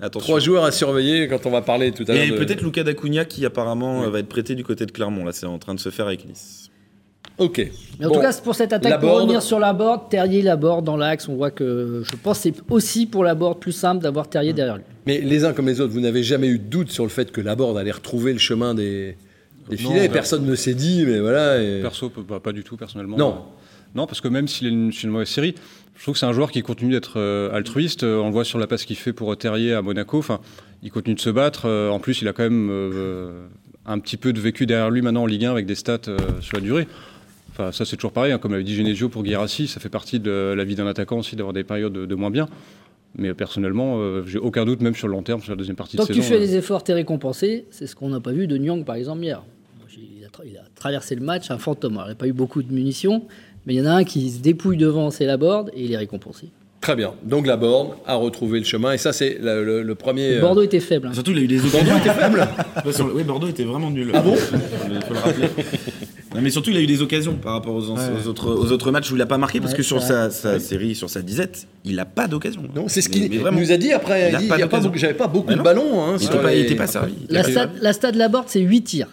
attention. 0.00 0.26
Trois 0.26 0.40
joueurs 0.40 0.64
à 0.64 0.70
surveiller 0.70 1.26
quand 1.28 1.44
on 1.46 1.50
va 1.50 1.62
parler 1.62 1.90
tout 1.92 2.04
à 2.08 2.12
l'heure. 2.14 2.22
Et 2.24 2.30
de- 2.30 2.36
peut-être 2.36 2.62
Lucas 2.62 2.84
Dacunia 2.84 3.24
qui 3.24 3.44
apparemment 3.44 4.08
va 4.08 4.20
être 4.20 4.28
prêté 4.28 4.54
du 4.54 4.62
côté 4.64 4.86
de 4.86 4.92
Clermont. 4.92 5.24
Là, 5.24 5.32
c'est 5.32 5.46
en 5.46 5.58
train 5.58 5.74
de 5.74 5.80
se 5.80 5.88
faire 5.90 6.06
avec 6.06 6.26
Nice. 6.28 6.70
Ok. 7.38 7.58
Mais 7.98 8.06
en 8.06 8.08
Bon. 8.08 8.14
tout 8.16 8.20
cas, 8.20 8.32
c'est 8.32 8.42
pour 8.42 8.54
cette 8.54 8.72
attaque, 8.72 8.90
La 8.90 8.98
pour 8.98 9.08
board. 9.10 9.22
revenir 9.22 9.42
sur 9.42 9.58
la 9.58 9.72
board, 9.72 10.08
Terrier, 10.10 10.42
la 10.42 10.56
board 10.56 10.84
dans 10.84 10.96
l'axe, 10.96 11.28
on 11.28 11.34
voit 11.36 11.50
que 11.50 12.02
je 12.04 12.16
pense 12.22 12.38
que 12.38 12.42
c'est 12.44 12.54
aussi 12.70 13.06
pour 13.06 13.24
la 13.24 13.34
board 13.34 13.58
plus 13.58 13.72
simple 13.72 14.02
d'avoir 14.02 14.28
Terrier 14.28 14.52
derrière 14.52 14.76
lui. 14.76 14.84
Mais 15.06 15.20
les 15.20 15.44
uns 15.44 15.52
comme 15.52 15.66
les 15.66 15.80
autres, 15.80 15.92
vous 15.92 16.00
n'avez 16.00 16.22
jamais 16.22 16.48
eu 16.48 16.58
de 16.58 16.64
doute 16.64 16.90
sur 16.90 17.04
le 17.04 17.10
fait 17.10 17.30
que 17.32 17.40
Laborde 17.40 17.76
allait 17.78 17.90
retrouver 17.92 18.32
le 18.32 18.38
chemin 18.38 18.74
des, 18.74 19.16
des 19.68 19.76
Non, 19.82 19.90
filets. 19.90 20.08
Personne 20.08 20.46
ne 20.46 20.54
s'est 20.54 20.74
dit, 20.74 21.04
mais 21.06 21.20
voilà. 21.20 21.62
et- 21.62 21.80
Perso, 21.82 22.10
bah, 22.28 22.40
pas 22.40 22.52
du 22.52 22.62
tout, 22.64 22.76
personnellement. 22.76 23.16
Non. 23.16 23.36
Non, 23.94 24.06
parce 24.06 24.20
que 24.20 24.28
même 24.28 24.46
s'il 24.48 24.66
est 24.66 24.70
une, 24.70 24.90
une 25.02 25.10
mauvaise 25.10 25.28
série, 25.28 25.54
je 25.94 26.02
trouve 26.02 26.14
que 26.14 26.18
c'est 26.18 26.26
un 26.26 26.32
joueur 26.32 26.50
qui 26.50 26.62
continue 26.62 26.92
d'être 26.92 27.14
euh, 27.18 27.50
altruiste. 27.54 28.02
Euh, 28.02 28.18
On 28.20 28.26
le 28.26 28.32
voit 28.32 28.44
sur 28.44 28.58
la 28.58 28.66
passe 28.66 28.84
qu'il 28.84 28.96
fait 28.96 29.14
pour 29.14 29.32
euh, 29.32 29.36
Terrier 29.36 29.72
à 29.72 29.80
Monaco. 29.80 30.18
Enfin, 30.18 30.40
il 30.82 30.90
continue 30.90 31.14
de 31.14 31.20
se 31.20 31.30
battre. 31.30 31.66
En 31.90 31.98
plus, 31.98 32.20
il 32.20 32.28
a 32.28 32.32
quand 32.34 32.42
même 32.42 32.68
euh, 32.70 33.46
un 33.86 33.98
petit 33.98 34.18
peu 34.18 34.34
de 34.34 34.40
vécu 34.40 34.66
derrière 34.66 34.90
lui 34.90 35.00
maintenant 35.00 35.22
en 35.22 35.26
Ligue 35.26 35.46
1 35.46 35.50
avec 35.52 35.64
des 35.64 35.74
stats 35.76 35.98
euh, 36.08 36.18
sur 36.42 36.56
la 36.58 36.62
durée. 36.62 36.86
Enfin, 37.58 37.72
ça, 37.72 37.84
c'est 37.86 37.96
toujours 37.96 38.12
pareil. 38.12 38.32
hein, 38.32 38.38
comme 38.38 38.52
l'avait 38.52 38.64
dit 38.64 38.74
Genesio 38.74 39.08
pour 39.08 39.22
Guirassi, 39.22 39.66
ça 39.66 39.80
fait 39.80 39.88
partie 39.88 40.20
de 40.20 40.52
la 40.56 40.64
vie 40.64 40.74
d'un 40.74 40.86
attaquant 40.86 41.18
aussi 41.18 41.36
d'avoir 41.36 41.54
des 41.54 41.64
périodes 41.64 41.92
de, 41.92 42.04
de 42.06 42.14
moins 42.14 42.30
bien. 42.30 42.48
Mais 43.18 43.28
euh, 43.28 43.34
personnellement, 43.34 43.96
euh, 43.98 44.22
j'ai 44.26 44.38
aucun 44.38 44.66
doute, 44.66 44.82
même 44.82 44.94
sur 44.94 45.06
le 45.08 45.12
long 45.14 45.22
terme, 45.22 45.40
sur 45.40 45.52
la 45.52 45.56
deuxième 45.56 45.76
partie 45.76 45.96
Tant 45.96 46.02
de 46.02 46.08
que 46.08 46.14
saison. 46.14 46.22
tu 46.26 46.28
fais 46.32 46.36
euh, 46.36 46.40
les 46.40 46.56
efforts, 46.56 46.84
t'es 46.84 46.92
récompensé. 46.92 47.64
C'est 47.70 47.86
ce 47.86 47.96
qu'on 47.96 48.10
n'a 48.10 48.20
pas 48.20 48.32
vu 48.32 48.46
de 48.46 48.58
Nyang, 48.58 48.84
par 48.84 48.96
exemple, 48.96 49.22
hier. 49.24 49.42
Il 49.96 50.22
a, 50.24 50.28
tra- 50.28 50.42
il 50.46 50.56
a 50.58 50.64
traversé 50.74 51.14
le 51.14 51.22
match, 51.22 51.50
un 51.50 51.56
fantôme. 51.56 51.94
Alors, 51.94 52.06
il 52.08 52.10
n'a 52.10 52.14
pas 52.16 52.26
eu 52.26 52.34
beaucoup 52.34 52.62
de 52.62 52.70
munitions, 52.70 53.22
mais 53.64 53.72
il 53.72 53.78
y 53.78 53.80
en 53.80 53.86
a 53.86 53.92
un 53.92 54.04
qui 54.04 54.28
se 54.30 54.40
dépouille 54.40 54.76
devant, 54.76 55.10
c'est 55.10 55.24
la 55.24 55.38
board, 55.38 55.70
et 55.74 55.84
il 55.84 55.92
est 55.92 55.96
récompensé. 55.96 56.48
Très 56.82 56.94
bien. 56.94 57.14
Donc 57.24 57.46
Laborde 57.46 57.94
a 58.06 58.16
retrouvé 58.16 58.58
le 58.58 58.64
chemin. 58.66 58.92
Et 58.92 58.98
ça, 58.98 59.14
c'est 59.14 59.38
le, 59.40 59.64
le- 59.64 59.82
le 59.82 59.94
premier. 59.94 60.38
Bordeaux 60.40 60.60
était 60.62 60.78
faible. 60.78 61.08
hein. 61.08 61.14
Surtout, 61.14 61.30
il 61.32 61.38
a 61.38 61.40
eu 61.40 61.46
des 61.46 61.58
occasions. 61.64 61.78
Bordeaux 61.84 61.98
était 61.98 62.10
faible 62.20 62.48
Oui, 63.14 63.24
Bordeaux 63.24 63.48
était 63.48 63.64
vraiment 63.64 63.90
nul. 63.90 64.10
Ah 64.12 64.20
bon? 64.20 64.34
Il 64.34 65.02
faut 65.02 65.14
le 65.14 65.18
rappeler. 65.20 65.48
Non, 66.36 66.42
mais 66.42 66.50
surtout, 66.50 66.70
il 66.70 66.76
a 66.76 66.80
eu 66.80 66.86
des 66.86 67.02
occasions 67.02 67.34
par 67.34 67.54
rapport 67.54 67.74
aux, 67.74 67.90
ans- 67.90 67.96
aux 67.96 68.28
autres, 68.28 68.48
aux 68.54 68.70
autres 68.72 68.90
matchs 68.90 69.10
où 69.10 69.14
il 69.14 69.18
n'a 69.18 69.26
pas 69.26 69.38
marqué, 69.38 69.58
parce 69.60 69.72
Ouais, 69.72 69.76
que 69.78 69.82
sur 69.82 70.00
c'est 70.00 70.08
sa, 70.08 70.30
sa 70.30 70.60
série, 70.60 70.94
sur 70.94 71.10
sa 71.10 71.22
disette, 71.22 71.66
il 71.84 71.96
n'a 71.96 72.04
pas 72.04 72.28
d'occasion. 72.28 72.62
Non, 72.74 72.86
c'est 72.88 73.00
ce 73.00 73.08
qu'il 73.08 73.30
nous 73.30 73.72
a 73.72 73.76
dit 73.76 73.92
après. 73.92 74.30
Il 74.30 74.34
a 74.36 74.38
Il 74.38 74.42
dit, 74.44 74.48
pas 74.48 74.56
il 74.56 74.60
y 74.60 74.62
a 74.62 74.68
pas 74.68 74.80
J'avais 74.94 75.14
pas 75.14 75.26
beaucoup 75.26 75.52
de 75.54 75.60
ballons. 75.62 76.02
hein, 76.04 76.16
Il 76.20 76.22
n'était 76.58 76.74
pas, 76.74 76.84
pas 76.84 76.86
servi. 76.86 77.14
La 77.28 77.42
stade, 77.42 77.70
la 77.80 77.92
stade 77.92 78.14
de 78.14 78.18
la 78.18 78.28
board, 78.28 78.44
c'est 78.48 78.60
8 78.60 78.82
tirs, 78.82 79.08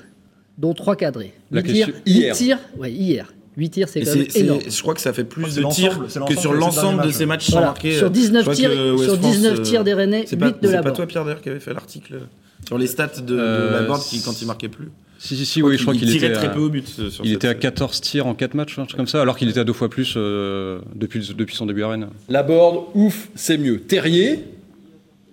dont 0.58 0.74
3 0.74 0.96
cadrés. 0.96 1.34
La 1.52 1.62
8 1.62 1.74
tirs, 1.74 1.90
hier. 2.06 2.36
tirs, 2.36 2.60
ouais, 2.78 2.92
hier. 2.92 3.34
8 3.56 3.70
tirs, 3.70 3.88
c'est 3.88 4.02
quand 4.02 4.16
même 4.16 4.24
c'est- 4.26 4.32
c'est- 4.32 4.40
énorme. 4.40 4.62
je 4.68 4.82
crois 4.82 4.96
que 4.96 5.02
ça 5.02 5.14
fait 5.14 5.24
plus 5.24 5.46
C'est 5.52 5.58
de 5.58 5.62
l'ensemble- 5.62 5.90
tirs 5.90 6.06
c'est 6.10 6.26
que 6.26 6.36
sur 6.40 6.54
l'ensemble 6.54 7.04
de 7.06 7.12
ces 7.12 7.28
matchs 7.28 7.46
sans 7.46 7.52
Voilà. 7.54 7.68
marquer. 7.68 7.94
Sur 7.98 8.08
euh, 8.08 8.10
19 8.10 8.40
je 8.40 8.44
crois 8.46 8.56
tirs- 8.56 8.70
que 8.72 8.92
West 8.94 9.04
sur 9.04 9.20
France, 9.20 9.32
19 9.32 9.60
euh, 9.60 9.62
tirs 9.62 9.84
des 9.84 9.94
Rennais, 9.94 10.24
C'est 10.28 10.38
pas, 10.38 10.48
8 10.48 10.54
de 10.60 10.68
c'est 10.68 10.72
la 10.74 10.78
pas 10.80 10.84
Borde. 10.86 10.96
toi, 10.96 11.06
Pierre, 11.08 11.24
d'ailleurs, 11.24 11.42
qui 11.42 11.50
avait 11.50 11.60
fait 11.60 11.72
l'article 11.74 12.22
sur 12.66 12.80
les 12.80 12.88
stats 12.88 13.08
de, 13.18 13.22
de 13.22 13.38
Euh, 13.40 13.82
la 13.82 13.88
board 13.88 14.02
qui, 14.02 14.22
quand 14.24 14.42
il 14.42 14.48
marquait 14.48 14.70
plus. 14.70 14.90
Si, 15.26 15.38
si, 15.38 15.46
si, 15.46 15.62
oui, 15.62 15.78
je 15.78 15.84
crois 15.84 15.94
qu'il 15.94 16.10
tirait 16.10 16.28
était. 16.28 16.36
très 16.36 16.48
à- 16.48 16.50
peu 16.50 16.60
au 16.60 16.68
but. 16.70 16.86
sur 16.86 17.06
Il 17.06 17.12
cette 17.12 17.26
était 17.38 17.48
à 17.48 17.52
série. 17.52 17.60
14 17.62 18.02
tirs 18.02 18.28
en 18.28 18.36
4 18.36 18.56
matchs, 18.56 18.78
un 18.78 18.86
truc 18.86 18.98
comme 18.98 19.08
ça, 19.08 19.22
alors 19.22 19.38
qu'il 19.38 19.48
était 19.48 19.62
à 19.62 19.64
deux 19.64 19.72
fois 19.72 19.90
plus 19.90 20.16
euh, 20.18 20.80
depuis, 20.96 21.32
depuis 21.38 21.56
son 21.56 21.66
début 21.66 21.84
à 21.84 21.88
Rennes. 21.90 22.10
Laborde, 22.28 22.88
ouf, 22.94 23.30
c'est 23.34 23.58
mieux. 23.58 23.80
Terrier, 23.80 24.44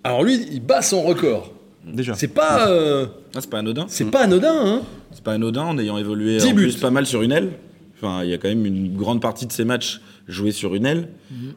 alors 0.05 0.23
lui, 0.23 0.39
il 0.51 0.61
bat 0.61 0.81
son 0.81 1.01
record. 1.01 1.51
Déjà. 1.85 2.13
C'est 2.13 2.29
pas, 2.29 2.69
euh, 2.69 3.05
Ah, 3.35 3.41
c'est 3.41 3.49
pas 3.49 3.59
anodin. 3.59 3.85
c'est 3.89 4.09
pas 4.09 4.21
anodin. 4.21 4.53
Hein. 4.55 4.81
C'est 5.11 5.23
pas 5.23 5.33
anodin 5.33 5.63
en 5.63 5.77
ayant 5.77 5.97
évolué 5.97 6.37
10 6.37 6.47
en 6.47 6.55
plus 6.55 6.77
pas 6.77 6.89
mal 6.91 7.05
sur 7.05 7.21
une 7.21 7.31
aile. 7.33 7.49
Enfin, 7.97 8.23
il 8.23 8.29
y 8.29 8.33
a 8.33 8.37
quand 8.37 8.47
même 8.47 8.65
une 8.65 8.95
grande 8.95 9.21
partie 9.21 9.45
de 9.45 9.51
ses 9.51 9.65
matchs 9.65 9.99
joués 10.27 10.51
sur 10.53 10.73
une 10.73 10.85
aile. 10.85 11.09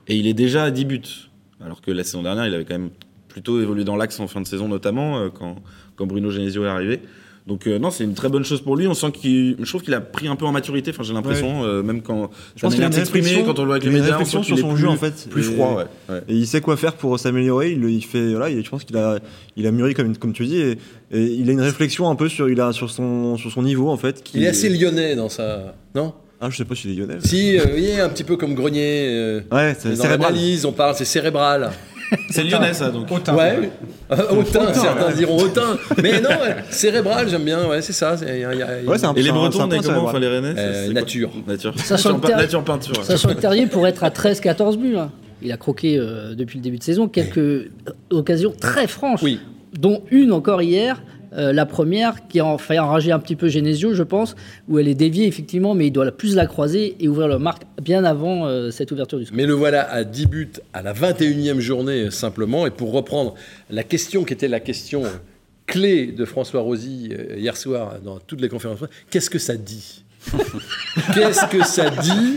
Et 0.09 0.16
il 0.16 0.27
est 0.27 0.35
déjà 0.35 0.64
à 0.64 0.70
10 0.73 0.85
buts. 0.87 1.01
Alors 1.64 1.81
que 1.81 1.90
la 1.92 2.03
saison 2.03 2.23
dernière, 2.23 2.47
il 2.47 2.55
avait 2.55 2.64
quand 2.64 2.75
même 2.75 2.90
plutôt 3.29 3.61
évolué 3.61 3.85
dans 3.85 3.97
l'axe 3.97 4.18
en 4.18 4.27
fin 4.27 4.40
de 4.40 4.47
saison, 4.47 4.66
notamment 4.68 5.18
euh, 5.18 5.29
quand, 5.33 5.57
quand 5.97 6.07
Bruno 6.07 6.31
Genesio 6.31 6.64
est 6.64 6.68
arrivé. 6.68 7.01
Donc 7.46 7.66
euh, 7.66 7.78
non, 7.78 7.90
c'est 7.90 8.04
une 8.04 8.14
très 8.14 8.30
bonne 8.30 8.44
chose 8.44 8.62
pour 8.62 8.74
lui. 8.74 8.87
On 8.87 8.94
sent 8.94 9.12
qu'il, 9.12 9.57
je 9.61 9.68
trouve 9.68 9.83
qu'il 9.83 9.92
a 9.92 10.00
pris 10.00 10.28
un 10.28 10.35
peu 10.37 10.46
en 10.46 10.52
maturité. 10.52 10.92
Enfin, 10.92 11.02
j'ai 11.02 11.12
l'impression, 11.12 11.62
euh, 11.64 11.83
même 11.83 12.00
quand 12.00 12.30
Je 12.57 12.62
pense 12.62 12.74
qu'il 12.74 12.83
a 12.83 12.88
réflexion- 12.88 13.44
quand 13.44 13.59
on 13.59 13.62
le 13.62 13.66
voit 13.66 13.74
avec 13.76 13.85
il 13.85 13.90
les 13.90 13.96
a 13.96 13.98
une 13.98 14.02
médias, 14.04 14.14
on 14.16 14.18
réflexion 14.18 14.42
sent 14.42 14.46
sur 14.46 14.57
qu'il 14.57 14.64
est 14.64 14.66
son 14.68 14.74
plus- 14.74 14.83
jeu, 14.83 14.88
en 14.88 14.96
fait. 14.96 15.28
plus 15.28 15.50
Et- 15.50 15.52
froid. 15.52 15.76
Ouais. 15.76 16.14
ouais. 16.14 16.22
Et 16.28 16.35
il 16.35 16.46
sait 16.46 16.62
quoi 16.62 16.78
faire 16.78 16.94
pour 16.94 17.18
s'améliorer. 17.18 17.72
Il, 17.72 17.85
il 17.85 18.02
fait, 18.02 18.30
voilà, 18.30 18.48
il- 18.48 18.64
je 18.64 18.70
pense 18.70 18.85
qu'il 18.85 18.96
a, 18.96 19.18
il 19.57 19.66
a 19.66 19.70
mûri 19.72 19.92
comme, 19.92 20.16
comme 20.16 20.33
tu 20.33 20.46
dis, 20.46 20.57
et, 20.57 20.78
et 21.12 21.22
il 21.22 21.50
a 21.50 21.52
une 21.52 21.61
réflexion 21.61 22.09
un 22.09 22.14
peu 22.14 22.30
sur, 22.30 22.48
il 22.48 22.59
a 22.62 22.72
sur 22.72 22.88
son, 22.90 23.37
sur 23.37 23.52
son 23.52 23.62
niveau 23.62 23.90
en 23.90 23.98
fait. 23.98 24.22
Il 24.35 24.42
est 24.42 24.48
assez 24.48 24.70
lyonnais 24.70 25.14
dans 25.14 25.28
sa. 25.28 25.74
Non? 25.94 26.14
Ah, 26.40 26.48
je 26.50 26.57
sais 26.57 26.64
pas 26.64 26.74
s'il 26.74 26.92
est 26.92 26.94
lyonnais. 26.94 27.18
Si, 27.22 27.59
euh, 27.59 27.64
il 27.76 27.85
est 27.85 28.00
un 28.00 28.09
petit 28.09 28.24
peu 28.24 28.37
comme 28.38 28.54
Grenier. 28.54 29.07
euh, 29.11 29.40
Ouais, 29.52 29.74
c'est 29.78 29.94
cérébral. 29.96 30.35
on 30.64 30.72
parle, 30.72 30.94
c'est 30.94 31.04
cérébral. 31.04 31.70
C'est 32.31 32.44
lyonnais 32.44 32.72
ça 32.74 32.90
donc. 32.90 33.11
Ouais. 33.11 33.70
Euh, 34.11 34.16
Hautain, 34.31 34.72
certains 34.74 35.11
diront 35.12 35.38
hautain. 35.38 35.77
Mais 36.03 36.20
non, 36.20 36.29
ouais, 36.31 36.57
cérébral, 36.70 37.29
j'aime 37.29 37.44
bien. 37.44 37.66
Ouais, 37.66 37.81
c'est 37.83 37.92
ça. 37.92 38.16
c'est- 38.16 38.27
il 38.37 38.40
y 38.40 38.44
a- 38.44 38.53
il 38.55 38.59
y 38.59 38.62
a- 38.62 38.66
Ouais, 38.87 38.98
c'est 38.98 39.07
un- 39.07 39.14
Et 39.14 39.16
les 39.16 39.22
c'est 39.24 39.31
un- 39.31 39.33
Bretons, 39.35 39.50
c'est 39.53 39.61
un 39.61 39.64
on 39.64 39.70
est 39.70 39.77
point 39.83 39.94
comment 39.94 40.05
Enfin, 40.09 40.18
les 40.18 40.29
Rennais 40.29 40.48
Euh, 40.48 40.55
c'est- 40.55 40.87
c'est 40.87 40.92
quoi 40.92 41.00
nature. 41.00 41.31
Nature. 41.46 41.79
Sachant 41.79 42.12
Nature, 42.14 42.29
Ter- 42.29 42.37
nature 42.37 42.64
peinture. 42.64 43.05
Sachant 43.05 43.29
que 43.29 43.35
Terrier 43.35 43.66
pourrait 43.66 43.90
être 43.90 44.05
à 44.05 44.11
13-14 44.11 44.77
buts. 44.77 44.96
hein. 44.96 45.11
Il 45.42 45.50
a 45.53 45.57
croqué 45.57 45.98
euh, 45.98 46.35
depuis 46.35 46.59
le 46.59 46.62
début 46.62 46.79
de 46.79 46.83
saison 46.85 47.09
quelques 47.09 47.68
occasions 48.11 48.53
très 48.59 48.87
franches, 48.87 49.22
Oui. 49.22 49.40
dont 49.79 50.03
une 50.11 50.33
encore 50.33 50.62
hier. 50.62 51.03
Euh, 51.37 51.53
la 51.53 51.66
première, 51.66 52.27
qui 52.29 52.40
a 52.40 52.59
fait 52.59 52.79
enrager 52.79 53.12
un 53.12 53.18
petit 53.18 53.37
peu 53.37 53.49
Genesio, 53.49 53.94
je 53.94 54.03
pense, 54.03 54.37
où 54.68 54.79
elle 54.79 54.88
est 54.88 54.94
déviée 54.94 55.27
effectivement, 55.27 55.75
mais 55.75 55.88
il 55.88 55.90
doit 55.90 56.11
plus 56.12 56.35
la 56.35 56.47
croiser 56.47 56.97
et 57.01 57.09
ouvrir 57.09 57.29
le 57.29 57.38
marque 57.38 57.62
bien 57.83 58.05
avant 58.05 58.47
euh, 58.47 58.70
cette 58.70 58.92
ouverture 58.92 59.18
du 59.18 59.27
score. 59.27 59.37
Mais 59.37 59.47
le 59.47 59.55
voilà 59.55 59.90
à 59.90 60.05
10 60.05 60.27
buts 60.27 60.53
à 60.73 60.83
la 60.83 60.94
21e 60.94 61.59
journée 61.59 62.05
euh, 62.05 62.11
simplement. 62.11 62.66
Et 62.66 62.70
pour 62.70 62.92
reprendre 62.92 63.35
la 63.70 63.83
question 63.83 64.25
qui 64.25 64.33
était 64.33 64.49
la 64.49 64.61
question 64.61 65.03
clé 65.66 66.07
de 66.07 66.25
François 66.25 66.61
Rosy 66.61 67.11
hier 67.37 67.57
soir 67.57 67.94
dans 68.05 68.18
toutes 68.18 68.40
les 68.40 68.49
conférences, 68.49 68.79
qu'est-ce 69.11 69.31
que 69.31 69.38
ça 69.38 69.57
dit? 69.57 70.04
Qu'est-ce 71.14 71.46
que 71.46 71.64
ça 71.64 71.90
dit 71.90 72.37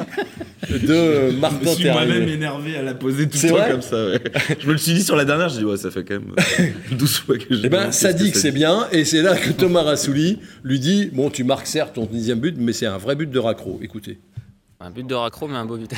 de 0.69 1.31
Je 1.31 1.35
Martin 1.37 1.59
me 1.69 1.75
suis 1.75 1.89
moi-même 1.89 2.27
énervé 2.27 2.75
à 2.77 2.81
la 2.81 2.93
poser 2.93 3.27
tout 3.29 3.37
le 3.43 3.49
temps 3.49 3.67
comme 3.69 3.81
ça. 3.81 4.05
ouais. 4.07 4.21
Je 4.59 4.67
me 4.67 4.71
le 4.73 4.77
suis 4.77 4.93
dit 4.93 5.03
sur 5.03 5.15
la 5.15 5.25
dernière, 5.25 5.49
j'ai 5.49 5.59
dit 5.59 5.65
ouais, 5.65 5.77
ça 5.77 5.91
fait 5.91 6.03
quand 6.03 6.15
même 6.15 6.33
euh, 6.59 6.95
12 6.95 7.17
fois 7.19 7.37
que 7.37 7.45
j'ai. 7.49 7.61
Eh 7.65 7.69
ben, 7.69 7.91
ça 7.91 8.13
dit 8.13 8.31
que 8.31 8.37
c'est 8.37 8.51
bien, 8.51 8.87
et 8.91 9.05
c'est 9.05 9.21
là 9.21 9.35
que 9.35 9.49
Thomas 9.51 9.83
Rassouli 9.83 10.39
lui 10.63 10.79
dit 10.79 11.09
Bon, 11.13 11.29
tu 11.29 11.43
marques 11.43 11.67
certes 11.67 11.95
ton 11.95 12.05
dixième 12.05 12.39
but, 12.39 12.55
mais 12.57 12.73
c'est 12.73 12.85
un 12.87 12.97
vrai 12.97 13.15
but 13.15 13.29
de 13.29 13.39
raccro. 13.39 13.79
Écoutez. 13.81 14.19
Un 14.79 14.91
but 14.91 15.07
de 15.07 15.15
raccro, 15.15 15.47
mais 15.47 15.55
un 15.57 15.65
beau 15.65 15.77
but. 15.77 15.91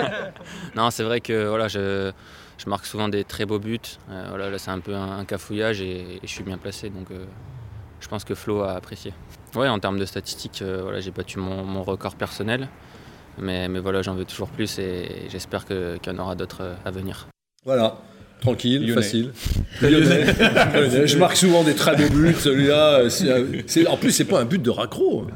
non, 0.76 0.90
c'est 0.90 1.02
vrai 1.02 1.20
que 1.20 1.46
voilà, 1.48 1.68
je, 1.68 2.10
je 2.56 2.70
marque 2.70 2.86
souvent 2.86 3.08
des 3.08 3.24
très 3.24 3.44
beaux 3.44 3.58
buts. 3.58 3.78
Euh, 4.10 4.26
voilà, 4.30 4.48
là, 4.50 4.56
c'est 4.58 4.70
un 4.70 4.80
peu 4.80 4.94
un, 4.94 5.18
un 5.18 5.24
cafouillage 5.26 5.80
et, 5.82 6.00
et 6.00 6.20
je 6.22 6.28
suis 6.28 6.42
bien 6.42 6.56
placé. 6.56 6.88
Donc, 6.88 7.10
euh, 7.10 7.24
je 8.00 8.08
pense 8.08 8.24
que 8.24 8.34
Flo 8.34 8.62
a 8.62 8.72
apprécié. 8.72 9.12
Ouais, 9.54 9.68
en 9.68 9.78
termes 9.78 9.98
de 9.98 10.04
statistiques, 10.04 10.62
euh, 10.62 10.82
voilà, 10.82 11.00
j'ai 11.00 11.10
battu 11.10 11.38
mon, 11.38 11.64
mon 11.64 11.82
record 11.82 12.14
personnel. 12.16 12.68
Mais, 13.40 13.68
mais 13.68 13.78
voilà, 13.78 14.02
j'en 14.02 14.14
veux 14.14 14.24
toujours 14.24 14.48
plus 14.48 14.78
et 14.78 15.28
j'espère 15.30 15.64
qu'il 15.64 15.98
y 16.06 16.10
en 16.10 16.18
aura 16.18 16.34
d'autres 16.34 16.62
euh, 16.62 16.74
à 16.84 16.90
venir. 16.90 17.28
Voilà. 17.64 17.96
Tranquille, 18.40 18.80
Lyonnais. 18.80 18.94
facile. 18.94 19.32
Lyonnais. 19.82 20.24
Lyonnais. 20.74 21.06
Je 21.06 21.18
marque 21.18 21.36
souvent 21.36 21.64
des 21.64 21.74
très 21.74 21.96
beaux 21.96 22.08
buts. 22.08 22.34
Celui-là, 22.38 23.00
euh, 23.00 23.84
en 23.88 23.96
plus, 23.96 24.12
c'est 24.12 24.24
pas 24.24 24.40
un 24.40 24.44
but 24.44 24.62
de 24.62 24.70
raccro. 24.70 25.26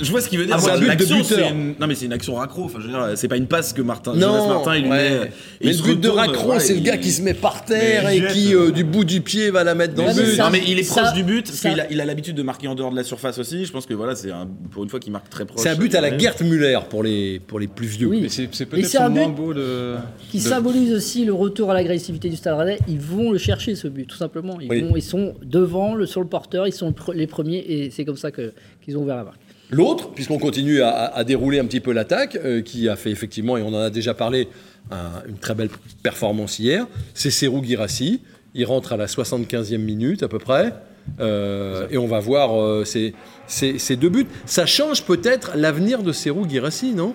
Je 0.00 0.10
vois 0.10 0.20
ce 0.20 0.28
qu'il 0.28 0.38
veut 0.38 0.46
dire. 0.46 0.54
Ah, 0.58 0.60
c'est 0.60 0.70
un 0.70 0.78
but 0.78 0.96
de 0.98 1.14
buteur. 1.14 1.50
une- 1.50 1.74
Non 1.80 1.86
mais 1.86 1.94
c'est 1.94 2.04
une 2.04 2.12
action 2.12 2.34
raccro. 2.34 2.64
Enfin, 2.64 2.78
je 2.80 2.86
veux 2.86 2.92
dire, 2.92 3.08
c'est 3.16 3.28
pas 3.28 3.36
une 3.36 3.46
passe 3.46 3.72
que 3.72 3.80
Martin. 3.82 4.12
Non, 4.14 4.20
Jonas 4.38 4.46
Martin, 4.48 4.76
il 4.76 4.82
lui 4.84 4.90
ouais. 4.90 4.96
met. 4.96 5.14
et 5.16 5.20
Mais 5.20 5.28
il 5.62 5.66
le 5.68 5.72
se 5.74 5.82
but 5.82 6.00
de 6.00 6.08
retourne, 6.08 6.18
raccro, 6.28 6.50
ouais, 6.52 6.60
c'est 6.60 6.72
le 6.74 6.78
il- 6.80 6.82
gars 6.84 6.96
qui 6.98 7.10
se 7.10 7.22
met 7.22 7.32
par 7.34 7.64
terre 7.64 8.04
Mais 8.04 8.18
et 8.18 8.26
qui, 8.26 8.48
jette. 8.48 8.54
euh, 8.56 8.70
du 8.70 8.84
bout 8.84 9.04
du 9.04 9.20
pied, 9.22 9.50
va 9.50 9.64
la 9.64 9.74
mettre 9.74 9.94
dans 9.94 10.06
le 10.06 10.12
but. 10.12 10.36
ça- 10.36 10.44
Non 10.44 10.50
mais 10.50 10.62
il 10.66 10.78
est 10.78 10.88
proche 10.88 11.04
ça- 11.04 11.12
du 11.12 11.22
but 11.24 11.46
parce 11.46 11.60
qu'il 11.60 11.80
a, 11.80 11.90
il 11.90 12.00
a 12.00 12.04
l'habitude 12.04 12.36
de 12.36 12.42
marquer 12.42 12.68
en 12.68 12.74
dehors 12.74 12.90
de 12.90 12.96
la 12.96 13.04
surface 13.04 13.38
aussi. 13.38 13.64
Je 13.64 13.72
pense 13.72 13.86
que 13.86 13.94
voilà, 13.94 14.14
c'est 14.14 14.30
un, 14.30 14.46
pour 14.70 14.82
une 14.84 14.90
fois 14.90 15.00
qu'il 15.00 15.12
marque 15.12 15.30
très 15.30 15.44
proche. 15.46 15.62
C'est 15.62 15.70
un 15.70 15.76
but 15.76 15.94
à 15.94 16.00
la. 16.00 16.16
Gert 16.18 16.34
Müller 16.42 16.78
pour 16.90 17.02
les, 17.02 17.40
pour 17.40 17.58
les 17.58 17.66
plus 17.68 17.86
vieux. 17.86 18.08
Oui. 18.08 18.20
Mais 18.22 18.28
c'est 18.28 18.66
peut-être 18.66 19.00
un 19.00 19.08
moins 19.08 19.28
but 19.28 19.34
beau 19.34 19.54
de. 19.54 19.94
qui 20.30 20.38
de- 20.38 20.42
symbolise 20.42 20.92
aussi 20.92 21.24
le 21.24 21.32
retour 21.32 21.70
à 21.70 21.74
l'agressivité 21.74 22.28
du 22.28 22.36
Stade 22.36 22.58
Rennais. 22.58 22.78
Ils 22.86 23.00
vont 23.00 23.30
le 23.32 23.38
chercher 23.38 23.74
ce 23.74 23.88
but, 23.88 24.06
tout 24.06 24.16
simplement. 24.16 24.58
Ils, 24.60 25.02
sont 25.02 25.34
devant, 25.42 25.94
le, 25.94 26.04
sur 26.06 26.20
le 26.20 26.26
porteur, 26.26 26.66
ils 26.66 26.72
sont 26.72 26.94
les 27.14 27.26
premiers 27.26 27.58
et 27.66 27.90
c'est 27.90 28.04
comme 28.04 28.16
ça 28.16 28.30
qu'ils 28.30 28.96
ont 28.98 29.02
ouvert 29.02 29.16
la 29.16 29.24
marque. 29.24 29.38
L'autre, 29.74 30.10
puisqu'on 30.10 30.38
continue 30.38 30.80
à, 30.82 30.90
à- 30.90 31.18
à 31.18 31.24
dérouler 31.24 31.58
un 31.58 31.64
petit 31.66 31.80
peu 31.80 31.92
l'attaque, 31.92 32.36
euh, 32.36 32.62
qui 32.62 32.88
a 32.88 32.96
fait 32.96 33.10
effectivement, 33.10 33.56
et 33.56 33.62
on 33.62 33.68
en 33.68 33.80
a 33.80 33.90
déjà 33.90 34.14
parlé, 34.14 34.48
un- 34.90 35.22
une 35.28 35.38
très 35.38 35.54
belle 35.54 35.70
performance 36.02 36.58
hier, 36.58 36.86
c'est 37.14 37.30
Serou 37.30 37.62
Girassi. 37.64 38.20
Il 38.54 38.64
rentre 38.66 38.92
à 38.92 38.96
la 38.96 39.06
75e 39.08 39.78
minute 39.82 40.22
à 40.22 40.28
peu 40.28 40.38
près. 40.38 40.72
Euh, 41.20 41.86
et 41.90 41.98
on 41.98 42.06
va 42.06 42.18
voir 42.20 42.58
euh, 42.58 42.84
ces, 42.84 43.14
ces- 43.46 43.78
ces 43.78 43.96
deux 43.96 44.08
buts. 44.08 44.26
Ça 44.46 44.64
change 44.64 45.04
peut-être 45.04 45.52
l'avenir 45.56 46.02
de 46.02 46.12
Serou 46.12 46.48
Girassi, 46.48 46.94
non? 46.94 47.14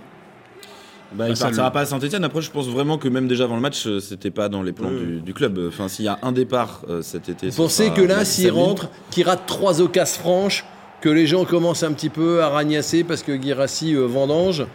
Bah, 1.16 1.28
il 1.28 1.32
Ah, 1.32 1.36
ça, 1.36 1.46
partira 1.46 1.72
pas 1.72 1.82
à 1.82 1.86
Saint-Etienne. 1.88 2.24
Après, 2.24 2.42
je 2.42 2.52
pense 2.52 2.68
vraiment 2.68 3.00
que 3.00 3.08
même 3.08 3.28
déjà 3.28 3.46
avant 3.46 3.56
le 3.56 3.62
match, 3.62 3.88
euh, 3.88 4.00
c'était 4.00 4.30
pas 4.30 4.48
dans 4.48 4.62
les 4.62 4.74
plans 4.74 4.92
du, 4.92 5.22
du 5.22 5.34
club. 5.34 5.60
Enfin, 5.68 5.88
s'il 5.88 6.06
y 6.06 6.08
a 6.08 6.20
un 6.22 6.32
départ 6.32 6.84
euh, 6.88 7.02
cet 7.02 7.30
été. 7.30 7.50
Vous 7.50 7.56
pensez 7.56 7.90
que 7.92 8.02
là, 8.02 8.26
s'il 8.26 8.52
rentre, 8.52 8.90
qu'il 9.10 9.24
rate 9.26 9.44
trois 9.48 9.82
occasions 9.82 10.20
franches, 10.22 10.66
que 11.02 11.10
les 11.10 11.28
gens 11.28 11.46
commencent 11.46 11.84
un 11.84 11.94
petit 11.94 12.10
peu 12.10 12.42
à 12.42 12.50
ragnasser 12.50 13.04
parce 13.04 13.24
que 13.24 13.42
Girassi 13.42 13.96
euh, 13.96 14.06
vendange 14.06 14.66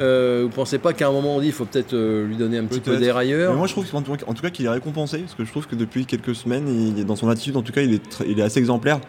euh, 0.00 0.42
Vous 0.44 0.48
pensez 0.50 0.78
pas 0.78 0.92
qu'à 0.92 1.08
un 1.08 1.12
moment 1.12 1.36
on 1.36 1.40
dit 1.40 1.46
il 1.48 1.52
faut 1.52 1.64
peut-être 1.66 1.94
euh, 1.94 2.26
lui 2.26 2.36
donner 2.36 2.58
un 2.58 2.64
petit 2.64 2.80
peu 2.80 2.96
d'air 2.96 3.16
ailleurs 3.16 3.52
Mais 3.52 3.58
moi, 3.58 3.66
je 3.66 3.72
trouve 3.72 3.86
en 3.94 4.02
tout 4.02 4.42
cas, 4.42 4.50
qu'il 4.50 4.66
est 4.66 4.70
récompensé, 4.70 5.18
parce 5.18 5.34
que 5.34 5.44
je 5.44 5.50
trouve 5.50 5.66
que 5.66 5.76
depuis 5.76 6.06
quelques 6.06 6.34
semaines, 6.34 6.94
il, 6.96 7.04
dans 7.04 7.16
son 7.16 7.28
attitude, 7.28 7.56
en 7.56 7.62
tout 7.62 7.72
cas, 7.72 7.82
il 7.82 7.94
est, 7.94 8.08
très- 8.08 8.28
il 8.28 8.38
est 8.38 8.42
assez 8.42 8.58
exemplaire. 8.58 9.00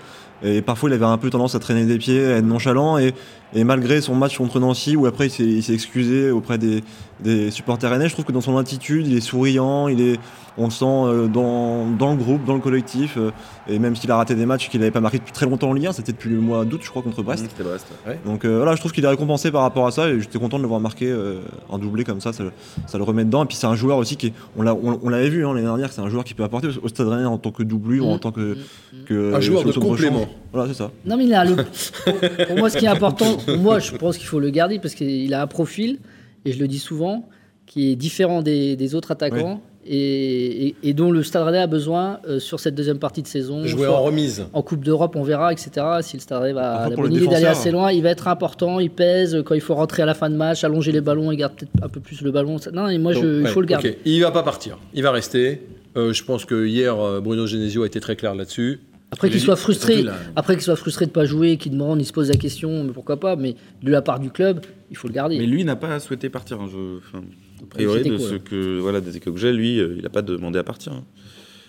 Et 0.44 0.62
parfois, 0.62 0.90
il 0.90 0.94
avait 0.94 1.06
un 1.06 1.18
peu 1.18 1.30
tendance 1.30 1.56
à 1.56 1.60
traîner 1.60 1.86
des 1.86 1.98
pieds, 1.98 2.26
à 2.26 2.38
être 2.38 2.46
nonchalant. 2.46 2.98
Et, 2.98 3.14
et 3.54 3.64
malgré 3.64 4.02
son 4.02 4.16
match 4.16 4.38
contre 4.38 4.60
Nancy, 4.60 4.96
où 4.96 5.06
après, 5.06 5.28
il 5.28 5.32
s'est- 5.32 5.44
il 5.44 5.64
s'est 5.64 5.74
excusé 5.74 6.30
auprès 6.30 6.58
des, 6.58 6.84
des 7.22 7.52
supporters 7.52 7.90
rennais, 7.90 8.08
je 8.10 8.14
trouve 8.14 8.26
que 8.26 8.32
dans 8.34 8.42
son 8.42 8.58
attitude, 8.58 9.08
il 9.08 9.16
est 9.16 9.22
souriant, 9.22 9.88
il 9.88 10.02
est, 10.02 10.20
on 10.58 10.66
le 10.66 10.72
sent 10.72 10.86
euh, 10.86 11.28
dans, 11.28 11.86
dans 11.90 12.12
le 12.12 12.18
groupe, 12.18 12.44
dans 12.46 12.54
le 12.54 12.60
collectif. 12.60 13.16
euh, 13.18 13.32
et 13.68 13.80
même 13.80 13.96
s'il 13.96 14.12
a 14.12 14.18
raté 14.18 14.36
des 14.36 14.46
matchs 14.46 14.70
qu'il 14.70 14.80
n'avait 14.82 14.92
pas 14.92 15.00
marqué 15.00 15.18
depuis 15.20 15.32
très 15.34 15.46
longtemps 15.46 15.70
en 15.70 15.74
Ligue 15.74 15.88
1, 15.88 15.94
c'était 15.94 16.12
depuis 16.12 16.30
le 16.30 16.40
mois 16.42 16.66
d'août, 16.66 16.82
je 16.84 16.90
crois, 16.90 17.02
contre 17.02 17.24
Brest. 17.24 17.46
Mmh, 17.46 17.48
C'était 17.50 17.64
Brest. 17.70 17.88
ouais. 18.06 18.20
Donc 18.26 18.44
euh, 18.46 18.58
voilà, 18.58 18.76
je 18.76 18.80
trouve 18.82 18.92
qu'il 18.92 19.04
est 19.06 19.08
récompensé 19.10 19.52
par 19.52 19.62
rapport 19.62 19.88
à 19.88 19.92
ça 19.92 20.10
et 20.10 20.20
j'étais 20.20 20.38
content 20.38 20.58
de 20.58 20.62
le 20.64 20.68
voir 20.68 20.80
marquer 20.82 21.10
euh, 21.10 21.40
un 21.72 21.78
doublé 21.80 22.04
comme 22.04 22.20
ça, 22.22 22.34
ça, 22.34 22.44
ça 22.88 22.98
le 22.98 23.04
remet 23.06 23.24
dedans. 23.24 23.44
Et 23.44 23.48
puis 23.48 23.56
c'est 23.56 23.68
un 23.68 23.76
joueur 23.76 23.98
aussi 23.98 24.18
qui, 24.18 24.28
est- 24.28 24.34
on 24.58 24.62
l'a- 24.64 24.76
on, 24.76 25.00
on 25.02 25.10
l'avait 25.10 25.30
vu 25.30 25.46
hein, 25.46 25.54
l'année 25.54 25.66
dernière, 25.66 25.92
c'est 25.94 26.02
un 26.02 26.10
joueur 26.10 26.24
qui 26.26 26.34
peut 26.34 26.44
apporter 26.44 26.68
au 26.84 26.88
Stade 26.90 27.08
Rennais 27.08 27.26
en 27.26 27.38
tant 27.38 27.52
que 27.52 27.64
doublure, 27.64 28.06
en 28.08 28.18
tant 28.20 28.32
que, 28.32 28.58
que 29.06 29.34
Un 29.34 29.40
joueur 29.40 29.64
de 29.64 29.72
solution 29.72 30.25
Voilà, 30.54 30.68
c'est 30.72 30.78
ça. 30.78 30.92
Non, 31.06 31.18
mais 31.18 31.26
il 31.26 31.34
a 31.34 31.44
le- 31.46 31.56
pour, 31.56 32.48
pour 32.48 32.58
moi, 32.58 32.70
ce 32.70 32.78
qui 32.78 32.86
est 32.86 32.90
important, 32.90 33.38
moi, 33.60 33.80
je 33.80 33.92
pense 33.96 34.18
qu'il 34.18 34.28
faut 34.28 34.40
le 34.40 34.50
garder 34.50 34.80
parce 34.80 34.96
qu'il 34.96 35.34
a 35.34 35.42
un 35.42 35.48
profil, 35.48 36.00
et 36.46 36.52
je 36.52 36.60
le 36.60 36.68
dis 36.68 36.80
souvent, 36.80 37.28
qui 37.66 37.92
est 37.92 37.96
différent 37.96 38.42
des, 38.42 38.76
des 38.76 38.96
autres 38.96 39.12
attaquants 39.12 39.62
et, 39.88 40.68
et- 40.68 40.76
et 40.84 40.94
dont 40.94 41.12
le 41.12 41.22
Stade 41.24 41.44
Rennais 41.44 41.60
a 41.60 41.68
besoin 41.68 42.20
euh, 42.28 42.40
sur 42.40 42.60
cette 42.60 42.74
deuxième 42.76 42.98
partie 43.00 43.22
de 43.22 43.28
saison. 43.28 43.64
Jouer 43.66 43.88
en 43.88 44.02
remise. 44.04 44.46
en 44.54 44.62
Coupe 44.64 44.84
d'Europe, 44.84 45.16
on 45.16 45.24
verra, 45.24 45.52
etc. 45.52 45.72
Si 46.02 46.18
le 46.18 46.22
Stade 46.22 46.42
Rennais 46.42 46.54
va 46.54 46.74
Après, 46.84 46.96
pour 46.96 47.04
idée 47.08 47.26
d'aller 47.28 47.46
assez 47.52 47.72
loin, 47.72 47.92
il 47.92 48.02
va 48.02 48.10
être 48.10 48.28
important, 48.28 48.80
il 48.80 48.90
pèse 48.92 49.42
quand 49.46 49.54
il 49.56 49.62
faut 49.62 49.76
rentrer 49.76 50.04
à 50.04 50.06
la 50.06 50.14
fin 50.14 50.30
de 50.30 50.36
match, 50.36 50.64
allonger 50.64 50.92
les 50.92 51.02
ballons, 51.02 51.32
il 51.32 51.38
garde 51.38 51.54
peut-être 51.56 51.84
un 51.84 51.90
peu 51.90 52.00
plus 52.00 52.22
le 52.22 52.32
ballon. 52.32 52.58
Ça- 52.58 52.72
Non, 52.72 52.88
et 52.88 52.98
moi, 52.98 53.14
je, 53.14 53.42
il 53.42 53.48
faut 53.48 53.62
le 53.62 53.68
garder. 53.68 53.90
ok. 53.92 53.98
Il 54.06 54.22
va 54.22 54.32
pas 54.32 54.44
partir. 54.44 54.78
Il 54.94 55.04
va 55.04 55.12
rester. 55.12 55.62
Euh, 55.98 56.14
je 56.14 56.24
pense 56.24 56.46
que 56.46 56.66
hier, 56.66 57.00
euh, 57.00 57.22
Bruno 57.22 57.46
Genesio 57.48 57.84
a 57.84 57.86
été 57.88 58.00
très 58.00 58.16
clair 58.16 58.34
là-dessus. 58.36 58.82
Après 59.12 59.30
qu'il 59.30 59.38
Il- 59.38 59.42
soit 59.42 59.56
frustré, 59.56 60.02
là- 60.02 60.16
après 60.36 60.56
qu'il 60.56 60.64
soit 60.64 60.76
frustré 60.76 61.06
de 61.06 61.12
pas 61.12 61.26
jouer, 61.26 61.58
qu'il 61.58 61.72
demande, 61.72 62.02
il 62.02 62.06
se 62.06 62.12
pose 62.12 62.30
la 62.30 62.36
question, 62.38 62.84
mais 62.84 62.92
pourquoi 62.92 63.20
pas 63.20 63.36
Mais 63.36 63.56
de 63.82 63.92
la 63.92 64.02
part 64.02 64.20
du 64.20 64.30
club, 64.30 64.66
il 64.92 64.98
faut 64.98 65.08
le 65.08 65.14
garder. 65.14 65.38
Mais 65.38 65.46
lui 65.46 65.64
n'a 65.64 65.76
pas 65.76 66.00
souhaité 66.00 66.30
partir. 66.30 66.60
hein, 66.60 66.68
je- 66.72 66.98
enfin, 66.98 67.24
a 67.64 67.66
priori, 67.68 68.00
C'était 68.00 68.10
de 68.10 68.18
quoi, 68.18 68.30
ce 68.30 68.36
que 68.36 68.80
voilà 68.80 69.02
des 69.02 69.16
échos 69.16 69.32
que 69.32 69.40
j'ai, 69.40 69.54
lui, 69.54 69.80
euh, 69.80 69.94
il 69.98 70.04
n'a 70.04 70.10
pas 70.10 70.22
demandé 70.22 70.60
à 70.60 70.64
partir. 70.64 70.92
hein. 70.94 71.04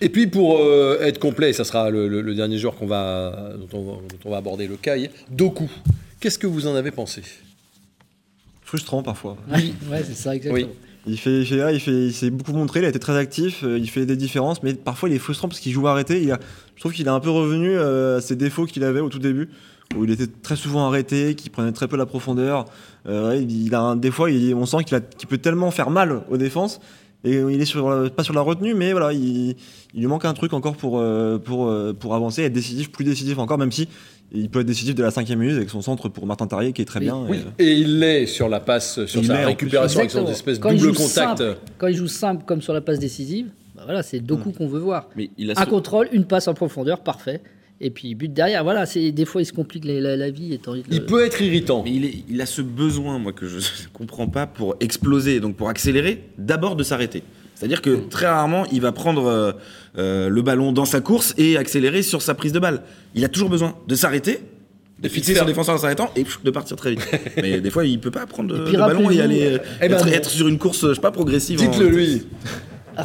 Et 0.00 0.08
puis 0.08 0.26
pour 0.26 0.58
euh, 0.60 0.98
être 1.00 1.18
complet, 1.18 1.52
ça 1.52 1.64
sera 1.64 1.90
le, 1.90 2.08
le- 2.08 2.20
le 2.20 2.34
dernier 2.34 2.58
joueur 2.58 2.74
qu'on 2.74 2.86
va, 2.86 3.52
dont, 3.58 3.78
on 3.78 3.82
va, 3.84 3.92
dont 3.92 4.18
on 4.24 4.30
va 4.30 4.36
aborder 4.38 4.66
le 4.66 4.76
cas. 4.76 4.94
Doku. 5.30 5.70
Qu'est-ce 6.20 6.38
que 6.38 6.46
vous 6.46 6.66
en 6.66 6.74
avez 6.74 6.90
pensé? 6.90 7.22
Frustrant 8.62 9.02
parfois. 9.02 9.36
Oui, 9.54 9.74
ouais, 9.90 10.02
c'est 10.04 10.14
ça, 10.16 10.34
exactement. 10.34 10.66
Oui. 10.68 10.74
Il 11.08 11.18
fait, 11.18 11.40
il 11.40 11.46
fait, 11.46 11.60
ah, 11.60 11.72
il 11.72 11.78
fait, 11.80 12.06
il 12.06 12.12
s'est 12.12 12.30
beaucoup 12.30 12.52
montré, 12.52 12.80
il 12.80 12.84
a 12.84 12.88
été 12.88 12.98
très 12.98 13.16
actif, 13.16 13.62
euh, 13.62 13.78
il 13.78 13.88
fait 13.88 14.06
des 14.06 14.16
différences, 14.16 14.62
mais 14.64 14.74
parfois 14.74 15.08
il 15.08 15.14
est 15.14 15.18
frustrant 15.20 15.46
parce 15.48 15.60
qu'il 15.60 15.72
joue 15.72 15.86
arrêté. 15.86 16.32
A, 16.32 16.38
je 16.74 16.80
trouve 16.80 16.92
qu'il 16.92 17.06
est 17.06 17.10
un 17.10 17.20
peu 17.20 17.30
revenu 17.30 17.70
euh, 17.70 18.18
à 18.18 18.20
ses 18.20 18.34
défauts 18.34 18.64
qu'il 18.66 18.82
avait 18.82 18.98
au 18.98 19.08
tout 19.08 19.20
début, 19.20 19.48
où 19.96 20.02
il 20.04 20.10
était 20.10 20.26
très 20.26 20.56
souvent 20.56 20.86
arrêté, 20.88 21.36
qu'il 21.36 21.52
prenait 21.52 21.70
très 21.70 21.86
peu 21.86 21.96
la 21.96 22.06
profondeur. 22.06 22.64
Euh, 23.06 23.40
il 23.48 23.72
a 23.74 23.94
des 23.94 24.10
fois, 24.10 24.28
on 24.56 24.66
sent 24.66 24.78
qu'il 24.84 24.96
a- 24.96 25.00
peut 25.00 25.38
tellement 25.38 25.70
faire 25.70 25.90
mal 25.90 26.22
aux 26.28 26.36
défenses. 26.36 26.80
Et 27.24 27.34
il 27.36 27.60
est 27.60 28.10
pas 28.10 28.22
sur 28.22 28.34
la 28.34 28.40
retenue, 28.40 28.74
mais 28.74 28.92
voilà, 28.92 29.12
il, 29.12 29.56
il 29.94 30.00
lui 30.00 30.06
manque 30.06 30.24
un 30.24 30.34
truc 30.34 30.52
encore 30.52 30.76
pour, 30.76 31.02
pour, 31.44 31.74
pour 31.98 32.14
avancer, 32.14 32.42
être 32.42 32.52
décisif, 32.52 32.92
plus 32.92 33.04
décisif 33.04 33.38
encore, 33.38 33.58
même 33.58 33.72
si 33.72 33.88
il 34.32 34.48
peut 34.50 34.60
être 34.60 34.66
décisif 34.66 34.94
de 34.94 35.02
la 35.02 35.10
cinquième 35.10 35.38
minute 35.38 35.56
avec 35.56 35.70
son 35.70 35.82
centre 35.82 36.08
pour 36.08 36.26
Martin 36.26 36.46
Tarier 36.46 36.72
qui 36.72 36.82
est 36.82 36.86
très 36.86 37.00
Oui. 37.00 37.06
bien. 37.06 37.26
Oui. 37.28 37.38
Et, 37.58 37.64
Et 37.66 37.72
il 37.74 37.98
l'est 38.00 38.26
sur 38.26 38.48
la 38.48 38.60
passe, 38.60 39.04
sur 39.06 39.20
Il 39.20 39.26
sa 39.26 39.46
récupération 39.46 40.00
avec 40.00 40.10
son 40.10 40.26
espèce 40.26 40.58
de 40.58 40.62
Quand 40.62 40.70
il 40.70 40.80
double 40.80 40.92
joue 40.94 40.98
contact. 41.04 41.38
simple, 41.38 41.56
quand 41.78 41.86
il 41.86 41.96
joue 41.96 42.08
simple 42.08 42.44
comme 42.44 42.60
sur 42.62 42.72
la 42.72 42.80
passe 42.80 42.98
décisive, 42.98 43.46
bah 43.76 43.82
voilà, 43.84 44.02
c'est 44.02 44.20
Doku 44.20 44.50
qu'on 44.52 44.66
veut 44.68 44.80
voir. 44.80 45.08
Mais 45.16 45.30
il 45.38 45.50
a 45.50 45.54
Un 45.60 45.64
ce- 45.64 45.68
contrôle, 45.70 46.08
une 46.12 46.24
passe 46.24 46.48
en 46.48 46.54
profondeur, 46.54 47.00
parfait. 47.00 47.40
Et 47.78 47.90
puis 47.90 48.14
but 48.14 48.32
derrière. 48.32 48.64
Voilà, 48.64 48.86
c'est 48.86 49.12
des 49.12 49.26
fois 49.26 49.42
il 49.42 49.44
se 49.44 49.52
complique 49.52 49.84
la, 49.84 50.00
la- 50.00 50.16
la 50.16 50.30
vie. 50.30 50.58
Il 50.90 50.96
le- 50.98 51.04
peut 51.04 51.22
être 51.24 51.42
irritant. 51.42 51.82
Mais 51.84 51.92
il, 51.92 52.04
est- 52.06 52.14
il 52.26 52.40
a 52.40 52.46
ce 52.46 52.62
besoin, 52.62 53.18
moi, 53.18 53.34
que 53.34 53.46
je 53.46 53.56
ne 53.56 53.60
comprends 53.92 54.28
pas, 54.28 54.46
pour 54.46 54.76
exploser, 54.80 55.40
donc 55.40 55.56
pour 55.56 55.68
accélérer, 55.68 56.22
d'abord 56.38 56.74
de 56.76 56.82
s'arrêter. 56.82 57.22
C'est-à-dire 57.56 57.82
que 57.82 57.96
très 58.10 58.26
rarement, 58.26 58.64
il 58.70 58.80
va 58.82 58.92
prendre 58.92 59.26
euh, 59.26 59.52
euh, 59.98 60.28
le 60.28 60.42
ballon 60.42 60.70
dans 60.72 60.84
sa 60.84 61.00
course 61.00 61.34
et 61.38 61.56
accélérer 61.56 62.02
sur 62.02 62.22
sa 62.22 62.34
prise 62.34 62.52
de 62.52 62.58
balle. 62.60 62.82
Il 63.14 63.24
a 63.24 63.28
toujours 63.28 63.48
besoin 63.48 63.74
de 63.88 63.94
s'arrêter, 63.94 64.40
de 65.02 65.08
fixer 65.08 65.34
son 65.34 65.44
défenseur 65.46 65.74
en 65.74 65.78
s'arrêtant 65.78 66.10
et 66.16 66.22
pff, 66.24 66.40
de 66.44 66.50
partir 66.50 66.76
très 66.76 66.90
vite. 66.90 67.00
Mais 67.42 67.60
des 67.60 67.70
fois, 67.70 67.84
il 67.86 67.98
peut 67.98 68.10
pas 68.10 68.26
prendre 68.26 68.54
le 68.54 68.70
ballon 68.78 69.10
et 69.10 69.20
aller 69.20 69.46
euh, 69.54 69.58
Eh 69.82 69.88
ben 69.88 70.06
être, 70.08 70.28
sur 70.30 70.46
une 70.48 70.58
course, 70.58 70.86
je 70.88 70.94
sais 70.94 71.00
pas, 71.00 71.10
progressive. 71.10 71.60
en- 71.60 71.64
Dites-le 71.70 71.88
lui. 71.88 72.22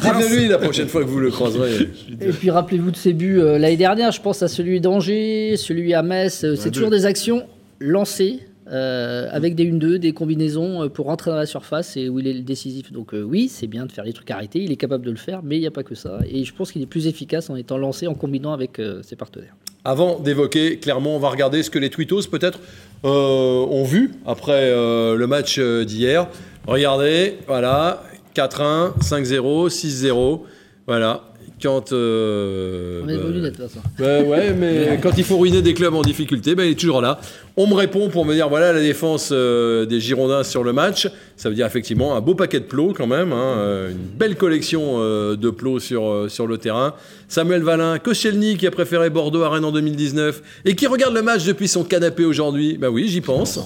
Dites-le 0.00 0.36
lui 0.36 0.48
la 0.48 0.56
prochaine 0.58 0.88
fois 0.88 1.02
que 1.02 1.08
vous 1.08 1.18
le 1.20 1.30
croiserez. 1.30 1.88
Et 2.20 2.30
puis 2.30 2.50
rappelez-vous 2.50 2.90
de 2.92 2.96
ses 2.96 3.12
buts 3.12 3.40
euh, 3.40 3.58
l'année 3.58 3.76
dernière. 3.76 4.10
Je 4.12 4.20
pense 4.22 4.42
à 4.42 4.48
celui 4.48 4.80
d'Angers, 4.80 5.54
celui 5.58 5.92
à 5.94 6.02
Metz. 6.02 6.44
euh, 6.44 6.56
c'est 6.56 6.70
toujours 6.70 6.88
des 6.90 7.04
actions 7.06 7.42
lancées. 7.78 8.40
Euh, 8.72 9.28
avec 9.30 9.54
des 9.54 9.70
1-2, 9.70 9.96
des 9.96 10.12
combinaisons 10.12 10.84
euh, 10.84 10.88
pour 10.88 11.06
rentrer 11.06 11.30
dans 11.30 11.36
la 11.36 11.44
surface 11.44 11.96
et 11.98 12.08
où 12.08 12.20
il 12.20 12.26
est 12.26 12.40
décisif. 12.40 12.90
Donc 12.90 13.12
euh, 13.12 13.22
oui, 13.22 13.48
c'est 13.48 13.66
bien 13.66 13.84
de 13.84 13.92
faire 13.92 14.04
les 14.04 14.14
trucs 14.14 14.30
arrêtés, 14.30 14.60
il 14.60 14.72
est 14.72 14.76
capable 14.76 15.04
de 15.04 15.10
le 15.10 15.18
faire, 15.18 15.42
mais 15.42 15.56
il 15.56 15.60
n'y 15.60 15.66
a 15.66 15.70
pas 15.70 15.82
que 15.82 15.94
ça. 15.94 16.20
Et 16.26 16.44
je 16.44 16.54
pense 16.54 16.72
qu'il 16.72 16.80
est 16.80 16.86
plus 16.86 17.06
efficace 17.06 17.50
en 17.50 17.56
étant 17.56 17.76
lancé, 17.76 18.06
en 18.06 18.14
combinant 18.14 18.52
avec 18.52 18.80
ses 19.02 19.16
partenaires. 19.16 19.54
Avant 19.84 20.20
d'évoquer 20.20 20.78
Clermont, 20.78 21.16
on 21.16 21.18
va 21.18 21.28
regarder 21.28 21.62
ce 21.62 21.70
que 21.70 21.78
les 21.78 21.90
tweetos 21.90 22.28
peut-être 22.30 22.60
ont 23.04 23.84
vu 23.84 24.12
après 24.26 24.70
le 24.70 25.26
match 25.26 25.58
d'hier. 25.58 26.28
Regardez, 26.66 27.38
voilà, 27.46 28.04
4-1, 28.34 28.98
5-0, 29.00 29.68
6-0. 29.68 30.40
Voilà. 30.86 31.31
Quand. 31.62 31.92
euh, 31.92 33.00
On 33.02 33.06
met 33.06 33.16
bah, 33.16 33.22
de 33.28 33.48
toute 33.50 33.56
façon. 33.58 33.80
Ouais, 34.00 34.52
mais 34.52 34.98
quand 35.02 35.16
il 35.16 35.24
faut 35.24 35.38
ruiner 35.38 35.62
des 35.62 35.74
clubs 35.74 35.94
en 35.94 36.02
difficulté, 36.02 36.54
ben, 36.54 36.64
il 36.64 36.72
est 36.72 36.78
toujours 36.78 37.00
là. 37.00 37.20
On 37.56 37.66
me 37.66 37.74
répond 37.74 38.08
pour 38.08 38.24
me 38.24 38.34
dire 38.34 38.48
voilà 38.48 38.72
la 38.72 38.80
défense 38.80 39.30
euh, 39.32 39.86
des 39.86 40.00
Girondins 40.00 40.42
sur 40.42 40.64
le 40.64 40.72
match. 40.72 41.08
Ça 41.36 41.48
veut 41.48 41.54
dire 41.54 41.66
effectivement 41.66 42.16
un 42.16 42.20
beau 42.20 42.34
paquet 42.34 42.60
de 42.60 42.64
plots 42.64 42.92
quand 42.96 43.06
même, 43.06 43.32
hein, 43.32 43.54
euh, 43.58 43.90
une 43.90 43.96
belle 43.98 44.36
collection 44.36 44.98
de 44.98 45.50
plots 45.50 45.78
sur, 45.78 46.26
sur 46.28 46.46
le 46.46 46.58
terrain. 46.58 46.94
Samuel 47.28 47.62
Valin, 47.62 47.98
Koscielny 47.98 48.56
qui 48.56 48.66
a 48.66 48.70
préféré 48.70 49.10
Bordeaux 49.10 49.42
à 49.42 49.50
Rennes 49.50 49.64
en 49.64 49.72
2019 49.72 50.42
et 50.64 50.74
qui 50.74 50.86
regarde 50.86 51.14
le 51.14 51.22
match 51.22 51.44
depuis 51.44 51.68
son 51.68 51.84
canapé 51.84 52.24
aujourd'hui. 52.24 52.76
Ben 52.78 52.88
oui, 52.88 53.08
j'y 53.08 53.20
pense. 53.20 53.58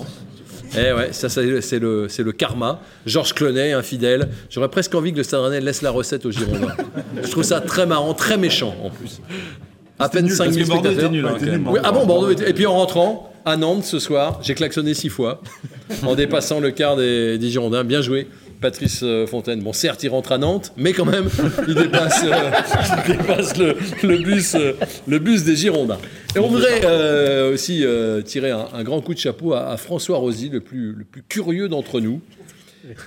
Eh 0.74 0.92
ouais, 0.92 1.12
ça 1.12 1.28
c'est 1.28 1.78
le, 1.78 2.32
karma. 2.32 2.80
Georges 3.06 3.34
Clonet, 3.34 3.72
infidèle. 3.72 4.28
J'aurais 4.50 4.68
presque 4.68 4.94
envie 4.94 5.12
que 5.12 5.18
le 5.18 5.22
Stade 5.22 5.52
laisse 5.62 5.82
la 5.82 5.90
recette 5.90 6.26
aux 6.26 6.30
Girondins. 6.30 6.74
Je 7.22 7.30
trouve 7.30 7.44
ça 7.44 7.60
très 7.60 7.86
marrant, 7.86 8.14
très 8.14 8.36
méchant 8.36 8.74
en 8.82 8.90
plus. 8.90 9.20
À 9.98 10.08
peine 10.08 10.28
5 10.28 10.50
000 10.52 10.66
spectateurs. 10.66 11.10
Oui, 11.66 11.80
ah 11.82 11.92
bon, 11.92 12.04
Bordeaux 12.06 12.30
était- 12.30 12.50
Et 12.50 12.52
puis 12.52 12.66
en 12.66 12.74
rentrant 12.74 13.32
à 13.44 13.56
Nantes 13.56 13.84
ce 13.84 13.98
soir, 13.98 14.40
j'ai 14.42 14.54
klaxonné 14.54 14.92
six 14.92 15.08
fois 15.08 15.40
en 16.04 16.14
dépassant 16.14 16.60
le 16.60 16.70
quart 16.70 16.96
des, 16.96 17.38
des 17.38 17.48
Girondins. 17.48 17.84
Bien 17.84 18.02
joué. 18.02 18.26
Patrice 18.60 19.00
euh, 19.02 19.26
Fontaine. 19.26 19.60
Bon, 19.60 19.72
certes, 19.72 20.02
il 20.02 20.08
rentre 20.08 20.32
à 20.32 20.38
Nantes, 20.38 20.72
mais 20.76 20.92
quand 20.92 21.04
même, 21.04 21.28
il 21.68 21.74
dépasse, 21.74 22.22
euh, 22.24 22.50
il 23.08 23.16
dépasse 23.16 23.56
le, 23.58 23.76
le 24.02 24.18
bus, 24.18 24.54
euh, 24.54 24.72
le 25.06 25.18
bus 25.18 25.44
des 25.44 25.56
Girondins. 25.56 25.98
Et 26.34 26.38
on 26.38 26.48
voudrait 26.48 26.80
euh, 26.84 27.52
aussi 27.54 27.84
tirer 28.24 28.50
un, 28.50 28.66
un 28.72 28.82
grand 28.84 29.00
coup 29.00 29.14
de 29.14 29.18
chapeau 29.18 29.52
à, 29.54 29.70
à 29.70 29.76
François 29.76 30.18
Rosy, 30.18 30.48
le 30.48 30.60
plus, 30.60 30.92
le 30.92 31.04
plus 31.04 31.22
curieux 31.22 31.68
d'entre 31.68 32.00
nous, 32.00 32.20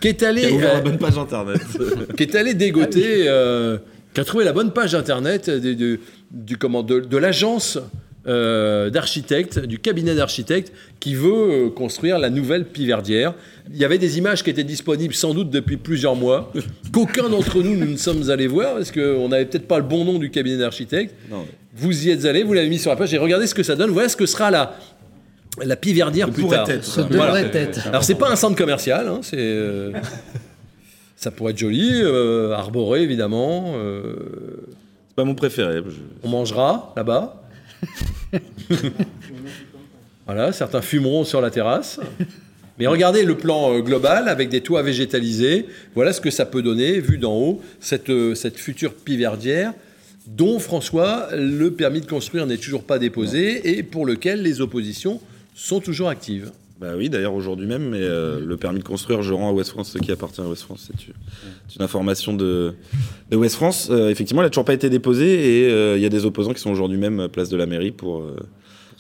qui 0.02 0.08
est 0.08 0.24
allé, 0.24 0.42
Qui 0.42 0.48
a 0.48 0.52
ouvert 0.56 0.74
la 0.76 0.82
bonne 0.82 0.98
page 0.98 1.18
internet. 1.18 1.62
qui 2.18 2.24
est 2.24 2.36
allé 2.36 2.54
dégoter, 2.54 3.28
qui 4.14 4.20
a 4.22 4.24
trouvé 4.26 4.44
la 4.46 4.54
bonne 4.54 4.72
page 4.72 4.96
internet 4.96 5.50
de, 5.50 5.74
de- 5.74 6.00
du, 6.32 6.58
comment, 6.58 6.84
de, 6.84 7.00
de 7.00 7.18
l'agence 7.18 7.78
euh, 8.30 8.90
d'architectes, 8.92 9.60
du 9.60 9.80
cabinet 9.80 10.14
d'architectes 10.16 10.72
qui 11.00 11.16
veut 11.16 11.32
euh, 11.34 11.70
construire 11.70 12.20
la 12.20 12.30
nouvelle 12.30 12.64
Piverdière. 12.66 13.34
Il 13.72 13.78
y 13.78 13.84
avait 13.84 13.98
des 13.98 14.18
images 14.20 14.44
qui 14.44 14.50
étaient 14.52 14.64
disponibles 14.64 15.14
sans 15.16 15.34
doute 15.34 15.50
depuis 15.50 15.78
plusieurs 15.78 16.16
mois, 16.16 16.54
qu'aucun 16.94 17.28
d'entre 17.28 17.62
nous 17.62 17.76
nous 17.76 17.92
ne 17.92 17.98
sommes 17.98 18.30
allés 18.30 18.48
voir 18.48 18.76
parce 18.76 18.92
qu'on 18.92 19.28
n'avait 19.30 19.46
peut-être 19.46 19.68
pas 19.68 19.78
le 19.80 19.84
bon 19.86 20.06
nom 20.06 20.20
du 20.20 20.30
cabinet 20.30 20.58
d'architectes. 20.58 21.16
Non, 21.30 21.46
Vous 21.76 22.08
y 22.08 22.12
êtes 22.12 22.26
allés, 22.26 22.44
vous 22.44 22.54
l'avez 22.54 22.70
mis 22.70 22.78
sur 22.80 22.92
la 22.92 22.96
page 22.98 23.14
et 23.14 23.18
regardez 23.18 23.48
ce 23.48 23.56
que 23.56 23.64
ça 23.64 23.76
donne. 23.76 23.90
Voilà 23.90 24.10
ce 24.10 24.16
que 24.18 24.26
sera 24.28 24.52
la, 24.52 24.76
la 25.64 25.76
Piverdière 25.76 26.30
plus 26.30 26.46
tard. 26.48 26.70
être, 26.70 26.84
Ça 26.86 27.08
Voilà. 27.10 27.42
devrait 27.44 27.60
être. 27.62 27.88
Alors 27.88 28.04
c'est 28.04 28.16
pas 28.16 28.30
un 28.32 28.36
centre 28.36 28.56
commercial, 28.56 29.08
hein, 29.08 29.20
c'est 29.24 29.38
euh, 29.40 29.92
ça 31.16 31.32
pourrait 31.32 31.52
être 31.54 31.58
joli, 31.58 31.90
euh, 32.04 32.52
arboré 32.54 33.02
évidemment. 33.02 33.74
c'est 35.08 35.16
pas 35.16 35.24
mon 35.26 35.36
préféré. 35.36 35.78
je- 35.88 35.92
on 36.24 36.30
mangera 36.30 36.94
là-bas. 36.96 37.39
voilà, 40.26 40.52
certains 40.52 40.82
fumeront 40.82 41.24
sur 41.24 41.42
la 41.42 41.50
terrasse. 41.50 42.00
Mais 42.78 42.88
regardez 42.88 43.24
le 43.24 43.36
plan 43.36 43.74
euh, 43.74 43.82
global 43.82 44.30
avec 44.30 44.50
des 44.50 44.62
toits 44.62 44.84
végétalisés. 44.84 45.66
Voilà 45.96 46.14
ce 46.14 46.22
que 46.22 46.32
ça 46.32 46.46
peut 46.46 46.62
donner, 46.62 47.00
vu 47.00 47.18
d'en 47.18 47.36
haut, 47.36 47.62
cette, 47.82 48.10
euh, 48.10 48.36
cette 48.36 48.58
future 48.58 48.94
piverdière 48.94 49.74
dont, 50.28 50.60
François, 50.60 51.30
le 51.34 51.72
permis 51.72 52.02
de 52.02 52.06
construire 52.06 52.46
n'est 52.46 52.58
toujours 52.58 52.84
pas 52.84 53.00
déposé 53.00 53.78
et 53.78 53.84
pour 53.84 54.06
lequel 54.06 54.44
les 54.44 54.62
oppositions 54.62 55.20
sont 55.56 55.80
toujours 55.80 56.10
actives. 56.10 56.52
Bah 56.80 56.94
oui, 56.96 57.10
d'ailleurs 57.10 57.34
aujourd'hui 57.34 57.68
même, 57.68 57.90
mais 57.90 58.02
euh, 58.02 58.40
le 58.40 58.56
permis 58.56 58.80
de 58.80 58.86
construire, 58.86 59.22
je 59.22 59.34
rends 59.34 59.50
à 59.50 59.52
West 59.52 59.72
France 59.72 59.92
ce 59.92 59.98
qui 59.98 60.14
appartient 60.14 60.40
à 60.40 60.46
West 60.46 60.64
France. 60.64 60.90
C'est 60.90 61.76
une, 61.76 61.82
information 61.82 62.34
de, 62.34 62.74
de 63.30 63.36
West 63.36 63.56
France. 63.56 63.90
Euh, 63.92 64.10
effectivement, 64.10 64.42
elle 64.42 64.46
n'a 64.46 64.50
toujours 64.50 64.64
pas 64.64 64.74
été 64.74 64.90
déposée 64.90 65.66
et 65.66 65.72
euh, 65.72 65.98
il 65.98 66.02
y 66.02 66.06
a 66.06 66.10
des 66.10 66.26
opposants 66.26 66.54
qui 66.54 66.62
sont 66.62 66.72
aujourd'hui 66.72 66.98
même 66.98 67.20
à 67.20 67.28
place 67.28 67.50
de 67.50 67.58
la 67.58 67.66
mairie 67.66 67.92
pour 67.92 68.22
euh, 68.22 68.38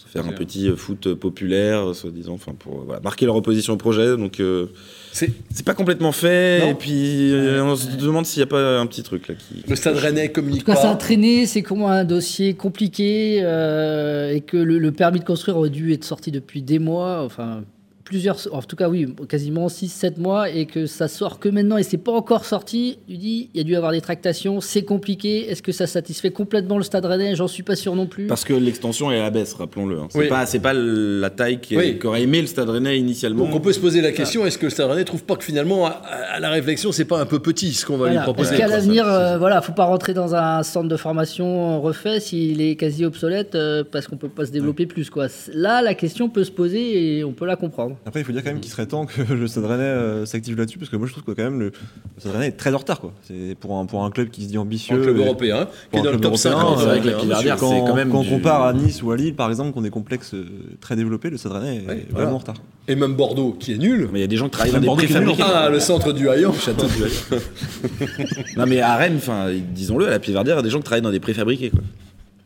faire 0.10 0.28
un 0.28 0.34
petit 0.34 0.68
euh, 0.68 0.76
foot 0.76 1.14
populaire, 1.14 1.96
soi-disant, 1.96 2.34
enfin 2.34 2.54
pour 2.58 2.84
voilà, 2.84 3.00
marquer 3.02 3.26
leur 3.26 3.36
opposition 3.36 3.74
au 3.74 3.78
projet. 3.78 4.18
Donc 4.18 4.40
euh, 4.40 4.68
C'est 5.12 5.32
c'est 5.53 5.66
pas 5.66 5.74
complètement 5.74 6.12
fait 6.12 6.60
Non. 6.60 6.72
et 6.72 6.74
puis 6.76 7.32
euh, 7.34 7.64
on 7.64 7.76
se 7.76 7.88
demande 7.97 8.26
s'il 8.26 8.39
n'y 8.39 8.43
a 8.43 8.47
pas 8.47 8.80
un 8.80 8.86
petit 8.86 9.03
truc 9.03 9.28
là 9.28 9.36
qui. 9.36 9.64
le 9.68 9.76
Stade 9.76 9.97
Rennais 9.97 10.30
communique 10.32 10.64
Quand 10.66 10.76
ça 10.76 10.91
a 10.91 10.95
traîné, 10.95 11.45
c'est 11.45 11.62
comment 11.64 11.89
un 11.89 12.03
dossier 12.05 12.53
compliqué 12.53 13.39
euh, 13.43 14.32
et 14.34 14.41
que 14.41 14.57
le, 14.57 14.78
le 14.78 14.91
permis 14.91 15.20
de 15.20 15.26
construire 15.26 15.57
aurait 15.57 15.70
dû 15.70 15.93
être 15.93 16.03
sorti 16.03 16.32
depuis 16.32 16.62
des 16.62 16.80
mois, 16.80 17.24
enfin 17.24 17.64
plusieurs, 18.10 18.38
en 18.51 18.64
tout 18.64 18.76
cas 18.76 18.89
oui, 18.89 19.05
quasiment 19.30 19.68
6-7 19.68 20.20
mois 20.20 20.49
et 20.49 20.66
que 20.66 20.88
ça 20.88 21.07
sort 21.07 21.38
que 21.38 21.47
maintenant 21.47 21.78
et 21.78 21.84
c'est 21.84 21.97
pas 21.97 22.12
encore 22.12 22.43
sorti. 22.43 22.97
Tu 23.07 23.18
dis, 23.18 23.49
il 23.53 23.57
y 23.60 23.62
a 23.62 23.64
dû 23.64 23.74
y 23.74 23.76
avoir 23.76 23.91
des 23.91 24.01
tractations, 24.01 24.62
c'est 24.62 24.82
compliqué. 24.82 25.47
Est-ce 25.51 25.62
que 25.62 25.72
ça 25.72 25.86
satisfait 25.86 26.32
complètement 26.32 26.78
le 26.78 26.84
Stade 26.84 27.05
Rennais? 27.05 27.36
J'en 27.36 27.47
suis 27.47 27.62
pas 27.62 27.76
sûr 27.76 27.95
non 27.95 28.07
plus. 28.07 28.26
Parce 28.26 28.43
que 28.43 28.53
l'extension 28.53 29.12
est 29.12 29.20
à 29.20 29.24
la 29.24 29.30
baisse, 29.30 29.53
rappelons-le. 29.53 29.99
hein. 29.99 30.07
C'est 30.10 30.18
Oui. 30.18 30.28
pas, 30.28 30.47
c'est 30.47 30.60
pas 30.60 30.74
la 30.74 31.30
taille 31.30 31.60
qui- 31.62 31.78
Oui. 31.78 31.99
qu'aurait 31.99 32.24
aimé 32.24 32.41
le 32.41 32.47
Stade 32.47 32.70
Rennais 32.70 32.97
initialement. 32.97 33.45
Donc 33.45 33.53
on 33.53 33.60
peut 33.60 33.74
se 33.74 33.80
poser 33.80 34.01
la 34.01 34.12
question 34.12 34.43
est-ce 34.43 34.57
que 34.57 34.66
le 34.66 34.72
Stade 34.72 34.89
Rennais 34.89 35.03
trouve 35.05 35.24
pas 35.24 35.36
que 35.36 35.43
finalement, 35.43 35.86
à, 35.86 35.89
à 35.91 36.39
la 36.39 36.49
réflexion, 36.49 36.91
c'est 36.91 37.05
pas 37.05 37.22
un 37.22 37.28
peu 37.28 37.38
petit 37.39 37.74
ce 37.74 37.86
qu'on 37.86 37.97
va 37.97 38.10
lui 38.10 38.18
proposer 38.18 38.49
Parce 38.57 38.60
qu'à 38.60 38.68
l'avenir, 38.68 39.07
euh, 39.07 39.38
voilà, 39.38 39.62
faut 39.62 39.74
pas 39.74 39.86
rentrer 39.86 40.16
dans 40.16 40.34
un 40.34 40.64
centre 40.64 40.88
de 40.89 40.97
formation 40.97 41.80
refait 41.80 42.20
s'il 42.20 42.60
est 42.62 42.76
quasi 42.76 43.05
obsolète 43.05 43.53
euh, 43.53 43.84
parce 43.89 44.07
qu'on 44.07 44.18
peut 44.18 44.30
pas 44.30 44.47
se 44.47 44.51
développer 44.51 44.88
plus. 44.88 45.12
Quoi. 45.12 45.28
Là, 45.53 45.84
la 45.84 45.93
question 45.93 46.28
peut 46.30 46.43
se 46.43 46.51
poser 46.51 47.18
et 47.20 47.24
on 47.24 47.34
peut 47.34 47.45
la 47.45 47.55
comprendre. 47.55 47.97
Après, 48.06 48.22
il 48.22 48.24
faut 48.24 48.32
dire 48.32 48.43
quand 48.43 48.50
même 48.52 48.60
qu'il 48.62 48.72
serait 48.72 48.86
temps 48.88 49.06
que 49.06 49.22
le 49.34 49.47
Stade 49.47 49.66
Rennais 49.66 49.84
euh, 49.84 50.26
s'active 50.26 50.58
là-dessus, 50.58 50.80
parce 50.80 50.89
que 50.89 50.95
moi 50.95 51.06
je 51.06 51.12
trouve 51.12 51.24
que 51.26 51.32
quand 51.32 51.43
même 51.43 51.60
le, 51.60 51.66
le 51.68 51.72
Stade 52.20 52.32
Rennais 52.34 52.47
est 52.47 52.52
très 52.54 52.74
en 52.74 52.78
retard. 52.78 53.00
quoi. 53.00 53.14
C'est 53.24 53.56
pour 53.60 53.78
un, 53.78 53.86
pour 53.86 54.04
un 54.04 54.10
club 54.10 54.30
qui 54.30 54.43
se 54.43 54.47
dit 54.47 54.58
ambitieux. 54.58 54.97
Un 55.00 55.04
club 55.04 55.18
et- 55.18 55.22
européen, 55.26 55.68
qui 55.91 56.00
est 56.00 56.02
dans 56.02 56.12
le 56.12 56.18
club 56.18 56.22
top 56.34 56.34
européen, 56.45 56.52
50. 56.52 56.80
c'est 56.80 56.86
vrai 56.86 57.02
que 57.02 57.28
la 57.28 57.41
c'est 57.41 57.50
Quand, 57.60 57.86
quand 57.86 57.95
même 57.95 58.10
quand 58.10 58.20
on 58.20 58.24
compare 58.24 58.64
à 58.64 58.74
Nice 58.74 59.04
ou 59.04 59.12
à 59.12 59.18
Lille, 59.18 59.36
par 59.36 59.50
exemple, 59.50 59.74
qui 59.74 59.78
ont 59.78 59.82
des 59.84 59.89
complexes 59.89 60.34
euh, 60.34 60.45
très 60.82 60.95
développés, 60.95 61.30
le 61.30 61.38
Stade 61.38 61.52
Rennais 61.52 61.78
est 61.89 62.12
vraiment 62.12 62.34
en 62.36 62.38
retard. 62.39 62.56
Et 62.88 62.95
même 62.95 63.14
Bordeaux, 63.14 63.56
qui 63.60 63.74
est 63.74 63.78
nul. 63.78 64.10
Mais 64.12 64.20
il 64.20 64.22
y 64.22 64.26
a 64.26 64.28
des 64.28 64.38
gens 64.38 64.45
qui 64.45 64.52
travaillent 64.52 64.72
dans 64.82 64.95
des 64.95 65.06
préfabriqués. 65.06 65.43
Ah, 65.45 65.70
le 65.70 65.80
centre 65.80 66.12
du 66.12 66.28
Hayan. 66.30 66.54
Château 66.60 66.88
du 66.88 67.04
Non 68.58 68.66
mais 68.66 68.80
à 68.82 68.95
Rennes, 68.95 69.18
enfin, 69.18 69.47
disons-le, 69.74 70.08
à 70.08 70.12
la 70.12 70.20
Piverdière, 70.20 70.56
il 70.56 70.60
y 70.60 70.62
a 70.62 70.64
des 70.64 70.70
gens 70.70 70.80
qui 70.80 70.86
travaillent 70.86 71.02
dans 71.04 71.12
des 71.12 71.20
préfabriqués, 71.20 71.70
quoi. 71.70 71.82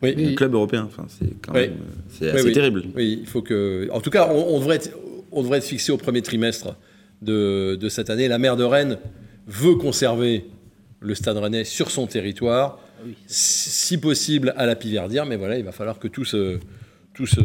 Oui. 0.01 0.31
Un 0.33 0.35
club 0.35 0.53
européen, 0.53 0.85
enfin, 0.85 1.05
c'est 1.07 1.29
quand 1.41 1.53
Oui. 1.53 1.61
même, 1.61 1.69
euh, 1.71 1.75
c'est 2.09 2.25
Oui, 2.25 2.31
assez 2.39 2.43
oui. 2.47 2.51
terrible. 2.51 2.83
Oui, 2.93 3.19
il 3.21 3.25
faut 3.27 3.41
que. 3.41 3.87
En 3.93 4.01
tout 4.01 4.09
cas, 4.09 4.27
on, 4.33 4.55
on 4.55 4.59
devrait 4.59 4.75
être, 4.75 4.89
on 5.33 5.41
devrait 5.43 5.57
être 5.59 5.63
fixé 5.65 5.91
au 5.91 5.97
premier 5.97 6.21
trimestre 6.21 6.75
de, 7.21 7.75
de 7.79 7.89
cette 7.89 8.09
année. 8.09 8.27
La 8.27 8.37
maire 8.37 8.55
de 8.57 8.63
Rennes 8.63 8.97
veut 9.47 9.75
conserver 9.75 10.45
le 10.99 11.15
Stade 11.15 11.37
Rennais 11.37 11.63
sur 11.65 11.91
son 11.91 12.07
territoire, 12.07 12.79
si 13.27 13.69
si 13.69 13.97
possible 13.97 14.53
à 14.57 14.65
la 14.65 14.75
Piverdière, 14.75 15.25
mais 15.25 15.35
voilà, 15.35 15.57
il 15.57 15.65
va 15.65 15.71
falloir 15.73 15.99
que 15.99 16.07
tout 16.07 16.23
se, 16.25 16.57
tout 17.13 17.25
se, 17.25 17.41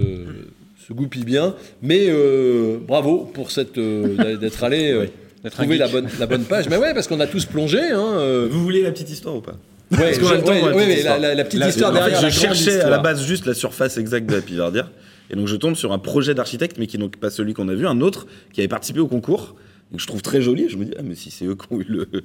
se 0.87 0.93
goupille 0.93 1.25
bien. 1.25 1.55
Mais 1.83 2.07
euh, 2.09 2.79
bravo 2.81 3.29
pour 3.35 3.51
cette 3.51 3.77
euh, 3.79 4.37
d'être 4.37 4.63
allé 4.63 4.93
euh, 4.93 5.07
trouver 5.51 5.77
la 5.79 5.89
bonne, 5.89 6.09
la 6.21 6.27
bonne 6.27 6.45
page. 6.45 6.69
Mais 6.69 6.77
ouais, 6.77 6.95
parce 6.95 7.09
qu'on 7.09 7.19
a 7.21 7.27
tous 7.27 7.45
plongé. 7.47 7.81
Hein, 7.81 8.13
euh, 8.19 8.49
Vous 8.51 8.63
voulez 8.63 8.83
la 8.83 8.93
petite 8.93 9.11
histoire 9.11 9.35
ou 9.37 9.41
pas? 9.41 9.57
Ouais, 9.91 10.13
je- 10.15 10.21
ouais, 10.21 10.39
la 10.39 10.45
ouais, 10.45 10.61
petite 10.61 10.77
mais 10.77 10.87
la, 10.87 10.95
histoire. 10.95 11.19
la- 11.19 11.35
la 11.35 11.45
petite 11.45 11.61
Là, 11.61 11.69
histoire 11.71 11.91
en 11.91 11.95
fait, 11.95 12.11
derrière. 12.11 12.31
je 12.31 12.39
cherchais 12.41 12.81
à 12.81 12.91
la 12.91 12.99
base 12.99 13.25
juste 13.27 13.47
la 13.47 13.55
surface 13.55 13.97
exacte 13.97 14.27
de 14.29 14.37
la 14.37 14.43
Piverdière. 14.43 14.91
Et 15.31 15.37
donc 15.37 15.47
je 15.47 15.57
tombe 15.57 15.75
sur 15.75 15.93
un 15.93 15.99
projet 15.99 16.35
d'architecte, 16.35 16.79
mais 16.79 16.87
qui 16.87 16.99
n'est 16.99 17.05
donc 17.05 17.17
pas 17.17 17.31
celui 17.31 17.55
qu'on 17.55 17.69
a 17.69 17.75
vu, 17.75 17.87
un 17.87 18.01
autre 18.01 18.27
qui 18.53 18.61
avait 18.61 18.69
participé 18.69 19.01
au 19.01 19.09
concours, 19.09 19.57
que 19.93 20.01
je 20.01 20.07
trouve 20.07 20.23
très 20.23 20.41
joli. 20.43 20.65
Et 20.65 20.69
je 20.69 20.77
me 20.77 20.85
dis, 20.85 20.93
ah, 20.99 21.03
mais 21.03 21.15
si 21.15 21.31
c'est 21.31 21.45
eux 21.45 21.55
qui 21.55 21.73
ont 21.73 21.81
eu 21.81 21.87
le. 21.89 22.09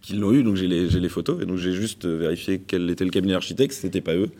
qui 0.00 0.14
l'ont 0.14 0.32
eu, 0.32 0.42
donc 0.42 0.56
j'ai 0.56 0.68
les, 0.68 1.08
photos. 1.08 1.42
Et 1.42 1.46
donc 1.46 1.58
j'ai 1.58 1.72
juste 1.72 2.06
vérifié 2.06 2.62
quel 2.66 2.88
était 2.88 3.04
le 3.04 3.10
cabinet 3.10 3.34
d'architecte, 3.34 3.72
c'était 3.72 4.00
pas 4.00 4.14
eux. 4.14 4.30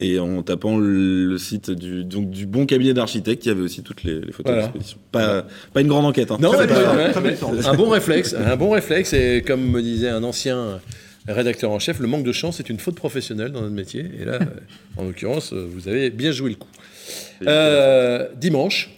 Et 0.00 0.18
en 0.18 0.42
tapant 0.42 0.78
le, 0.78 1.36
site 1.38 1.70
du, 1.70 2.04
donc, 2.04 2.30
du 2.30 2.46
bon 2.46 2.66
cabinet 2.66 2.94
d'architecte, 2.94 3.44
il 3.44 3.48
y 3.48 3.52
avait 3.52 3.62
aussi 3.62 3.82
toutes 3.82 4.02
les, 4.04 4.20
les 4.20 4.32
photos 4.32 4.52
Voilà. 4.52 4.64
à 4.64 4.66
disposition. 4.66 4.98
Pas, 5.12 5.46
pas 5.72 5.80
une 5.80 5.86
grande 5.86 6.06
enquête. 6.06 6.30
Hein. 6.30 6.38
Non, 6.40 6.52
pas- 6.52 6.66
ouais, 6.66 7.36
un 7.66 7.74
bon 7.74 7.88
réflexe, 7.88 8.34
un 8.34 8.56
bon 8.56 8.70
réflexe. 8.70 9.12
Et 9.12 9.42
comme 9.46 9.70
me 9.70 9.82
disait 9.82 10.08
un 10.08 10.24
ancien 10.24 10.80
rédacteur 11.28 11.70
en 11.70 11.78
chef, 11.78 12.00
le 12.00 12.08
manque 12.08 12.24
de 12.24 12.32
chance 12.32 12.58
est 12.58 12.68
une 12.68 12.78
faute 12.78 12.96
professionnelle 12.96 13.52
dans 13.52 13.60
notre 13.60 13.74
métier. 13.74 14.10
Et 14.20 14.24
là, 14.24 14.40
en 14.96 15.04
l'occurrence, 15.04 15.52
vous 15.52 15.88
avez 15.88 16.10
bien 16.10 16.32
joué 16.32 16.50
le 16.50 16.56
coup. 16.56 16.68
Euh, 17.46 18.28
dimanche, 18.36 18.90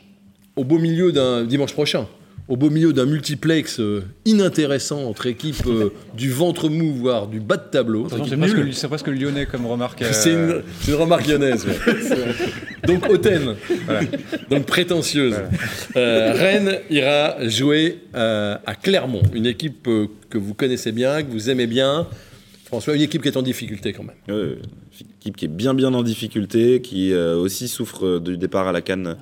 au 0.57 0.65
beau 0.65 0.79
milieu 0.79 1.13
d'un 1.13 1.45
dimanche 1.45 1.73
prochain, 1.73 2.07
au 2.47 2.57
beau 2.57 2.69
milieu 2.69 2.93
d'un 2.93 3.07
multiplex 3.07 3.81
euh, 3.81 4.05
inintéressant 4.27 5.05
entre 5.05 5.27
équipes 5.27 5.67
euh, 5.67 5.91
du 6.15 6.31
ventre 6.31 6.69
mou 6.69 6.93
voire 6.93 7.27
du 7.27 7.41
bas 7.41 7.57
de 7.57 7.71
tableau. 7.71 8.07
Attention, 8.07 8.39
C'est 8.73 8.89
presque, 8.89 9.07
lyonnais 9.09 9.47
comme 9.47 9.67
remarque. 9.67 10.03
euh, 10.03 10.13
C'est 10.13 10.33
une, 10.33 10.95
remarque 10.95 11.27
lyonnaise. 11.27 11.65
ouais. 11.67 11.75
Donc 12.87 13.09
hautaine, 13.09 13.55
donc 14.51 14.67
prétentieuse. 14.67 15.37
Euh, 15.97 16.35
Rennes 16.35 16.81
ira 16.91 17.49
jouer 17.49 18.01
euh, 18.15 18.59
à 18.67 18.75
Clermont, 18.75 19.23
une 19.33 19.47
équipe 19.47 19.89
euh, 19.89 20.09
que 20.29 20.37
vous 20.37 20.53
connaissez 20.53 20.93
bien, 20.93 21.23
que 21.23 21.31
vous 21.31 21.49
aimez 21.49 21.67
bien. 21.67 22.07
François, 22.67 22.95
une 22.95 23.01
équipe 23.01 23.23
qui 23.23 23.29
est 23.29 23.37
en 23.39 23.43
difficulté 23.43 23.95
quand 23.95 24.03
même. 24.03 24.17
Ouais, 24.29 24.59
équipe 25.01 25.36
qui 25.36 25.45
est 25.45 25.49
bien 25.49 25.74
bien 25.74 25.92
en 25.95 26.03
difficulté, 26.03 26.80
qui 26.82 27.12
euh, 27.12 27.36
aussi 27.36 27.68
souffre 27.68 28.18
du 28.18 28.36
départ 28.36 28.68
à 28.68 28.72
la 28.72 28.82
canne 28.82 29.16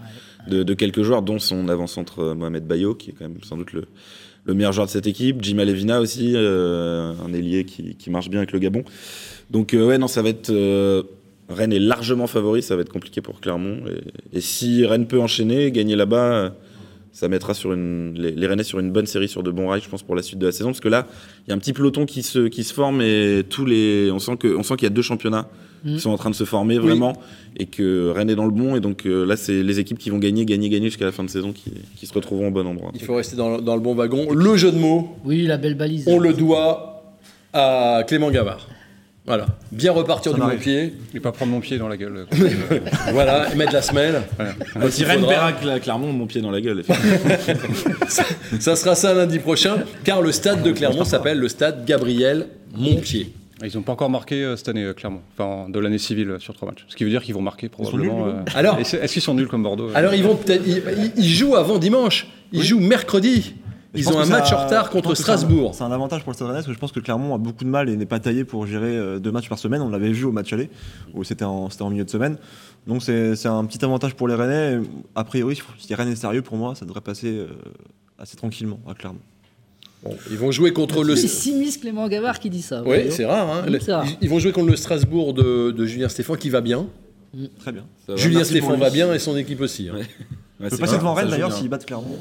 de, 0.48 0.74
quelques 0.74 1.02
joueurs, 1.02 1.22
dont 1.22 1.38
son 1.38 1.68
avant-centre 1.68 2.20
euh, 2.20 2.34
Mohamed 2.34 2.66
Bayo, 2.66 2.94
qui 2.94 3.10
est 3.10 3.12
quand 3.12 3.28
même 3.28 3.38
sans 3.42 3.56
doute 3.56 3.72
le, 3.72 3.84
le 4.44 4.54
meilleur 4.54 4.72
joueur 4.72 4.86
de 4.86 4.90
cette 4.90 5.06
équipe. 5.06 5.42
Jim 5.42 5.58
Alevina 5.58 6.00
aussi, 6.00 6.32
euh, 6.34 7.12
un 7.24 7.32
ailier 7.32 7.64
qui, 7.64 8.10
marche 8.10 8.28
bien 8.28 8.40
avec 8.40 8.52
le 8.52 8.58
Gabon. 8.58 8.84
Donc 9.50 9.74
euh, 9.74 9.86
ouais, 9.86 9.98
non, 9.98 10.08
ça 10.08 10.22
va 10.22 10.30
être... 10.30 10.52
Rennes 11.48 11.72
est 11.72 11.80
largement 11.80 12.26
favori, 12.26 12.62
ça 12.62 12.76
va 12.76 12.82
être 12.82 12.92
compliqué 12.92 13.20
pour 13.20 13.40
Clermont. 13.40 13.82
Et, 14.32 14.38
et 14.38 14.40
si 14.40 14.86
Rennes 14.86 15.06
peut 15.06 15.20
enchaîner, 15.20 15.70
gagner 15.70 15.96
là-bas, 15.96 16.54
ça 17.12 17.28
mettra 17.28 17.52
sur 17.54 17.72
une, 17.72 18.14
les, 18.16 18.32
les 18.32 18.46
Rennais 18.46 18.62
sur 18.64 18.78
une 18.80 18.90
bonne 18.90 19.06
série, 19.06 19.28
sur 19.28 19.42
de 19.42 19.50
bons 19.50 19.68
rails, 19.68 19.82
je 19.82 19.88
pense, 19.88 20.02
pour 20.02 20.16
la 20.16 20.22
suite 20.22 20.38
de 20.38 20.46
la 20.46 20.52
saison. 20.52 20.70
Parce 20.70 20.80
que 20.80 20.88
là, 20.88 21.06
il 21.46 21.50
y 21.50 21.52
a 21.52 21.56
un 21.56 21.58
petit 21.58 21.72
peloton 21.72 22.06
qui 22.06 22.22
se, 22.22 22.48
qui 22.48 22.64
se 22.64 22.72
forme 22.72 23.02
et 23.02 23.42
tous 23.48 23.64
les, 23.66 24.10
on 24.10 24.18
sent 24.18 24.36
qu'il 24.38 24.82
y 24.82 24.86
a 24.86 24.90
deux 24.90 25.02
championnats 25.02 25.48
qui 25.84 25.98
sont 25.98 26.10
en 26.10 26.16
train 26.16 26.30
de 26.30 26.34
se 26.36 26.44
former 26.44 26.78
vraiment 26.78 27.12
et 27.56 27.66
que 27.66 28.10
Rennes 28.10 28.30
est 28.30 28.36
dans 28.36 28.44
le 28.44 28.52
bon. 28.52 28.76
Et 28.76 28.80
donc 28.80 29.04
euh, 29.04 29.26
là, 29.26 29.36
c'est 29.36 29.64
les 29.64 29.80
équipes 29.80 29.98
qui 29.98 30.10
vont 30.10 30.18
gagner, 30.18 30.44
gagner, 30.46 30.68
gagner 30.68 30.86
jusqu'à 30.86 31.04
la 31.06 31.10
fin 31.12 31.24
de 31.24 31.28
saison 31.28 31.52
qui, 31.52 31.72
qui 31.96 32.06
se 32.06 32.14
retrouveront 32.14 32.48
au 32.48 32.50
bon 32.52 32.64
endroit. 32.66 32.92
Il 32.94 33.02
faut 33.02 33.16
rester 33.16 33.34
dans, 33.34 33.60
dans 33.60 33.74
le 33.74 33.82
bon 33.82 33.94
wagon. 33.94 34.32
Le 34.32 34.56
jeu 34.56 34.70
de 34.70 34.78
mots, 34.78 35.16
Oui, 35.24 35.42
la 35.42 35.56
belle 35.58 35.74
balise. 35.74 36.04
on 36.06 36.20
le 36.20 36.32
doit 36.34 37.02
à 37.52 38.04
Clément 38.06 38.30
Gavard. 38.30 38.68
Voilà, 39.24 39.46
bien 39.70 39.92
repartir 39.92 40.32
Ça 40.32 40.38
du 40.38 40.42
bon 40.42 40.56
pied, 40.58 40.94
Et 41.14 41.20
pas 41.20 41.30
prendre 41.30 41.52
mon 41.52 41.60
pied 41.60 41.78
dans 41.78 41.86
la 41.86 41.96
gueule. 41.96 42.26
voilà, 43.12 43.52
et 43.52 43.56
mettre 43.56 43.72
la 43.72 43.80
semelle. 43.82 44.20
Quand 44.72 44.90
si 44.90 45.02
il 45.02 45.06
Rennes 45.06 45.24
Cl- 45.62 45.80
Clermont, 45.80 46.12
mon 46.12 46.26
pied 46.26 46.40
dans 46.40 46.50
la 46.50 46.60
gueule. 46.60 46.80
effectivement. 46.80 47.96
Ça 48.60 48.74
sera 48.76 48.94
ça 48.96 49.14
lundi 49.14 49.38
prochain, 49.38 49.76
car 50.04 50.22
le 50.22 50.32
stade 50.32 50.62
de 50.62 50.72
Clermont 50.72 51.04
s'appelle 51.04 51.38
le 51.38 51.48
stade 51.48 51.84
Gabriel 51.86 52.48
Montpied. 52.76 53.32
Ils 53.64 53.76
n'ont 53.76 53.82
pas 53.82 53.92
encore 53.92 54.10
marqué 54.10 54.42
euh, 54.42 54.56
cette 54.56 54.68
année, 54.70 54.82
euh, 54.82 54.92
clairement. 54.92 55.22
Enfin, 55.38 55.68
de 55.70 55.78
l'année 55.78 55.98
civile 55.98 56.30
euh, 56.30 56.38
sur 56.40 56.52
trois 56.52 56.68
matchs. 56.68 56.84
Ce 56.88 56.96
qui 56.96 57.04
veut 57.04 57.10
dire 57.10 57.22
qu'ils 57.22 57.34
vont 57.34 57.42
marquer 57.42 57.68
probablement. 57.68 58.26
nuls, 58.26 58.34
euh, 58.38 58.58
Alors- 58.58 58.76
Est-ce 58.80 59.12
qu'ils 59.12 59.22
sont 59.22 59.34
nuls 59.34 59.46
comme 59.46 59.62
Bordeaux 59.62 59.88
euh 59.90 59.94
Alors 59.94 60.14
ils 60.14 60.24
vont 60.24 60.34
peut-être, 60.34 60.64
ils, 60.66 60.82
ils- 60.98 61.12
ils 61.16 61.28
jouent 61.32 61.54
avant 61.54 61.78
dimanche, 61.78 62.26
ils 62.52 62.64
jouent 62.64 62.80
mercredi. 62.80 63.54
Ils 63.94 64.08
ont 64.08 64.18
un 64.18 64.24
match 64.26 64.52
en 64.52 64.64
retard 64.64 64.88
contre 64.90 65.14
c'est 65.14 65.20
un- 65.22 65.36
Strasbourg. 65.36 65.74
C'est 65.74 65.84
un 65.84 65.92
avantage 65.92 66.22
pour 66.22 66.30
le 66.32 66.34
Stade 66.34 66.48
Rennais 66.48 66.58
parce 66.58 66.66
que 66.66 66.72
je 66.72 66.78
pense 66.78 66.92
que 66.92 67.00
Clermont 67.00 67.34
a 67.34 67.38
beaucoup 67.38 67.64
de 67.64 67.68
mal 67.68 67.88
et 67.90 67.96
n'est 67.96 68.06
pas 68.06 68.20
taillé 68.20 68.44
pour 68.44 68.66
gérer 68.66 68.96
euh, 68.96 69.18
deux 69.18 69.30
matchs 69.30 69.48
par 69.50 69.58
semaine. 69.58 69.82
On 69.82 69.90
l'avait 69.90 70.12
vu 70.12 70.24
au 70.24 70.32
match 70.32 70.52
aller 70.52 70.70
où 71.14 71.24
c'était 71.24 71.44
en, 71.44 71.68
milieu 71.90 72.04
de 72.04 72.10
semaine. 72.10 72.38
Donc 72.86 73.02
c'est 73.02 73.46
un 73.46 73.64
petit 73.66 73.84
avantage 73.84 74.14
pour 74.14 74.28
les 74.28 74.34
Rennais. 74.34 74.80
A 75.14 75.24
priori, 75.24 75.60
si 75.78 75.94
Rennes 75.94 76.08
est 76.08 76.16
sérieux 76.16 76.42
pour 76.42 76.56
moi, 76.56 76.74
ça 76.74 76.84
devrait 76.86 77.00
passer 77.02 77.28
euh, 77.28 77.48
assez 78.18 78.36
tranquillement 78.36 78.80
à 78.88 78.94
Clermont. 78.94 79.18
Bon, 80.02 80.16
ils 80.30 80.36
vont 80.38 80.50
jouer 80.50 80.72
contre 80.72 81.04
le. 81.04 81.14
C'est 81.14 81.28
Simis 81.28 81.78
Clément 81.78 82.08
Gavard 82.08 82.40
qui 82.40 82.50
dit 82.50 82.62
ça. 82.62 82.82
Oui, 82.84 83.10
c'est 83.10 83.24
rare. 83.26 83.48
hein. 83.48 83.64
Rare. 83.88 84.04
Ils- 84.20 84.28
vont 84.28 84.38
jouer 84.40 84.50
contre 84.52 84.70
le 84.70 84.76
Strasbourg 84.76 85.32
de, 85.34 85.70
de 85.70 85.86
Julien 85.86 86.08
Stéphane 86.08 86.38
qui 86.38 86.50
va 86.50 86.60
bien. 86.60 86.86
Très 87.60 87.72
bien. 87.72 87.84
Julien 88.16 88.42
Stéphane 88.42 88.80
va 88.80 88.90
bien 88.90 89.12
et 89.14 89.18
son 89.18 89.36
équipe 89.36 89.60
aussi. 89.60 89.88
hein. 89.90 89.96
Ouais. 89.96 90.06
Ouais, 90.62 90.68
On 90.68 90.70
peut 90.70 90.76
passer 90.78 90.96
devant 90.96 91.14
Rennes 91.14 91.28
d'ailleurs 91.28 91.52
s'ils 91.52 91.68
battent 91.68 91.84
Clermont. 91.86 92.16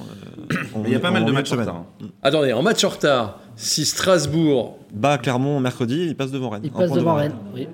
euh, 0.51 0.55
il 0.85 0.91
y 0.91 0.95
a 0.95 0.99
pas 0.99 1.11
mal 1.11 1.25
de 1.25 1.31
matchs 1.31 1.51
en 1.53 1.57
retard. 1.57 1.75
hein. 1.75 2.05
Attendez, 2.23 2.53
en 2.53 2.61
match 2.63 2.83
en 2.83 2.89
retard, 2.89 3.39
si 3.55 3.85
Strasbourg. 3.85 4.77
Bat 4.93 5.19
Clermont 5.19 5.59
mercredi, 5.59 6.05
il 6.07 6.15
passe 6.15 6.31
devant 6.31 6.49
Rennes. 6.49 6.61
Il 6.65 6.71
passe 6.71 6.91
devant 6.91 7.15
Rennes. 7.15 7.35
Oui. 7.55 7.67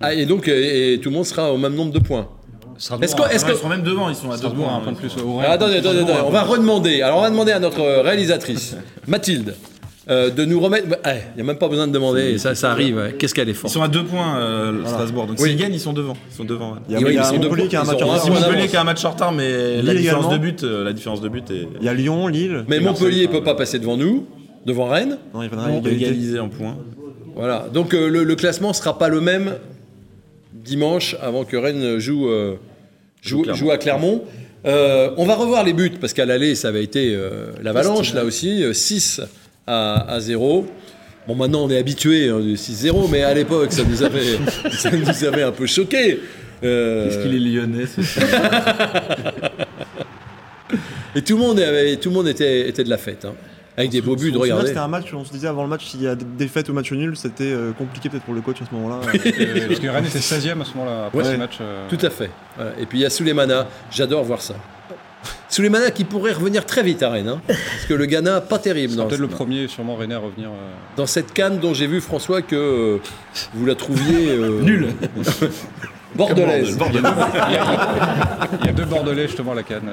Ah, 0.00 0.14
et 0.14 0.26
donc, 0.26 0.48
euh, 0.48 0.94
et 0.94 0.98
tout 1.00 1.10
le 1.10 1.14
monde 1.14 1.24
sera 1.26 1.52
au 1.52 1.56
même 1.58 1.74
nombre 1.74 1.92
de 1.92 1.98
points. 1.98 2.28
Est-ce 3.00 3.14
que- 3.44 3.52
Ils 3.52 3.56
sont 3.56 3.68
même 3.68 3.82
devant, 3.82 4.08
ils 4.08 4.16
sont 4.16 4.30
à 4.30 4.36
deux 4.36 4.50
points. 4.50 4.76
un 4.76 4.80
point 4.80 4.92
de 4.92 4.96
plus. 4.96 5.14
au 5.22 5.40
Ah, 5.40 5.50
attendez, 5.52 5.76
attendez, 5.76 6.00
attendez, 6.00 6.20
on 6.26 6.30
va 6.30 6.42
redemander. 6.42 7.02
Alors, 7.02 7.18
on 7.18 7.22
va 7.22 7.30
demander 7.30 7.52
à 7.52 7.60
notre 7.60 7.80
réalisatrice, 8.02 8.76
Mathilde, 9.06 9.54
euh, 10.10 10.30
de 10.30 10.44
nous 10.44 10.60
remettre. 10.60 10.86
eh, 11.06 11.08
Il 11.32 11.36
n'y 11.36 11.42
a 11.42 11.44
même 11.44 11.56
pas 11.58 11.68
besoin 11.68 11.86
de 11.86 11.92
demander, 11.92 12.36
ça, 12.38 12.54
ça 12.54 12.70
arrive. 12.72 12.96
ouais. 12.96 13.14
Qu'est-ce 13.18 13.34
qu'elle 13.34 13.48
est 13.48 13.52
Ils 13.52 13.56
forte. 13.56 13.72
sont 13.72 13.82
à 13.82 13.88
deux 13.88 14.04
points, 14.04 14.38
euh, 14.38 14.72
le 14.72 14.84
Strasbourg. 14.86 15.26
Donc 15.26 15.38
Oui. 15.40 15.50
s'ils 15.50 15.58
gagnent, 15.58 15.72
ils 15.74 15.80
sont 15.80 15.92
devant. 15.92 16.16
Ils 16.30 16.36
sont 16.36 16.44
devant. 16.44 16.72
ouais. 16.72 16.78
Il 16.88 16.92
y 16.92 16.96
a, 16.96 16.98
Oui, 16.98 17.04
il 17.08 17.14
y 17.14 17.18
a 17.18 17.22
ils 17.22 17.26
sont 17.26 17.34
Montpellier 17.42 17.68
qui 17.68 17.76
a 17.76 17.80
un 17.80 17.84
ils 17.84 17.86
match 17.86 18.02
en 18.02 18.06
retard. 18.06 18.30
Montpellier 18.30 18.68
qui 18.68 18.76
a 18.76 18.80
un 18.80 18.84
match 18.84 19.04
en 19.04 19.10
retard, 19.10 19.32
mais 19.32 19.82
la 19.82 19.94
différence, 19.94 20.30
de 20.32 20.38
but, 20.38 20.62
euh, 20.64 20.84
la 20.84 20.92
différence 20.92 21.20
de 21.20 21.28
but 21.28 21.50
est 21.50 21.68
Il 21.80 21.86
y 21.86 21.88
a 21.88 21.94
Lyon, 21.94 22.26
Lille. 22.28 22.64
Mais 22.68 22.80
Montpellier 22.80 23.26
ne 23.26 23.32
peut 23.32 23.42
pas 23.44 23.54
passer 23.54 23.78
devant 23.78 23.96
nous, 23.96 24.26
devant 24.66 24.86
Rennes. 24.88 25.18
Non, 25.34 25.42
il 25.42 25.46
y 25.50 25.54
a 25.54 25.58
on 25.58 25.78
égalité. 25.80 25.94
égalisé 26.04 26.38
en 26.40 26.48
points. 26.48 26.76
Voilà. 27.34 27.66
Donc, 27.72 27.94
euh, 27.94 28.08
le, 28.08 28.22
le 28.24 28.34
classement 28.36 28.68
ne 28.68 28.74
sera 28.74 28.98
pas 28.98 29.08
le 29.08 29.20
même 29.20 29.54
dimanche 30.52 31.16
avant 31.20 31.44
que 31.44 31.56
Rennes 31.56 31.98
joue, 31.98 32.28
euh, 32.28 32.56
joue, 33.22 33.42
Clermont. 33.42 33.58
joue 33.58 33.70
à 33.70 33.78
Clermont. 33.78 34.22
Euh, 34.66 35.10
on 35.18 35.26
va 35.26 35.34
revoir 35.34 35.62
les 35.64 35.72
buts 35.74 35.92
parce 36.00 36.12
qu'à 36.14 36.24
l'aller, 36.24 36.54
ça 36.54 36.68
avait 36.68 36.82
été 36.84 37.14
euh, 37.14 37.46
l'avalanche 37.62 38.14
là 38.14 38.24
aussi, 38.24 38.62
euh, 38.62 38.72
6 38.72 39.20
à, 39.66 40.10
à 40.12 40.20
0. 40.20 40.66
Bon, 41.26 41.34
maintenant 41.34 41.64
on 41.64 41.70
est 41.70 41.78
habitué 41.78 42.28
hein, 42.28 42.40
du 42.40 42.54
6-0, 42.54 43.08
mais 43.10 43.22
à 43.22 43.32
l'époque 43.34 43.72
ça 43.72 43.82
nous 43.84 44.02
avait, 44.02 44.38
ça 44.72 44.90
nous 44.90 45.24
avait 45.24 45.42
un 45.42 45.52
peu 45.52 45.66
choqué. 45.66 46.20
Euh, 46.62 47.08
Est-ce 47.08 47.22
qu'il 47.22 47.34
est 47.34 47.38
lyonnais 47.40 47.86
ce 47.86 48.00
Et 51.16 51.22
tout 51.22 51.36
le 51.36 51.42
monde, 51.42 51.60
avait, 51.60 51.96
tout 51.96 52.08
le 52.08 52.14
monde 52.14 52.26
était, 52.28 52.68
était 52.68 52.82
de 52.84 52.90
la 52.90 52.98
fête, 52.98 53.24
hein, 53.24 53.34
avec 53.76 53.90
des 53.90 54.00
beaux 54.00 54.16
buts. 54.16 54.22
Souvenez-vous, 54.32 54.40
Regardez. 54.42 54.66
C'était 54.68 54.78
un 54.80 54.88
match 54.88 55.12
où 55.12 55.16
on 55.16 55.24
se 55.24 55.30
disait 55.32 55.46
avant 55.46 55.62
le 55.62 55.68
match, 55.68 55.86
s'il 55.86 56.02
y 56.02 56.08
a 56.08 56.14
des 56.16 56.24
défaites 56.24 56.68
ou 56.68 56.72
match 56.72 56.90
nul, 56.92 57.16
c'était 57.16 57.44
euh, 57.52 57.70
compliqué 57.72 58.08
peut-être 58.08 58.24
pour 58.24 58.34
le 58.34 58.40
coach 58.40 58.56
à 58.62 58.64
ce 58.68 58.74
moment-là. 58.74 58.96
Parce 59.04 59.12
que 59.80 59.88
Rennes 59.88 60.06
était 60.06 60.18
16ème 60.18 60.60
à 60.60 60.64
ce 60.64 60.74
moment-là, 60.76 61.06
après 61.06 61.18
Ouais. 61.18 61.32
ce 61.32 61.36
match. 61.36 61.58
euh, 61.60 61.86
Tout 61.88 62.04
à 62.04 62.10
fait. 62.10 62.30
Voilà. 62.56 62.72
Et 62.80 62.86
puis 62.86 62.98
il 62.98 63.02
y 63.02 63.04
a 63.04 63.10
Souleymana, 63.10 63.66
j'adore 63.92 64.24
voir 64.24 64.40
ça. 64.42 64.54
Souleymana 65.54 65.92
qui 65.92 66.02
pourrait 66.02 66.32
revenir 66.32 66.66
très 66.66 66.82
vite 66.82 67.00
à 67.04 67.10
Rennes, 67.10 67.28
hein, 67.28 67.40
parce 67.46 67.86
que 67.88 67.94
le 67.94 68.06
Ghana, 68.06 68.40
pas 68.40 68.58
terrible 68.58 68.94
C'est 68.96 69.06
peut-être 69.06 69.20
le 69.20 69.28
premier, 69.28 69.68
sûrement 69.68 69.94
Rennes 69.94 70.10
à 70.12 70.18
revenir. 70.18 70.48
euh, 70.48 70.72
dans 70.96 71.06
cette 71.06 71.32
canne 71.32 71.58
dont 71.60 71.72
j'ai 71.74 71.86
vu 71.86 72.00
François 72.00 72.42
que 72.42 72.56
euh, 72.56 72.98
vous 73.54 73.64
la 73.64 73.76
trouviez 73.76 74.30
euh, 74.30 74.60
Nul. 74.62 74.88
bordelaise. 76.16 76.76
Il 76.92 77.00
y, 77.00 77.06
a, 77.06 78.48
il 78.62 78.66
y 78.66 78.68
a 78.68 78.72
deux 78.72 78.84
Bordelais 78.84 79.28
justement 79.28 79.52
à 79.52 79.54
la 79.56 79.62
canne. 79.62 79.90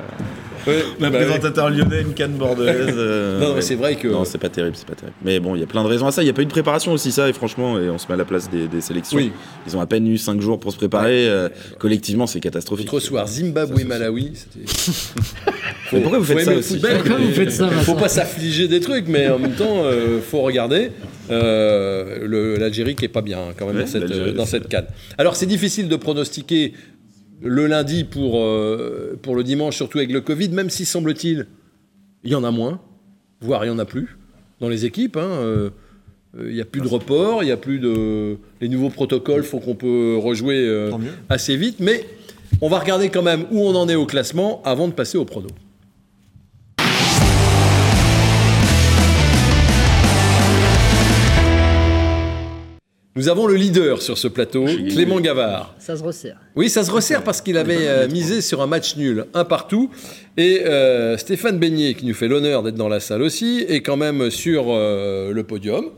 Euh. 0.68 0.72
Ouais, 0.72 0.84
Un 1.02 1.10
bah 1.10 1.18
ouais. 1.20 1.26
présentateur 1.26 1.70
lyonnais, 1.70 2.02
une 2.02 2.14
canne 2.14 2.34
bordelaise. 2.34 2.94
euh, 2.98 3.40
Non, 3.40 3.50
mais 3.50 3.56
ouais. 3.56 3.62
c'est 3.62 3.76
vrai 3.76 3.96
que 3.96 4.08
Non, 4.08 4.26
c'est 4.26 4.38
pas 4.38 4.50
terrible, 4.50 4.76
c'est 4.76 4.88
pas 4.88 4.96
terrible. 4.96 5.16
Mais 5.24 5.40
bon, 5.40 5.56
il 5.56 5.60
y 5.62 5.64
a 5.64 5.68
plein 5.68 5.84
de 5.84 5.88
raisons 5.88 6.08
à 6.08 6.12
ça. 6.12 6.22
Il 6.22 6.26
n'y 6.26 6.32
a 6.32 6.34
pas 6.34 6.42
eu 6.42 6.46
de 6.46 6.52
préparation 6.52 6.92
aussi, 6.94 7.12
ça, 7.12 7.30
et 7.30 7.34
franchement, 7.34 7.80
et 7.80 7.90
on 7.90 7.98
se 7.98 8.08
met 8.08 8.14
à 8.14 8.18
la 8.18 8.26
place 8.26 8.50
des, 8.50 8.68
des 8.68 8.82
sélections. 8.82 9.18
Oui. 9.18 9.32
Ils 9.68 9.76
ont 9.78 9.82
à 9.82 9.86
peine 9.88 10.08
eu 10.08 10.18
5 10.18 10.40
jours 10.42 10.60
pour 10.60 10.72
se 10.72 10.78
préparer. 10.78 11.28
euh, 11.28 11.50
collectivement, 11.80 12.28
c'est 12.28 12.40
catastrophique. 12.40 12.92
l'autre 12.92 13.06
soir, 13.06 13.28
Zimbabwe, 13.28 13.84
Malawi. 13.86 14.32
Mais 15.94 16.00
pourquoi 16.00 16.20
vous 16.20 16.26
faites 16.26 16.42
ça 16.46 16.54
aussi 16.54 16.80
Pourquoi 16.80 17.18
vous 17.18 17.32
faites 17.34 17.52
ça, 17.52 17.68
Faut 17.70 17.96
pas 17.96 18.08
s'affliger 18.08 18.68
des 18.70 18.80
trucs, 18.80 19.08
mais 19.08 19.28
en 19.30 19.40
même 19.40 19.52
temps, 19.56 19.84
euh, 19.84 20.20
faut 20.22 20.40
regarder 20.42 20.92
euh, 21.30 22.58
l'Algérie 22.58 22.96
qui 22.96 23.06
est 23.06 23.10
pas 23.10 23.22
bien 23.22 23.40
hein, 23.40 23.54
quand 23.58 23.66
même 23.66 23.76
Ouais, 23.76 23.82
dans 23.84 23.88
cette, 23.88 24.02
l'Algérie, 24.04 24.34
dans 24.34 24.46
cette 24.46 24.68
canne. 24.70 24.86
Alors 25.18 25.36
c'est 25.36 25.46
difficile 25.46 25.90
de 25.90 25.96
pronostiquer 25.98 26.74
le 27.42 27.68
lundi 27.68 28.04
pour, 28.04 28.40
euh, 28.40 29.18
pour 29.22 29.36
le 29.36 29.44
dimanche, 29.44 29.76
surtout 29.76 29.98
avec 29.98 30.12
le 30.12 30.22
Covid, 30.22 30.50
même 30.50 30.70
si 30.70 30.86
semble-t-il, 30.86 31.48
il 32.24 32.32
y 32.32 32.36
en 32.36 32.44
a 32.44 32.52
moins, 32.52 32.80
voire 33.42 33.66
il 33.66 33.68
y 33.68 33.72
en 33.72 33.80
a 33.80 33.86
plus 33.86 34.18
dans 34.60 34.70
les 34.70 34.86
équipes. 34.86 35.18
hein, 35.18 35.22
euh, 35.22 35.70
euh, 36.38 36.50
Il 36.50 36.56
n'y 36.56 36.62
a 36.62 36.66
plus 36.66 36.82
de 36.82 36.88
report, 36.88 37.44
il 37.44 37.48
n'y 37.48 37.52
a 37.52 37.58
plus 37.58 37.80
de. 37.80 38.38
Les 38.62 38.70
nouveaux 38.70 38.90
protocoles 38.90 39.44
font 39.44 39.60
qu'on 39.60 39.76
peut 39.76 40.18
rejouer 40.18 40.66
euh, 40.68 40.92
assez 41.30 41.58
vite, 41.58 41.80
mais 41.80 42.06
on 42.62 42.70
va 42.70 42.80
regarder 42.80 43.10
quand 43.10 43.24
même 43.24 43.46
où 43.52 43.60
on 43.60 43.76
en 43.76 43.90
est 43.90 43.96
au 43.96 44.06
classement 44.06 44.62
avant 44.64 44.88
de 44.88 44.94
passer 44.94 45.18
au 45.18 45.26
prono. 45.26 45.50
Nous 53.18 53.28
avons 53.28 53.46
le 53.46 53.56
leader 53.56 54.02
sur 54.02 54.18
ce 54.18 54.30
plateau, 54.30 54.64
Clément 54.64 55.20
Gavard. 55.20 55.76
Ça 55.80 55.98
se 55.98 56.04
resserre. 56.04 56.38
Oui, 56.56 56.70
ça 56.70 56.86
se 56.86 56.92
resserre 56.92 57.26
parce 57.26 57.42
qu'il 57.42 57.58
avait 57.58 57.88
euh, 57.90 58.08
misé 58.08 58.40
sur 58.40 58.62
un 58.62 58.68
match 58.68 58.96
nul, 58.96 59.26
un 59.34 59.44
partout. 59.44 59.92
Et 60.38 60.62
euh, 60.66 61.18
Stéphane 61.18 61.60
Beignet, 61.60 61.94
qui 61.96 62.06
nous 62.06 62.14
fait 62.14 62.30
l'honneur 62.30 62.64
d'être 62.64 62.76
dans 62.76 62.88
la 62.88 63.02
salle 63.02 63.22
aussi, 63.22 63.66
est 63.68 63.82
quand 63.82 63.98
même 63.98 64.30
sur 64.30 64.68
euh, 64.70 65.34
le 65.34 65.44
podium. 65.44 65.90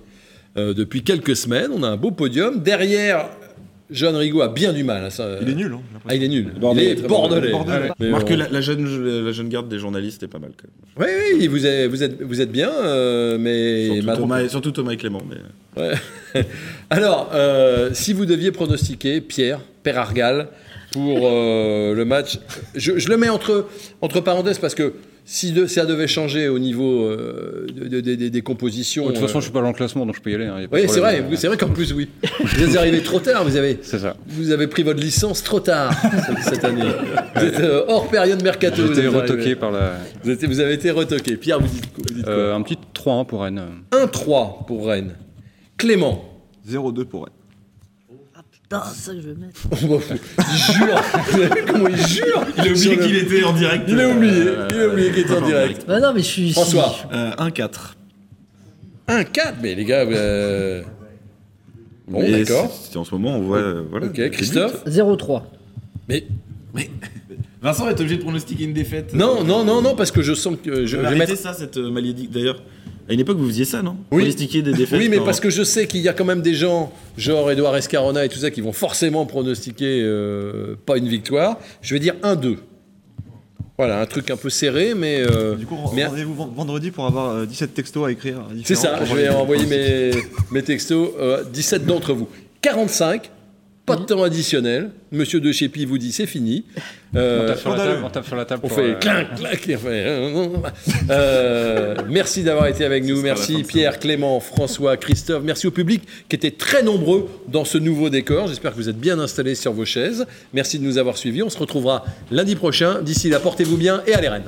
Euh, 0.55 0.73
depuis 0.73 1.03
quelques 1.03 1.35
semaines, 1.35 1.71
on 1.71 1.83
a 1.83 1.87
un 1.87 1.97
beau 1.97 2.11
podium. 2.11 2.61
Derrière, 2.61 3.29
John 3.93 4.15
Rigaud 4.15 4.41
a 4.41 4.49
bien 4.49 4.73
du 4.73 4.83
mal. 4.83 5.03
hein, 5.05 5.09
ça. 5.09 5.37
Il 5.41 5.49
est 5.49 5.55
nul. 5.55 5.71
hein, 5.73 5.81
Ah, 6.07 6.15
il 6.15 6.23
est 6.23 6.27
nul. 6.27 6.51
Bordelais, 6.59 6.95
il 6.97 7.05
est 7.05 7.07
bordelais. 7.07 7.53
Ouais, 7.53 8.35
la, 8.35 8.49
la 8.49 8.61
jeune, 8.61 9.23
la 9.25 9.31
jeune 9.31 9.47
garde 9.49 9.69
des 9.69 9.79
journalistes 9.79 10.23
est 10.23 10.27
pas 10.27 10.39
mal. 10.39 10.51
Quand 10.57 10.67
même. 10.67 11.09
Oui, 11.09 11.37
oui, 11.39 11.47
vous 11.47 11.65
êtes, 11.65 11.89
vous 11.89 12.03
êtes, 12.03 12.21
vous 12.21 12.41
êtes 12.41 12.51
bien, 12.51 12.71
euh, 12.83 13.37
mais... 13.39 13.85
Surtout, 13.87 14.05
ma- 14.05 14.17
Thomas, 14.17 14.41
et- 14.43 14.49
surtout 14.49 14.71
Thomas 14.71 14.91
et 14.91 14.97
Clément. 14.97 15.21
Mais... 15.29 15.81
Ouais. 15.81 16.43
Alors, 16.89 17.29
euh, 17.33 17.89
si 17.93 18.13
vous 18.13 18.25
deviez 18.25 18.51
pronostiquer, 18.51 19.21
Pierre, 19.21 19.59
Père 19.83 19.97
Argal, 19.99 20.47
pour 20.91 21.21
euh, 21.23 21.93
le 21.95 22.05
match, 22.05 22.37
je, 22.75 22.97
je 22.99 23.09
le 23.09 23.17
mets 23.17 23.29
entre, 23.29 23.67
entre 24.01 24.19
parenthèses 24.21 24.59
parce 24.59 24.75
que 24.75 24.93
si 25.25 25.53
de- 25.53 25.67
ça 25.67 25.85
devait 25.85 26.07
changer 26.07 26.49
au 26.49 26.59
niveau 26.59 27.03
euh, 27.05 27.65
de- 27.73 28.01
de- 28.01 28.15
de- 28.15 28.27
des- 28.29 28.41
compositions... 28.41 29.05
De 29.07 29.11
toute 29.13 29.21
façon, 29.21 29.37
euh, 29.37 29.41
je 29.41 29.45
suis 29.45 29.53
pas 29.53 29.61
dans 29.61 29.69
le 29.69 29.73
classement, 29.73 30.05
donc 30.05 30.15
je 30.17 30.21
peux 30.21 30.31
y 30.31 30.35
aller. 30.35 30.45
hein, 30.47 30.67
oui, 30.71 30.81
c'est 30.87 30.99
vrai, 30.99 31.21
vous- 31.21 31.35
c'est 31.37 31.47
vrai 31.47 31.55
qu'en 31.57 31.69
plus, 31.69 31.93
oui. 31.93 32.09
Vous 32.41 32.61
êtes 32.63 32.75
arrivé 32.75 33.01
trop 33.01 33.19
tard, 33.19 33.43
vous 33.45 33.55
avez, 33.55 33.79
C'est 33.83 33.99
ça. 33.99 34.17
vous 34.27 34.51
avez 34.51 34.67
pris 34.67 34.83
votre 34.83 34.99
licence 34.99 35.41
trop 35.43 35.59
tard 35.61 35.93
cette, 36.43 36.65
année. 36.65 36.81
Vous 37.35 37.43
êtes 37.45 37.59
euh, 37.61 37.85
hors 37.87 38.09
période 38.09 38.43
mercato. 38.43 38.75
J'ai 38.77 39.07
vous 39.07 39.15
arrivé. 39.17 39.33
retoqué 39.33 39.55
par 39.55 39.71
la. 39.71 39.97
Vous, 40.23 40.29
êtes- 40.31 40.45
vous 40.45 40.59
avez 40.59 40.73
été 40.73 40.91
retoqué. 40.91 41.35
Pierre, 41.37 41.59
vous 41.59 41.67
dites, 41.67 41.85
vous 41.97 42.13
dites 42.15 42.25
quoi? 42.25 42.33
Euh, 42.33 42.55
un 42.55 42.61
petit 42.61 42.77
3-1 42.93 43.25
pour 43.25 43.41
Rennes. 43.43 43.61
1-3 43.91 44.65
pour 44.67 44.87
Rennes. 44.87 45.15
Clément, 45.77 46.23
0-2 46.69 47.05
pour 47.05 47.23
Rennes. 47.25 47.33
Non, 48.73 48.79
c'est 48.93 49.01
ça 49.01 49.11
que 49.13 49.21
je 49.21 49.27
vais 49.29 49.35
mettre. 49.35 49.61
il 49.71 50.73
jure 50.73 51.01
Comment 51.67 51.87
il 51.87 52.07
jure 52.07 52.45
Il 52.57 52.67
a 52.67 52.71
oublié 52.71 52.97
qu'il 52.97 53.15
était 53.17 53.43
en 53.43 53.53
direct. 53.53 53.85
Il 53.87 53.99
a 54.01 54.09
oublié, 54.09 54.33
Euh, 54.47 54.67
il 54.71 54.79
a 54.81 54.87
oublié 54.87 55.11
qu'il 55.11 55.19
était 55.19 55.35
en 55.37 55.45
direct. 55.45 55.85
Bah 55.87 55.99
non, 55.99 56.11
mais 56.13 56.21
je 56.21 56.25
suis. 56.25 56.51
François, 56.53 56.95
Euh, 57.13 57.31
1-4. 57.37 57.95
1-4, 59.07 59.53
mais 59.61 59.75
les 59.75 59.85
gars... 59.85 59.99
euh, 60.07 60.81
Bon, 62.07 62.19
Mais 62.21 62.31
d'accord. 62.43 62.69
c'est- 62.71 62.97
En 62.97 63.03
ce 63.03 63.13
moment, 63.15 63.37
on 63.37 63.41
voit. 63.41 63.57
euh, 63.59 63.83
voilà, 63.89 64.07
Ok, 64.07 64.29
Christophe 64.31 64.83
0-3. 64.85 65.43
Mais 66.09 66.25
buts. 66.73 66.89
Vincent 67.61 67.87
est 67.89 67.99
obligé 67.99 68.17
de 68.17 68.21
pronostiquer 68.23 68.65
une 68.65 68.73
défaite. 68.73 69.13
non, 69.13 69.43
non, 69.43 69.63
non, 69.63 69.81
non, 69.81 69.95
parce 69.95 70.11
que 70.11 70.21
je 70.21 70.33
sens 70.33 70.55
que 70.61 70.81
je, 70.81 70.85
je 70.85 70.97
vais 70.97 71.15
mettre... 71.15 71.37
ça, 71.37 71.53
cette 71.53 71.77
euh, 71.77 71.89
malédiction. 71.91 72.31
D'ailleurs, 72.33 72.61
à 73.09 73.13
une 73.13 73.19
époque, 73.19 73.37
vous 73.37 73.47
faisiez 73.47 73.65
ça, 73.65 73.81
non? 73.81 73.97
Oui. 74.11 74.19
Pronostiquer 74.23 74.61
des 74.61 74.73
défaites. 74.73 74.99
Oui, 74.99 75.09
mais 75.09 75.17
quand- 75.17 75.25
parce 75.25 75.39
que 75.39 75.49
je 75.49 75.63
sais 75.63 75.87
qu'il 75.87 76.01
y 76.01 76.07
a 76.09 76.13
quand 76.13 76.25
même 76.25 76.41
des 76.41 76.53
gens, 76.53 76.91
genre 77.17 77.51
Edouard 77.51 77.75
Escarona 77.75 78.23
et 78.25 78.29
tout 78.29 78.39
ça, 78.39 78.49
qui 78.51 78.61
vont 78.61 78.71
forcément 78.73 79.25
pronostiquer 79.25 80.01
euh, 80.03 80.75
pas 80.85 80.97
une 80.97 81.07
victoire. 81.07 81.59
Je 81.81 81.93
vais 81.93 81.99
dire 81.99 82.15
1-2. 82.23 82.57
Voilà, 83.77 83.99
un 84.01 84.05
truc 84.05 84.29
un 84.29 84.37
peu 84.37 84.49
serré, 84.51 84.93
mais... 84.93 85.23
euh, 85.27 85.55
Du 85.55 85.65
coup, 85.65 85.75
mais- 85.95 86.05
rendez-vous 86.05 86.35
ven- 86.35 86.51
vendredi 86.55 86.91
pour 86.91 87.05
avoir 87.07 87.31
euh, 87.31 87.45
17 87.45 87.73
textos 87.73 88.05
à 88.07 88.11
écrire. 88.11 88.37
C'est 88.49 88.55
différents 88.75 88.81
ça, 88.81 88.97
pour 88.97 89.07
je 89.07 89.15
vais 89.15 89.29
envoyer 89.29 89.65
mes, 89.65 90.11
mes 90.51 90.61
textos, 90.61 91.09
euh, 91.19 91.43
17 91.51 91.85
d'entre 91.85 92.13
vous. 92.13 92.29
45, 92.61 93.31
pas 93.85 93.97
de 93.97 94.03
temps 94.03 94.23
additionnel. 94.23 94.91
Monsieur 95.11 95.39
De 95.41 95.51
Chépi 95.51 95.85
vous 95.85 95.97
dit 95.97 96.11
c'est 96.11 96.25
fini. 96.25 96.63
Euh, 97.15 97.43
On 97.43 97.47
tape 97.47 97.59
sur 97.59 97.69
la 97.69 97.75
scandaleux. 97.75 97.93
table. 97.95 98.05
On 98.05 98.09
tape 98.09 98.25
sur 98.25 98.35
la 98.35 98.45
table. 98.45 98.61
on 98.63 98.67
pour, 98.67 98.77
fait 98.77 98.89
euh, 98.91 98.95
clinc, 98.95 99.35
clinc, 99.35 99.67
et 99.67 99.75
on 99.75 99.79
fait, 99.79 99.87
euh, 99.89 100.47
euh, 101.09 101.95
merci 102.09 102.43
d'avoir 102.43 102.67
été 102.67 102.85
avec 102.85 103.03
nous. 103.03 103.21
Merci 103.21 103.63
Pierre, 103.63 103.99
Clément, 103.99 104.39
François, 104.39 104.95
Christophe. 104.97 105.43
Merci 105.43 105.67
au 105.67 105.71
public 105.71 106.03
qui 106.29 106.35
était 106.35 106.51
très 106.51 106.81
nombreux 106.81 107.27
dans 107.47 107.65
ce 107.65 107.77
nouveau 107.77 108.09
décor. 108.09 108.47
J'espère 108.47 108.71
que 108.71 108.77
vous 108.77 108.89
êtes 108.89 108.99
bien 108.99 109.19
installés 109.19 109.55
sur 109.55 109.73
vos 109.73 109.85
chaises. 109.85 110.25
Merci 110.53 110.79
de 110.79 110.83
nous 110.85 110.97
avoir 110.97 111.17
suivis. 111.17 111.43
On 111.43 111.49
se 111.49 111.57
retrouvera 111.57 112.05
lundi 112.31 112.55
prochain. 112.55 113.01
D'ici 113.01 113.29
là, 113.29 113.39
portez-vous 113.39 113.77
bien 113.77 114.01
et 114.07 114.13
allez 114.13 114.29
Rennes. 114.29 114.45